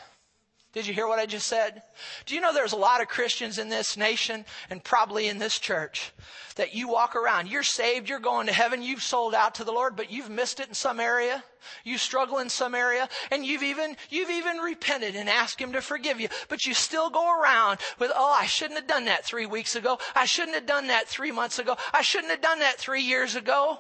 Did 0.75 0.87
you 0.87 0.93
hear 0.93 1.09
what 1.09 1.19
I 1.19 1.25
just 1.25 1.47
said? 1.47 1.83
Do 2.27 2.35
you 2.35 2.43
know 2.43 2.53
there's 2.53 2.75
a 2.75 2.77
lot 2.77 3.01
of 3.01 3.09
Christians 3.09 3.59
in 3.59 3.71
this 3.71 3.97
nation 3.97 4.45
and 4.69 4.85
probably 4.85 5.27
in 5.27 5.39
this 5.39 5.59
church 5.59 6.13
that 6.57 6.75
you 6.75 6.89
walk 6.89 7.17
around, 7.17 7.49
you're 7.49 7.63
saved, 7.63 8.09
you're 8.09 8.19
going 8.19 8.49
to 8.49 8.53
heaven, 8.53 8.83
you've 8.83 9.03
sold 9.03 9.35
out 9.35 9.55
to 9.55 9.65
the 9.65 9.73
Lord, 9.73 9.97
but 9.97 10.11
you've 10.11 10.29
missed 10.29 10.61
it 10.61 10.69
in 10.69 10.75
some 10.75 11.01
area. 11.01 11.43
You 11.85 11.97
struggle 11.97 12.39
in 12.39 12.51
some 12.51 12.75
area 12.75 13.09
and 13.31 13.47
you've 13.47 13.63
even, 13.63 13.97
you've 14.11 14.31
even 14.31 14.59
repented 14.59 15.17
and 15.17 15.29
asked 15.29 15.59
Him 15.59 15.73
to 15.73 15.81
forgive 15.81 16.21
you, 16.21 16.29
but 16.49 16.67
you 16.67 16.75
still 16.75 17.09
go 17.09 17.41
around 17.41 17.79
with, 17.99 18.11
oh, 18.15 18.37
I 18.39 18.47
shouldn't 18.47 18.79
have 18.79 18.89
done 18.89 19.07
that 19.07 19.25
three 19.25 19.47
weeks 19.47 19.75
ago. 19.75 19.99
I 20.15 20.27
shouldn't 20.27 20.55
have 20.55 20.67
done 20.67 20.89
that 20.89 21.09
three 21.09 21.33
months 21.33 21.59
ago. 21.59 21.79
I 21.95 22.03
shouldn't 22.03 22.31
have 22.31 22.43
done 22.43 22.59
that 22.59 22.77
three 22.77 23.03
years 23.03 23.37
ago. 23.37 23.79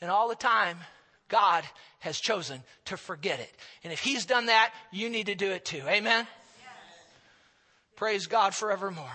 And 0.00 0.10
all 0.10 0.28
the 0.28 0.34
time, 0.34 0.78
God 1.28 1.64
has 2.00 2.18
chosen 2.18 2.62
to 2.86 2.96
forget 2.96 3.40
it. 3.40 3.52
And 3.84 3.92
if 3.92 4.00
He's 4.00 4.26
done 4.26 4.46
that, 4.46 4.72
you 4.90 5.10
need 5.10 5.26
to 5.26 5.34
do 5.34 5.50
it 5.50 5.64
too. 5.64 5.82
Amen? 5.86 6.26
Praise 7.96 8.26
God 8.26 8.54
forevermore. 8.54 9.06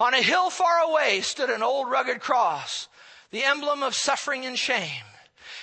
On 0.00 0.14
a 0.14 0.22
hill 0.22 0.48
far 0.48 0.78
away 0.78 1.22
stood 1.22 1.50
an 1.50 1.62
old 1.62 1.90
rugged 1.90 2.20
cross, 2.20 2.88
the 3.30 3.42
emblem 3.42 3.82
of 3.82 3.94
suffering 3.94 4.46
and 4.46 4.56
shame. 4.56 5.02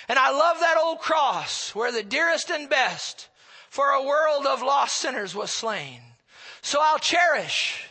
And 0.08 0.18
I 0.18 0.30
love 0.30 0.60
that 0.60 0.78
old 0.82 1.00
cross 1.00 1.74
where 1.74 1.90
the 1.90 2.02
dearest 2.02 2.50
and 2.50 2.68
best 2.68 3.28
for 3.70 3.90
a 3.90 4.04
world 4.04 4.46
of 4.46 4.62
lost 4.62 4.96
sinners 4.96 5.34
was 5.34 5.50
slain. 5.50 6.00
So 6.60 6.80
I'll 6.82 6.98
cherish 6.98 7.84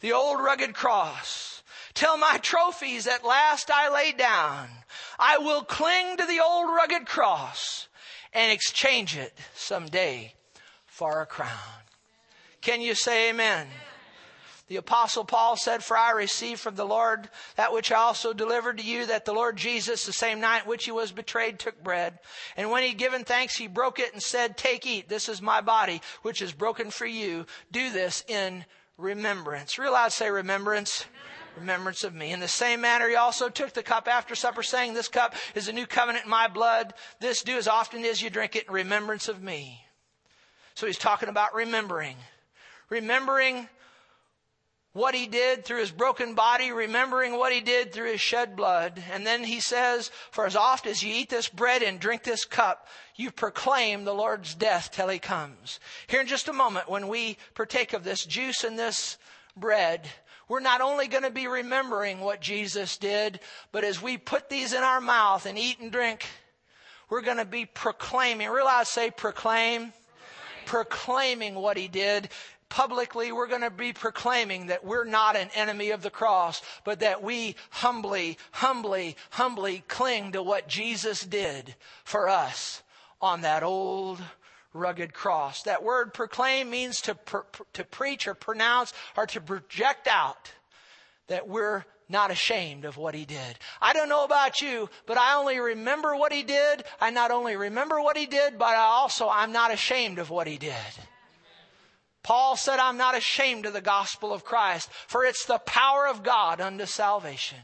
the 0.00 0.12
old 0.12 0.40
rugged 0.40 0.74
cross 0.74 1.62
till 1.94 2.16
my 2.16 2.38
trophies 2.42 3.06
at 3.06 3.24
last 3.24 3.70
I 3.70 3.88
lay 3.92 4.12
down 4.12 4.68
I 5.24 5.38
will 5.38 5.62
cling 5.62 6.16
to 6.16 6.26
the 6.26 6.40
old 6.40 6.74
rugged 6.74 7.06
cross 7.06 7.86
and 8.32 8.50
exchange 8.50 9.16
it 9.16 9.32
someday 9.54 10.34
for 10.86 11.22
a 11.22 11.26
crown. 11.26 11.48
Can 12.60 12.80
you 12.80 12.96
say 12.96 13.30
amen? 13.30 13.68
The 14.66 14.76
apostle 14.78 15.24
Paul 15.24 15.56
said, 15.56 15.84
For 15.84 15.96
I 15.96 16.10
received 16.10 16.58
from 16.60 16.74
the 16.74 16.84
Lord 16.84 17.28
that 17.54 17.72
which 17.72 17.92
I 17.92 17.96
also 17.96 18.32
delivered 18.32 18.78
to 18.78 18.84
you, 18.84 19.06
that 19.06 19.24
the 19.24 19.32
Lord 19.32 19.56
Jesus, 19.56 20.04
the 20.04 20.12
same 20.12 20.40
night 20.40 20.66
which 20.66 20.86
he 20.86 20.90
was 20.90 21.12
betrayed, 21.12 21.60
took 21.60 21.80
bread. 21.84 22.18
And 22.56 22.72
when 22.72 22.82
he 22.82 22.88
would 22.88 22.98
given 22.98 23.22
thanks, 23.22 23.54
he 23.54 23.68
broke 23.68 24.00
it 24.00 24.12
and 24.12 24.22
said, 24.22 24.56
Take, 24.56 24.86
eat, 24.86 25.08
this 25.08 25.28
is 25.28 25.40
my 25.40 25.60
body, 25.60 26.02
which 26.22 26.42
is 26.42 26.52
broken 26.52 26.90
for 26.90 27.06
you. 27.06 27.46
Do 27.70 27.92
this 27.92 28.24
in 28.26 28.64
remembrance. 28.96 29.78
Realize, 29.78 30.14
say 30.14 30.30
remembrance 30.30 31.04
remembrance 31.04 31.06
of 31.56 32.14
me. 32.14 32.32
In 32.32 32.40
the 32.40 32.48
same 32.48 32.80
manner, 32.80 33.08
he 33.08 33.16
also 33.16 33.48
took 33.48 33.72
the 33.72 33.82
cup 33.82 34.08
after 34.08 34.34
supper, 34.34 34.62
saying, 34.62 34.94
This 34.94 35.08
cup 35.08 35.34
is 35.54 35.68
a 35.68 35.72
new 35.72 35.86
covenant 35.86 36.24
in 36.24 36.30
my 36.30 36.48
blood. 36.48 36.94
This 37.20 37.42
do 37.42 37.56
as 37.56 37.68
often 37.68 38.04
as 38.04 38.22
you 38.22 38.30
drink 38.30 38.56
it 38.56 38.66
in 38.68 38.72
remembrance 38.72 39.28
of 39.28 39.42
me. 39.42 39.84
So 40.74 40.86
he's 40.86 40.98
talking 40.98 41.28
about 41.28 41.54
remembering. 41.54 42.16
Remembering 42.88 43.68
what 44.92 45.14
he 45.14 45.26
did 45.26 45.64
through 45.64 45.80
his 45.80 45.90
broken 45.90 46.34
body, 46.34 46.70
remembering 46.70 47.38
what 47.38 47.52
he 47.52 47.60
did 47.60 47.92
through 47.92 48.12
his 48.12 48.20
shed 48.20 48.56
blood. 48.56 49.02
And 49.10 49.26
then 49.26 49.44
he 49.44 49.60
says, 49.60 50.10
For 50.30 50.44
as 50.46 50.56
oft 50.56 50.86
as 50.86 51.02
you 51.02 51.14
eat 51.14 51.30
this 51.30 51.48
bread 51.48 51.82
and 51.82 51.98
drink 51.98 52.22
this 52.22 52.44
cup, 52.44 52.88
you 53.16 53.30
proclaim 53.30 54.04
the 54.04 54.14
Lord's 54.14 54.54
death 54.54 54.90
till 54.92 55.08
he 55.08 55.18
comes. 55.18 55.80
Here 56.06 56.20
in 56.20 56.26
just 56.26 56.48
a 56.48 56.52
moment, 56.52 56.90
when 56.90 57.08
we 57.08 57.38
partake 57.54 57.92
of 57.92 58.04
this 58.04 58.24
juice 58.24 58.64
and 58.64 58.78
this 58.78 59.16
bread, 59.56 60.08
we're 60.52 60.60
not 60.60 60.82
only 60.82 61.08
going 61.08 61.22
to 61.22 61.30
be 61.30 61.46
remembering 61.46 62.20
what 62.20 62.42
Jesus 62.42 62.98
did, 62.98 63.40
but 63.72 63.84
as 63.84 64.02
we 64.02 64.18
put 64.18 64.50
these 64.50 64.74
in 64.74 64.82
our 64.82 65.00
mouth 65.00 65.46
and 65.46 65.58
eat 65.58 65.78
and 65.80 65.90
drink, 65.90 66.26
we're 67.08 67.22
going 67.22 67.38
to 67.38 67.46
be 67.46 67.64
proclaiming. 67.64 68.50
Realize, 68.50 68.90
say 68.90 69.10
proclaim. 69.10 69.94
Proclaiming 70.66 71.54
what 71.54 71.78
he 71.78 71.88
did 71.88 72.28
publicly 72.68 73.32
we're 73.32 73.46
going 73.46 73.62
to 73.62 73.70
be 73.70 73.94
proclaiming 73.94 74.66
that 74.66 74.84
we're 74.84 75.04
not 75.04 75.36
an 75.36 75.48
enemy 75.54 75.90
of 75.90 76.02
the 76.02 76.10
cross, 76.10 76.60
but 76.84 77.00
that 77.00 77.22
we 77.22 77.56
humbly, 77.70 78.36
humbly, 78.50 79.16
humbly 79.30 79.82
cling 79.88 80.32
to 80.32 80.42
what 80.42 80.68
Jesus 80.68 81.22
did 81.22 81.74
for 82.04 82.28
us 82.28 82.82
on 83.22 83.40
that 83.40 83.62
old 83.62 84.20
rugged 84.72 85.12
cross. 85.12 85.62
That 85.62 85.82
word 85.82 86.14
proclaim 86.14 86.70
means 86.70 87.00
to, 87.02 87.16
to 87.72 87.84
preach 87.84 88.26
or 88.26 88.34
pronounce 88.34 88.92
or 89.16 89.26
to 89.26 89.40
project 89.40 90.06
out 90.06 90.52
that 91.28 91.48
we're 91.48 91.84
not 92.08 92.30
ashamed 92.30 92.84
of 92.84 92.96
what 92.96 93.14
he 93.14 93.24
did. 93.24 93.58
I 93.80 93.92
don't 93.92 94.08
know 94.08 94.24
about 94.24 94.60
you, 94.60 94.90
but 95.06 95.16
I 95.18 95.34
only 95.34 95.58
remember 95.58 96.14
what 96.14 96.32
he 96.32 96.42
did. 96.42 96.84
I 97.00 97.10
not 97.10 97.30
only 97.30 97.56
remember 97.56 98.00
what 98.00 98.16
he 98.16 98.26
did, 98.26 98.58
but 98.58 98.68
I 98.68 98.76
also, 98.76 99.28
I'm 99.28 99.52
not 99.52 99.72
ashamed 99.72 100.18
of 100.18 100.30
what 100.30 100.46
he 100.46 100.58
did. 100.58 100.74
Paul 102.22 102.56
said, 102.56 102.78
I'm 102.78 102.98
not 102.98 103.16
ashamed 103.16 103.66
of 103.66 103.72
the 103.72 103.80
gospel 103.80 104.32
of 104.32 104.44
Christ, 104.44 104.90
for 105.08 105.24
it's 105.24 105.44
the 105.44 105.58
power 105.58 106.06
of 106.06 106.22
God 106.22 106.60
unto 106.60 106.86
salvation. 106.86 107.58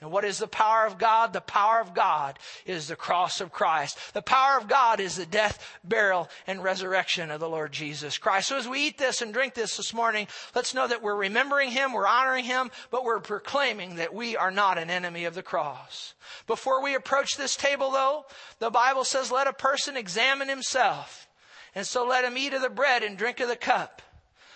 And 0.00 0.10
what 0.10 0.24
is 0.24 0.38
the 0.38 0.48
power 0.48 0.86
of 0.86 0.96
God? 0.96 1.34
The 1.34 1.42
power 1.42 1.78
of 1.78 1.92
God 1.92 2.38
is 2.64 2.88
the 2.88 2.96
cross 2.96 3.42
of 3.42 3.52
Christ. 3.52 3.98
The 4.14 4.22
power 4.22 4.56
of 4.56 4.66
God 4.66 4.98
is 4.98 5.16
the 5.16 5.26
death, 5.26 5.78
burial, 5.84 6.30
and 6.46 6.62
resurrection 6.62 7.30
of 7.30 7.38
the 7.38 7.48
Lord 7.48 7.70
Jesus 7.70 8.16
Christ. 8.16 8.48
So 8.48 8.56
as 8.56 8.66
we 8.66 8.86
eat 8.86 8.96
this 8.96 9.20
and 9.20 9.32
drink 9.32 9.52
this 9.52 9.76
this 9.76 9.92
morning, 9.92 10.26
let's 10.54 10.72
know 10.72 10.88
that 10.88 11.02
we're 11.02 11.14
remembering 11.14 11.70
Him, 11.70 11.92
we're 11.92 12.06
honoring 12.06 12.46
Him, 12.46 12.70
but 12.90 13.04
we're 13.04 13.20
proclaiming 13.20 13.96
that 13.96 14.14
we 14.14 14.38
are 14.38 14.50
not 14.50 14.78
an 14.78 14.88
enemy 14.88 15.26
of 15.26 15.34
the 15.34 15.42
cross. 15.42 16.14
Before 16.46 16.82
we 16.82 16.94
approach 16.94 17.36
this 17.36 17.54
table 17.54 17.90
though, 17.90 18.24
the 18.58 18.70
Bible 18.70 19.04
says, 19.04 19.30
let 19.30 19.48
a 19.48 19.52
person 19.52 19.96
examine 19.96 20.48
himself. 20.48 21.28
And 21.74 21.86
so 21.86 22.06
let 22.06 22.24
him 22.24 22.38
eat 22.38 22.54
of 22.54 22.62
the 22.62 22.70
bread 22.70 23.02
and 23.02 23.18
drink 23.18 23.38
of 23.40 23.48
the 23.48 23.56
cup. 23.56 24.02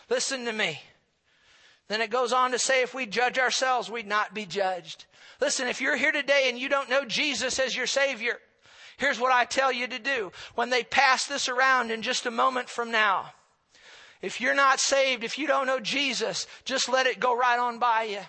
Listen 0.08 0.46
to 0.46 0.52
me. 0.52 0.80
Then 1.88 2.00
it 2.00 2.10
goes 2.10 2.32
on 2.32 2.52
to 2.52 2.58
say, 2.58 2.82
if 2.82 2.94
we 2.94 3.04
judge 3.06 3.38
ourselves, 3.38 3.90
we'd 3.90 4.06
not 4.06 4.32
be 4.32 4.46
judged. 4.46 5.04
Listen, 5.44 5.68
if 5.68 5.82
you're 5.82 5.94
here 5.94 6.10
today 6.10 6.46
and 6.48 6.58
you 6.58 6.70
don't 6.70 6.88
know 6.88 7.04
Jesus 7.04 7.58
as 7.58 7.76
your 7.76 7.86
Savior, 7.86 8.38
here's 8.96 9.20
what 9.20 9.30
I 9.30 9.44
tell 9.44 9.70
you 9.70 9.86
to 9.86 9.98
do. 9.98 10.32
When 10.54 10.70
they 10.70 10.82
pass 10.84 11.26
this 11.26 11.50
around 11.50 11.90
in 11.90 12.00
just 12.00 12.24
a 12.24 12.30
moment 12.30 12.70
from 12.70 12.90
now, 12.90 13.34
if 14.22 14.40
you're 14.40 14.54
not 14.54 14.80
saved, 14.80 15.22
if 15.22 15.38
you 15.38 15.46
don't 15.46 15.66
know 15.66 15.80
Jesus, 15.80 16.46
just 16.64 16.88
let 16.88 17.06
it 17.06 17.20
go 17.20 17.36
right 17.36 17.58
on 17.58 17.78
by 17.78 18.04
you. 18.04 18.20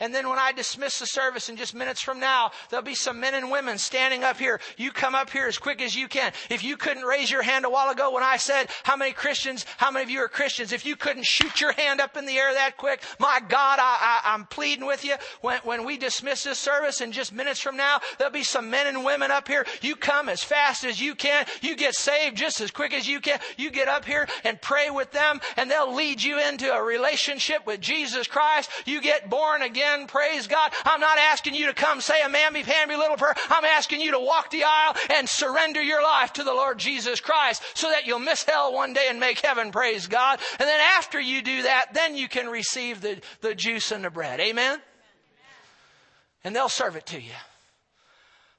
And 0.00 0.14
then 0.14 0.28
when 0.28 0.38
I 0.38 0.52
dismiss 0.52 1.00
the 1.00 1.06
service 1.06 1.48
in 1.48 1.56
just 1.56 1.74
minutes 1.74 2.00
from 2.00 2.20
now, 2.20 2.52
there'll 2.70 2.84
be 2.84 2.94
some 2.94 3.18
men 3.18 3.34
and 3.34 3.50
women 3.50 3.78
standing 3.78 4.22
up 4.22 4.38
here. 4.38 4.60
You 4.76 4.92
come 4.92 5.14
up 5.14 5.30
here 5.30 5.46
as 5.46 5.58
quick 5.58 5.82
as 5.82 5.96
you 5.96 6.06
can. 6.06 6.32
If 6.50 6.62
you 6.62 6.76
couldn't 6.76 7.02
raise 7.02 7.30
your 7.30 7.42
hand 7.42 7.64
a 7.64 7.70
while 7.70 7.90
ago 7.90 8.12
when 8.12 8.22
I 8.22 8.36
said, 8.36 8.68
how 8.84 8.96
many 8.96 9.12
Christians, 9.12 9.66
how 9.76 9.90
many 9.90 10.04
of 10.04 10.10
you 10.10 10.20
are 10.20 10.28
Christians? 10.28 10.72
If 10.72 10.86
you 10.86 10.94
couldn't 10.94 11.26
shoot 11.26 11.60
your 11.60 11.72
hand 11.72 12.00
up 12.00 12.16
in 12.16 12.26
the 12.26 12.36
air 12.36 12.54
that 12.54 12.76
quick, 12.76 13.02
my 13.18 13.40
God, 13.48 13.80
I, 13.80 14.22
I, 14.24 14.34
I'm 14.34 14.44
pleading 14.46 14.86
with 14.86 15.04
you. 15.04 15.16
When, 15.40 15.58
when 15.64 15.84
we 15.84 15.96
dismiss 15.96 16.44
this 16.44 16.60
service 16.60 17.00
in 17.00 17.10
just 17.10 17.32
minutes 17.32 17.60
from 17.60 17.76
now, 17.76 17.98
there'll 18.18 18.32
be 18.32 18.44
some 18.44 18.70
men 18.70 18.86
and 18.86 19.04
women 19.04 19.32
up 19.32 19.48
here. 19.48 19.66
You 19.82 19.96
come 19.96 20.28
as 20.28 20.44
fast 20.44 20.84
as 20.84 21.00
you 21.00 21.16
can. 21.16 21.44
You 21.60 21.74
get 21.74 21.94
saved 21.94 22.36
just 22.36 22.60
as 22.60 22.70
quick 22.70 22.92
as 22.92 23.08
you 23.08 23.20
can. 23.20 23.40
You 23.56 23.70
get 23.70 23.88
up 23.88 24.04
here 24.04 24.28
and 24.44 24.60
pray 24.62 24.90
with 24.90 25.10
them 25.10 25.40
and 25.56 25.68
they'll 25.68 25.92
lead 25.92 26.22
you 26.22 26.38
into 26.40 26.72
a 26.72 26.80
relationship 26.80 27.66
with 27.66 27.80
Jesus 27.80 28.28
Christ. 28.28 28.70
You 28.86 29.00
get 29.00 29.28
born 29.28 29.62
again 29.62 29.87
again. 29.88 30.06
Praise 30.06 30.46
God. 30.46 30.72
I'm 30.84 31.00
not 31.00 31.18
asking 31.18 31.54
you 31.54 31.66
to 31.66 31.74
come 31.74 32.00
say 32.00 32.20
a 32.22 32.28
mamby-pamby 32.28 32.96
little 32.96 33.16
prayer. 33.16 33.34
I'm 33.50 33.64
asking 33.64 34.00
you 34.00 34.12
to 34.12 34.20
walk 34.20 34.50
the 34.50 34.64
aisle 34.64 34.96
and 35.10 35.28
surrender 35.28 35.82
your 35.82 36.02
life 36.02 36.32
to 36.34 36.44
the 36.44 36.52
Lord 36.52 36.78
Jesus 36.78 37.20
Christ 37.20 37.62
so 37.74 37.90
that 37.90 38.06
you'll 38.06 38.18
miss 38.18 38.44
hell 38.44 38.72
one 38.72 38.92
day 38.92 39.06
and 39.08 39.20
make 39.20 39.40
heaven. 39.40 39.70
Praise 39.70 40.06
God. 40.06 40.40
And 40.58 40.68
then 40.68 40.80
after 40.96 41.20
you 41.20 41.42
do 41.42 41.62
that, 41.62 41.94
then 41.94 42.16
you 42.16 42.28
can 42.28 42.48
receive 42.48 43.00
the, 43.00 43.20
the 43.40 43.54
juice 43.54 43.92
and 43.92 44.04
the 44.04 44.10
bread. 44.10 44.40
Amen? 44.40 44.80
And 46.44 46.54
they'll 46.54 46.68
serve 46.68 46.96
it 46.96 47.06
to 47.06 47.20
you. 47.20 47.32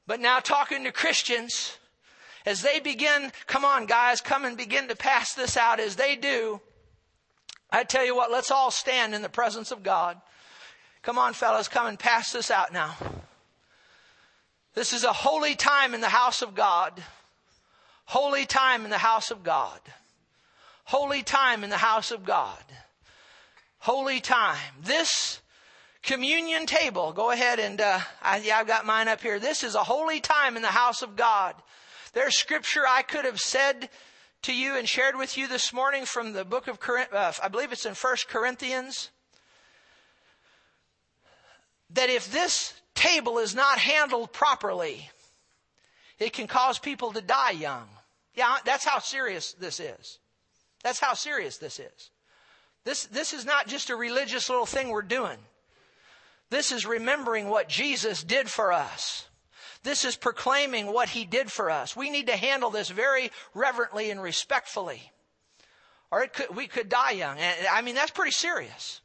But 0.06 0.20
now 0.20 0.40
talking 0.40 0.84
to 0.84 0.92
Christians, 0.92 1.78
as 2.46 2.62
they 2.62 2.80
begin, 2.80 3.32
come 3.46 3.64
on 3.64 3.86
guys, 3.86 4.22
come 4.22 4.44
and 4.44 4.58
begin 4.58 4.88
to 4.88 4.96
pass 4.96 5.34
this 5.34 5.56
out 5.56 5.80
as 5.80 5.96
they 5.96 6.16
do, 6.16 6.62
I 7.72 7.84
tell 7.84 8.04
you 8.04 8.16
what, 8.16 8.32
let's 8.32 8.50
all 8.50 8.72
stand 8.72 9.14
in 9.14 9.22
the 9.22 9.30
presence 9.30 9.72
of 9.72 9.84
God. 9.84 10.20
Come 11.02 11.18
on, 11.18 11.34
fellas, 11.34 11.68
come 11.68 11.88
and 11.88 11.98
pass 11.98 12.32
this 12.32 12.52
out 12.52 12.74
now. 12.74 12.96
This 14.74 14.94
is 14.94 15.04
a 15.04 15.14
holy 15.14 15.56
time 15.56 15.94
in 15.94 16.02
the 16.02 16.10
house 16.10 16.42
of 16.42 16.56
God. 16.56 17.02
Holy 18.06 18.46
time 18.46 18.84
in 18.84 18.90
the 18.90 18.98
house 18.98 19.32
of 19.32 19.44
God. 19.44 19.80
Holy 20.86 21.24
time 21.24 21.64
in 21.64 21.70
the 21.70 21.78
house 21.78 22.12
of 22.12 22.26
God. 22.26 22.64
Holy 23.80 24.20
time. 24.20 24.58
This 24.82 25.42
communion 26.02 26.66
table, 26.66 27.14
go 27.14 27.32
ahead 27.32 27.60
and, 27.60 27.80
uh, 27.80 28.00
I, 28.22 28.38
yeah, 28.38 28.58
I've 28.58 28.68
got 28.68 28.86
mine 28.86 29.08
up 29.08 29.22
here. 29.22 29.40
This 29.40 29.64
is 29.64 29.76
a 29.76 29.84
holy 29.84 30.20
time 30.20 30.56
in 30.56 30.62
the 30.62 30.70
house 30.70 31.02
of 31.02 31.16
God. 31.16 31.56
There's 32.14 32.38
scripture 32.38 32.86
I 32.88 33.04
could 33.04 33.26
have 33.26 33.40
said 33.40 33.90
to 34.44 34.54
you 34.54 34.76
and 34.76 34.88
shared 34.88 35.16
with 35.16 35.38
you 35.38 35.48
this 35.48 35.72
morning 35.72 36.06
from 36.06 36.34
the 36.34 36.46
book 36.46 36.68
of, 36.68 36.80
uh, 37.14 37.34
I 37.42 37.48
believe 37.48 37.72
it's 37.72 37.86
in 37.86 37.94
First 37.94 38.28
Corinthians 38.28 39.12
that 41.92 42.10
if 42.10 42.32
this 42.32 42.74
table 42.96 43.40
is 43.40 43.56
not 43.56 43.80
handled 43.80 44.32
properly, 44.32 45.10
it 46.20 46.34
can 46.34 46.48
cause 46.48 46.80
people 46.80 47.12
to 47.14 47.22
die 47.22 47.52
young. 47.52 47.88
Yeah, 48.36 48.58
that's 48.66 48.86
how 48.86 49.00
serious 49.00 49.54
this 49.54 49.80
is. 49.80 50.20
That's 50.84 51.00
how 51.00 51.14
serious 51.14 51.58
this 51.58 51.80
is. 51.80 52.12
This, 52.86 53.06
this 53.06 53.34
is 53.34 53.46
not 53.46 53.68
just 53.68 53.90
a 53.90 53.96
religious 53.96 54.50
little 54.50 54.66
thing 54.66 54.90
we're 54.90 55.02
doing. 55.02 55.38
This 56.50 56.72
is 56.72 56.86
remembering 56.86 57.48
what 57.48 57.70
Jesus 57.70 58.24
did 58.24 58.50
for 58.50 58.72
us. 58.72 59.28
This 59.84 60.04
is 60.04 60.16
proclaiming 60.16 60.88
what 60.88 61.10
he 61.10 61.26
did 61.26 61.52
for 61.52 61.70
us. 61.70 61.96
We 61.96 62.10
need 62.10 62.28
to 62.28 62.36
handle 62.36 62.70
this 62.70 62.90
very 62.90 63.32
reverently 63.54 64.10
and 64.10 64.22
respectfully. 64.22 65.12
Or 66.12 66.24
it 66.24 66.34
could, 66.34 66.56
we 66.56 66.68
could 66.68 66.90
die 66.90 67.12
young. 67.12 67.38
And, 67.38 67.68
I 67.72 67.82
mean, 67.82 67.96
that's 67.96 68.12
pretty 68.12 68.32
serious. 68.32 69.02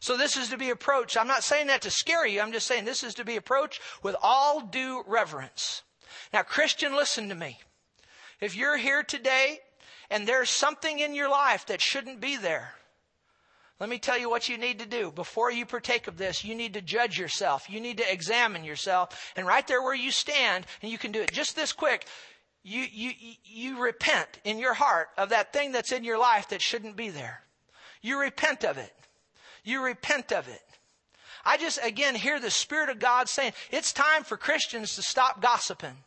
So 0.00 0.16
this 0.16 0.36
is 0.36 0.48
to 0.50 0.56
be 0.56 0.70
approached. 0.70 1.16
I'm 1.16 1.26
not 1.26 1.44
saying 1.44 1.66
that 1.68 1.82
to 1.82 1.90
scare 1.90 2.26
you. 2.26 2.40
I'm 2.40 2.52
just 2.52 2.66
saying 2.66 2.84
this 2.84 3.02
is 3.02 3.14
to 3.14 3.24
be 3.24 3.36
approached 3.36 3.80
with 4.02 4.16
all 4.22 4.60
due 4.60 5.02
reverence. 5.06 5.82
Now, 6.32 6.42
Christian, 6.42 6.94
listen 6.94 7.28
to 7.28 7.34
me. 7.34 7.58
If 8.40 8.56
you're 8.56 8.76
here 8.76 9.02
today 9.02 9.60
and 10.10 10.26
there's 10.26 10.50
something 10.50 10.98
in 10.98 11.14
your 11.14 11.28
life 11.28 11.66
that 11.66 11.80
shouldn't 11.80 12.20
be 12.20 12.36
there, 12.36 12.74
let 13.80 13.88
me 13.88 13.98
tell 13.98 14.18
you 14.18 14.28
what 14.28 14.48
you 14.48 14.58
need 14.58 14.80
to 14.80 14.86
do. 14.86 15.12
Before 15.12 15.52
you 15.52 15.64
partake 15.64 16.08
of 16.08 16.16
this, 16.16 16.44
you 16.44 16.54
need 16.54 16.74
to 16.74 16.82
judge 16.82 17.18
yourself. 17.18 17.70
You 17.70 17.80
need 17.80 17.98
to 17.98 18.12
examine 18.12 18.64
yourself. 18.64 19.32
And 19.36 19.46
right 19.46 19.66
there 19.66 19.82
where 19.82 19.94
you 19.94 20.10
stand, 20.10 20.66
and 20.82 20.90
you 20.90 20.98
can 20.98 21.12
do 21.12 21.20
it 21.20 21.32
just 21.32 21.54
this 21.54 21.72
quick, 21.72 22.06
you, 22.64 22.84
you, 22.90 23.12
you 23.44 23.80
repent 23.80 24.40
in 24.44 24.58
your 24.58 24.74
heart 24.74 25.08
of 25.16 25.28
that 25.28 25.52
thing 25.52 25.70
that's 25.70 25.92
in 25.92 26.02
your 26.02 26.18
life 26.18 26.48
that 26.48 26.60
shouldn't 26.60 26.96
be 26.96 27.08
there. 27.08 27.44
You 28.02 28.20
repent 28.20 28.64
of 28.64 28.78
it. 28.78 28.92
You 29.68 29.84
repent 29.84 30.32
of 30.32 30.48
it. 30.48 30.62
I 31.44 31.58
just, 31.58 31.78
again, 31.84 32.14
hear 32.14 32.40
the 32.40 32.50
Spirit 32.50 32.88
of 32.88 32.98
God 32.98 33.28
saying, 33.28 33.52
it's 33.70 33.92
time 33.92 34.24
for 34.24 34.38
Christians 34.38 34.94
to 34.94 35.02
stop 35.02 35.42
gossiping. 35.42 36.04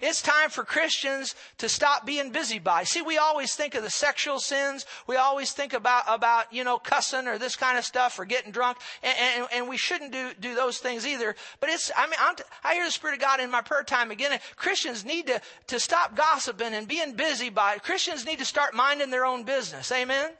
It's 0.00 0.22
time 0.22 0.50
for 0.50 0.62
Christians 0.62 1.34
to 1.58 1.68
stop 1.68 2.06
being 2.06 2.30
busybodies. 2.30 2.90
See, 2.90 3.02
we 3.02 3.18
always 3.18 3.56
think 3.56 3.74
of 3.74 3.82
the 3.82 3.90
sexual 3.90 4.38
sins. 4.38 4.86
We 5.08 5.16
always 5.16 5.50
think 5.50 5.72
about, 5.72 6.04
about, 6.06 6.52
you 6.52 6.62
know, 6.62 6.78
cussing 6.78 7.26
or 7.26 7.36
this 7.36 7.56
kind 7.56 7.78
of 7.78 7.84
stuff 7.84 8.16
or 8.16 8.24
getting 8.24 8.52
drunk. 8.52 8.78
And, 9.02 9.16
and, 9.18 9.48
and 9.52 9.68
we 9.68 9.76
shouldn't 9.76 10.12
do, 10.12 10.30
do 10.38 10.54
those 10.54 10.78
things 10.78 11.04
either. 11.04 11.34
But 11.58 11.70
it's, 11.70 11.90
I 11.96 12.06
mean, 12.06 12.44
i 12.62 12.74
hear 12.74 12.84
the 12.84 12.92
Spirit 12.92 13.14
of 13.14 13.20
God 13.22 13.40
in 13.40 13.50
my 13.50 13.62
prayer 13.62 13.82
time 13.82 14.12
again. 14.12 14.38
Christians 14.54 15.04
need 15.04 15.26
to, 15.26 15.40
to 15.66 15.80
stop 15.80 16.14
gossiping 16.14 16.74
and 16.74 16.86
being 16.86 17.14
busy 17.14 17.50
by 17.50 17.78
Christians 17.78 18.24
need 18.24 18.38
to 18.38 18.44
start 18.44 18.72
minding 18.72 19.10
their 19.10 19.26
own 19.26 19.42
business. 19.42 19.90
Amen? 19.90 20.30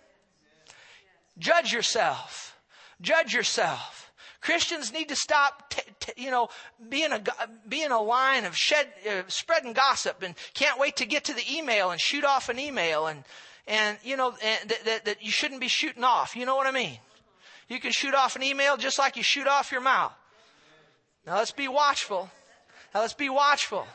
Judge 1.38 1.72
yourself. 1.72 2.56
Judge 3.00 3.34
yourself. 3.34 4.10
Christians 4.40 4.92
need 4.92 5.08
to 5.08 5.16
stop, 5.16 5.70
t- 5.70 5.82
t- 5.98 6.12
you 6.16 6.30
know, 6.30 6.48
being 6.88 7.12
a 7.12 7.22
being 7.68 7.90
a 7.90 8.00
line 8.00 8.44
of 8.44 8.56
shed, 8.56 8.86
uh, 9.08 9.22
spreading 9.26 9.72
gossip 9.72 10.22
and 10.22 10.34
can't 10.54 10.78
wait 10.78 10.96
to 10.96 11.04
get 11.04 11.24
to 11.24 11.34
the 11.34 11.42
email 11.52 11.90
and 11.90 12.00
shoot 12.00 12.24
off 12.24 12.48
an 12.48 12.58
email 12.58 13.06
and 13.06 13.24
and 13.66 13.98
you 14.04 14.16
know 14.16 14.36
and 14.42 14.68
th- 14.68 14.84
that 14.84 15.04
that 15.04 15.22
you 15.22 15.32
shouldn't 15.32 15.60
be 15.60 15.68
shooting 15.68 16.04
off. 16.04 16.36
You 16.36 16.46
know 16.46 16.54
what 16.54 16.66
I 16.66 16.70
mean? 16.70 16.98
You 17.68 17.80
can 17.80 17.90
shoot 17.90 18.14
off 18.14 18.36
an 18.36 18.42
email 18.42 18.76
just 18.76 18.98
like 18.98 19.16
you 19.16 19.22
shoot 19.22 19.48
off 19.48 19.72
your 19.72 19.80
mouth. 19.80 20.12
Now 21.26 21.36
let's 21.36 21.50
be 21.50 21.66
watchful. 21.66 22.30
Now 22.94 23.00
let's 23.00 23.14
be 23.14 23.28
watchful. 23.28 23.86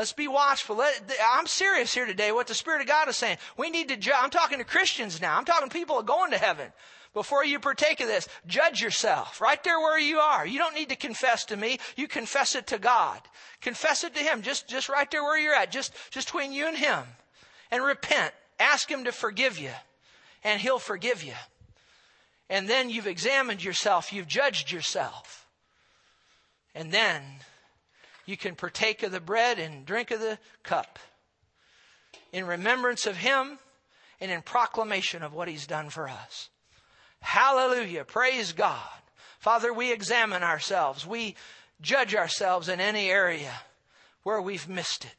Let's 0.00 0.14
be 0.14 0.28
watchful. 0.28 0.76
Let, 0.76 1.12
I'm 1.30 1.46
serious 1.46 1.92
here 1.92 2.06
today. 2.06 2.32
What 2.32 2.46
the 2.46 2.54
Spirit 2.54 2.80
of 2.80 2.86
God 2.86 3.10
is 3.10 3.18
saying. 3.18 3.36
We 3.58 3.68
need 3.68 3.88
to. 3.88 3.98
Ju- 3.98 4.12
I'm 4.16 4.30
talking 4.30 4.56
to 4.56 4.64
Christians 4.64 5.20
now. 5.20 5.36
I'm 5.36 5.44
talking 5.44 5.68
to 5.68 5.74
people 5.74 6.02
going 6.02 6.30
to 6.30 6.38
heaven 6.38 6.72
before 7.12 7.44
you 7.44 7.60
partake 7.60 8.00
of 8.00 8.06
this, 8.06 8.26
judge 8.46 8.80
yourself 8.80 9.42
right 9.42 9.62
there 9.62 9.78
where 9.78 9.98
you 9.98 10.18
are. 10.18 10.46
You 10.46 10.58
don't 10.58 10.74
need 10.74 10.88
to 10.88 10.96
confess 10.96 11.44
to 11.44 11.56
me. 11.58 11.80
You 11.96 12.08
confess 12.08 12.54
it 12.54 12.68
to 12.68 12.78
God. 12.78 13.20
Confess 13.60 14.02
it 14.02 14.14
to 14.14 14.22
Him 14.22 14.40
just, 14.40 14.66
just 14.70 14.88
right 14.88 15.10
there 15.10 15.22
where 15.22 15.38
you're 15.38 15.52
at, 15.52 15.70
just, 15.70 15.92
just 16.10 16.28
between 16.28 16.54
you 16.54 16.66
and 16.66 16.78
Him. 16.78 17.00
And 17.70 17.84
repent. 17.84 18.32
Ask 18.58 18.90
Him 18.90 19.04
to 19.04 19.12
forgive 19.12 19.58
you. 19.58 19.72
And 20.44 20.62
He'll 20.62 20.78
forgive 20.78 21.22
you. 21.22 21.34
And 22.48 22.70
then 22.70 22.88
you've 22.88 23.06
examined 23.06 23.62
yourself. 23.62 24.14
You've 24.14 24.28
judged 24.28 24.72
yourself. 24.72 25.46
And 26.74 26.90
then 26.90 27.22
you 28.30 28.36
can 28.36 28.54
partake 28.54 29.02
of 29.02 29.10
the 29.10 29.20
bread 29.20 29.58
and 29.58 29.84
drink 29.84 30.12
of 30.12 30.20
the 30.20 30.38
cup 30.62 30.98
in 32.32 32.46
remembrance 32.46 33.04
of 33.06 33.16
Him 33.16 33.58
and 34.20 34.30
in 34.30 34.40
proclamation 34.40 35.22
of 35.22 35.34
what 35.34 35.48
He's 35.48 35.66
done 35.66 35.90
for 35.90 36.08
us. 36.08 36.48
Hallelujah. 37.20 38.04
Praise 38.04 38.52
God. 38.52 38.78
Father, 39.40 39.72
we 39.72 39.92
examine 39.92 40.42
ourselves. 40.42 41.06
We 41.06 41.34
judge 41.80 42.14
ourselves 42.14 42.68
in 42.68 42.80
any 42.80 43.10
area 43.10 43.52
where 44.22 44.40
we've 44.40 44.68
missed 44.68 45.04
it. 45.04 45.16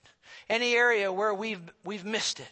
Any 0.49 0.73
area 0.73 1.11
where 1.11 1.33
we've, 1.33 1.61
we've 1.83 2.05
missed 2.05 2.39
it. 2.39 2.51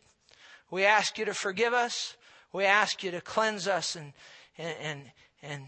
We 0.71 0.85
ask 0.85 1.17
you 1.17 1.25
to 1.25 1.33
forgive 1.33 1.73
us. 1.73 2.15
We 2.51 2.65
ask 2.65 3.03
you 3.03 3.11
to 3.11 3.21
cleanse 3.21 3.67
us 3.67 3.95
and, 3.95 4.13
and, 4.57 4.75
and, 4.81 5.01
and, 5.41 5.63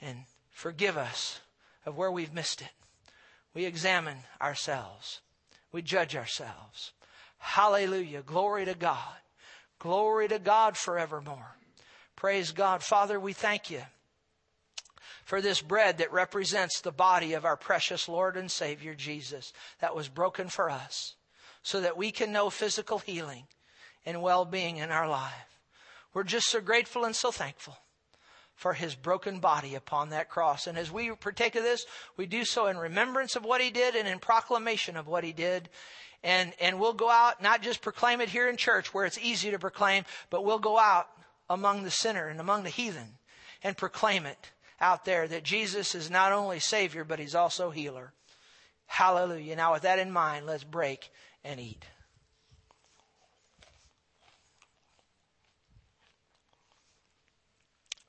and 0.00 0.18
forgive 0.50 0.96
us 0.96 1.40
of 1.84 1.96
where 1.96 2.10
we've 2.10 2.34
missed 2.34 2.60
it. 2.60 2.68
We 3.56 3.64
examine 3.64 4.18
ourselves. 4.38 5.22
We 5.72 5.80
judge 5.80 6.14
ourselves. 6.14 6.92
Hallelujah. 7.38 8.20
Glory 8.20 8.66
to 8.66 8.74
God. 8.74 9.16
Glory 9.78 10.28
to 10.28 10.38
God 10.38 10.76
forevermore. 10.76 11.56
Praise 12.16 12.52
God. 12.52 12.82
Father, 12.82 13.18
we 13.18 13.32
thank 13.32 13.70
you 13.70 13.80
for 15.24 15.40
this 15.40 15.62
bread 15.62 15.96
that 15.98 16.12
represents 16.12 16.82
the 16.82 16.92
body 16.92 17.32
of 17.32 17.46
our 17.46 17.56
precious 17.56 18.10
Lord 18.10 18.36
and 18.36 18.50
Savior 18.50 18.94
Jesus 18.94 19.54
that 19.80 19.96
was 19.96 20.10
broken 20.10 20.50
for 20.50 20.68
us 20.68 21.14
so 21.62 21.80
that 21.80 21.96
we 21.96 22.10
can 22.10 22.32
know 22.32 22.50
physical 22.50 22.98
healing 22.98 23.44
and 24.04 24.20
well 24.20 24.44
being 24.44 24.76
in 24.76 24.90
our 24.90 25.08
life. 25.08 25.60
We're 26.12 26.24
just 26.24 26.50
so 26.50 26.60
grateful 26.60 27.06
and 27.06 27.16
so 27.16 27.30
thankful 27.30 27.78
for 28.56 28.72
his 28.72 28.94
broken 28.94 29.38
body 29.38 29.74
upon 29.74 30.08
that 30.10 30.28
cross. 30.28 30.66
And 30.66 30.76
as 30.76 30.90
we 30.90 31.10
partake 31.10 31.54
of 31.54 31.62
this, 31.62 31.86
we 32.16 32.26
do 32.26 32.44
so 32.44 32.66
in 32.66 32.78
remembrance 32.78 33.36
of 33.36 33.44
what 33.44 33.60
he 33.60 33.70
did 33.70 33.94
and 33.94 34.08
in 34.08 34.18
proclamation 34.18 34.96
of 34.96 35.06
what 35.06 35.24
he 35.24 35.32
did. 35.32 35.68
And, 36.24 36.52
and 36.60 36.80
we'll 36.80 36.94
go 36.94 37.10
out, 37.10 37.42
not 37.42 37.62
just 37.62 37.82
proclaim 37.82 38.20
it 38.20 38.30
here 38.30 38.48
in 38.48 38.56
church 38.56 38.92
where 38.92 39.04
it's 39.04 39.18
easy 39.18 39.50
to 39.50 39.58
proclaim, 39.58 40.04
but 40.30 40.44
we'll 40.44 40.58
go 40.58 40.78
out 40.78 41.08
among 41.48 41.84
the 41.84 41.90
sinner 41.90 42.28
and 42.28 42.40
among 42.40 42.64
the 42.64 42.70
heathen 42.70 43.18
and 43.62 43.76
proclaim 43.76 44.26
it 44.26 44.50
out 44.80 45.04
there 45.04 45.28
that 45.28 45.44
Jesus 45.44 45.94
is 45.94 46.10
not 46.10 46.32
only 46.32 46.58
Savior, 46.58 47.04
but 47.04 47.18
He's 47.18 47.34
also 47.34 47.70
healer. 47.70 48.12
Hallelujah. 48.86 49.56
Now, 49.56 49.72
with 49.72 49.82
that 49.82 49.98
in 49.98 50.10
mind, 50.10 50.46
let's 50.46 50.64
break 50.64 51.10
and 51.44 51.60
eat. 51.60 51.84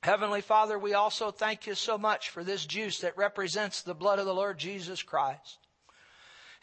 Heavenly 0.08 0.40
Father, 0.40 0.78
we 0.78 0.94
also 0.94 1.30
thank 1.30 1.66
you 1.66 1.74
so 1.74 1.98
much 1.98 2.30
for 2.30 2.42
this 2.42 2.64
juice 2.64 3.00
that 3.00 3.18
represents 3.18 3.82
the 3.82 3.92
blood 3.92 4.18
of 4.18 4.24
the 4.24 4.34
Lord 4.34 4.56
Jesus 4.56 5.02
Christ. 5.02 5.58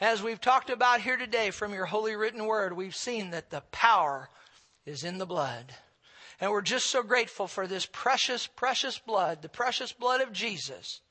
As 0.01 0.23
we've 0.23 0.41
talked 0.41 0.71
about 0.71 1.01
here 1.01 1.15
today 1.15 1.51
from 1.51 1.71
your 1.71 1.85
holy 1.85 2.15
written 2.15 2.47
word, 2.47 2.75
we've 2.75 2.95
seen 2.95 3.29
that 3.29 3.51
the 3.51 3.61
power 3.71 4.31
is 4.83 5.03
in 5.03 5.19
the 5.19 5.27
blood. 5.27 5.75
And 6.41 6.49
we're 6.49 6.63
just 6.63 6.87
so 6.87 7.03
grateful 7.03 7.45
for 7.45 7.67
this 7.67 7.85
precious, 7.85 8.47
precious 8.47 8.97
blood, 8.97 9.43
the 9.43 9.47
precious 9.47 9.93
blood 9.93 10.21
of 10.21 10.33
Jesus 10.33 11.01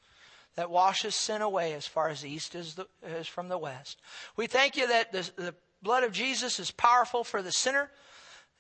that 0.57 0.71
washes 0.73 1.15
sin 1.15 1.41
away 1.41 1.73
as 1.75 1.87
far 1.87 2.09
as 2.09 2.23
the 2.23 2.31
east 2.31 2.57
is, 2.57 2.75
the, 2.75 2.89
is 3.07 3.29
from 3.29 3.49
the 3.49 3.59
west. 3.59 4.03
We 4.35 4.49
thank 4.49 4.77
you 4.77 4.89
that 4.89 5.13
the, 5.13 5.31
the 5.37 5.55
blood 5.83 6.03
of 6.03 6.11
Jesus 6.11 6.59
is 6.59 6.73
powerful 6.73 7.23
for 7.23 7.43
the 7.43 7.53
sinner, 7.53 7.93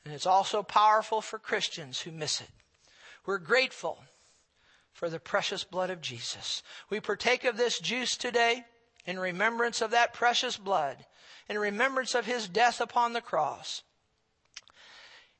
and 0.04 0.14
it's 0.14 0.26
also 0.26 0.62
powerful 0.62 1.20
for 1.20 1.40
Christians 1.40 1.98
who 2.02 2.12
miss 2.12 2.40
it. 2.40 2.50
We're 3.26 3.38
grateful 3.38 3.98
for 4.92 5.08
the 5.08 5.20
precious 5.20 5.64
blood 5.64 5.90
of 5.90 6.00
Jesus. 6.00 6.62
We 6.90 7.00
partake 7.00 7.44
of 7.44 7.56
this 7.56 7.78
juice 7.78 8.16
today 8.16 8.64
in 9.06 9.18
remembrance 9.18 9.80
of 9.80 9.90
that 9.90 10.14
precious 10.14 10.56
blood, 10.56 11.04
in 11.48 11.58
remembrance 11.58 12.14
of 12.14 12.26
his 12.26 12.48
death 12.48 12.80
upon 12.80 13.12
the 13.12 13.20
cross 13.20 13.82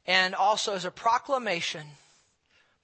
and 0.07 0.35
also 0.35 0.75
as 0.75 0.85
a 0.85 0.91
proclamation 0.91 1.87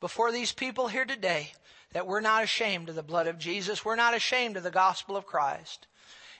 before 0.01 0.32
these 0.32 0.53
people 0.53 0.88
here 0.88 1.05
today 1.05 1.53
that 1.92 2.07
we're 2.07 2.20
not 2.20 2.42
ashamed 2.42 2.88
of 2.88 2.94
the 2.94 3.03
blood 3.03 3.26
of 3.26 3.38
Jesus. 3.38 3.84
We're 3.84 3.96
not 3.96 4.14
ashamed 4.14 4.57
of 4.57 4.62
the 4.62 4.70
gospel 4.70 5.16
of 5.16 5.26
Christ. 5.26 5.86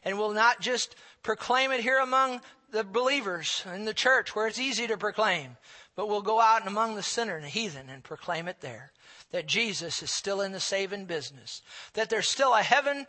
And 0.05 0.17
we'll 0.17 0.33
not 0.33 0.61
just 0.61 0.95
proclaim 1.23 1.73
it 1.73 1.81
here 1.81 1.99
among 1.99 2.41
the 2.71 2.85
believers 2.85 3.65
in 3.75 3.85
the 3.85 3.93
church 3.93 4.35
where 4.35 4.47
it's 4.47 4.61
easy 4.61 4.87
to 4.87 4.97
proclaim, 4.97 5.57
but 6.01 6.09
we'll 6.09 6.23
go 6.23 6.41
out 6.41 6.61
and 6.61 6.69
among 6.71 6.95
the 6.95 7.03
sinner 7.03 7.37
and 7.37 7.45
the 7.45 7.51
heathen 7.51 7.91
and 7.91 8.03
proclaim 8.03 8.49
it 8.49 8.63
there. 8.63 8.91
That 9.33 9.47
Jesus 9.47 10.03
is 10.03 10.11
still 10.11 10.41
in 10.41 10.51
the 10.51 10.59
saving 10.59 11.05
business. 11.05 11.61
That 11.93 12.09
there's 12.09 12.27
still 12.27 12.55
a 12.55 12.63
heaven 12.63 13.07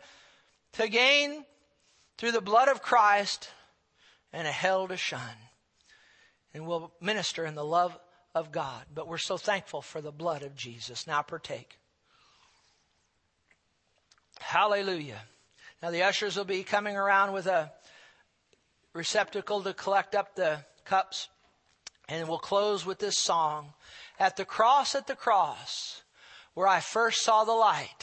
to 0.74 0.86
gain 0.90 1.46
through 2.18 2.32
the 2.32 2.42
blood 2.42 2.68
of 2.68 2.82
Christ 2.82 3.48
and 4.30 4.46
a 4.46 4.52
hell 4.52 4.88
to 4.88 4.98
shun 4.98 5.38
and 6.52 6.66
we'll 6.66 6.92
minister 7.00 7.46
in 7.46 7.54
the 7.54 7.64
love 7.64 7.98
of 8.34 8.52
God. 8.52 8.84
But 8.94 9.08
we're 9.08 9.16
so 9.16 9.38
thankful 9.38 9.80
for 9.80 10.02
the 10.02 10.12
blood 10.12 10.42
of 10.42 10.54
Jesus. 10.54 11.06
Now 11.06 11.22
partake. 11.22 11.78
Hallelujah. 14.38 15.22
Now 15.82 15.92
the 15.92 16.02
ushers 16.02 16.36
will 16.36 16.44
be 16.44 16.62
coming 16.62 16.94
around 16.94 17.32
with 17.32 17.46
a 17.46 17.72
receptacle 18.92 19.62
to 19.62 19.72
collect 19.72 20.14
up 20.14 20.36
the 20.36 20.58
cups. 20.84 21.30
And 22.08 22.28
we'll 22.28 22.38
close 22.38 22.84
with 22.84 22.98
this 22.98 23.18
song. 23.18 23.72
At 24.18 24.36
the 24.36 24.44
cross, 24.44 24.94
at 24.94 25.06
the 25.06 25.16
cross, 25.16 26.02
where 26.54 26.68
I 26.68 26.80
first 26.80 27.22
saw 27.22 27.44
the 27.44 27.52
light, 27.52 27.94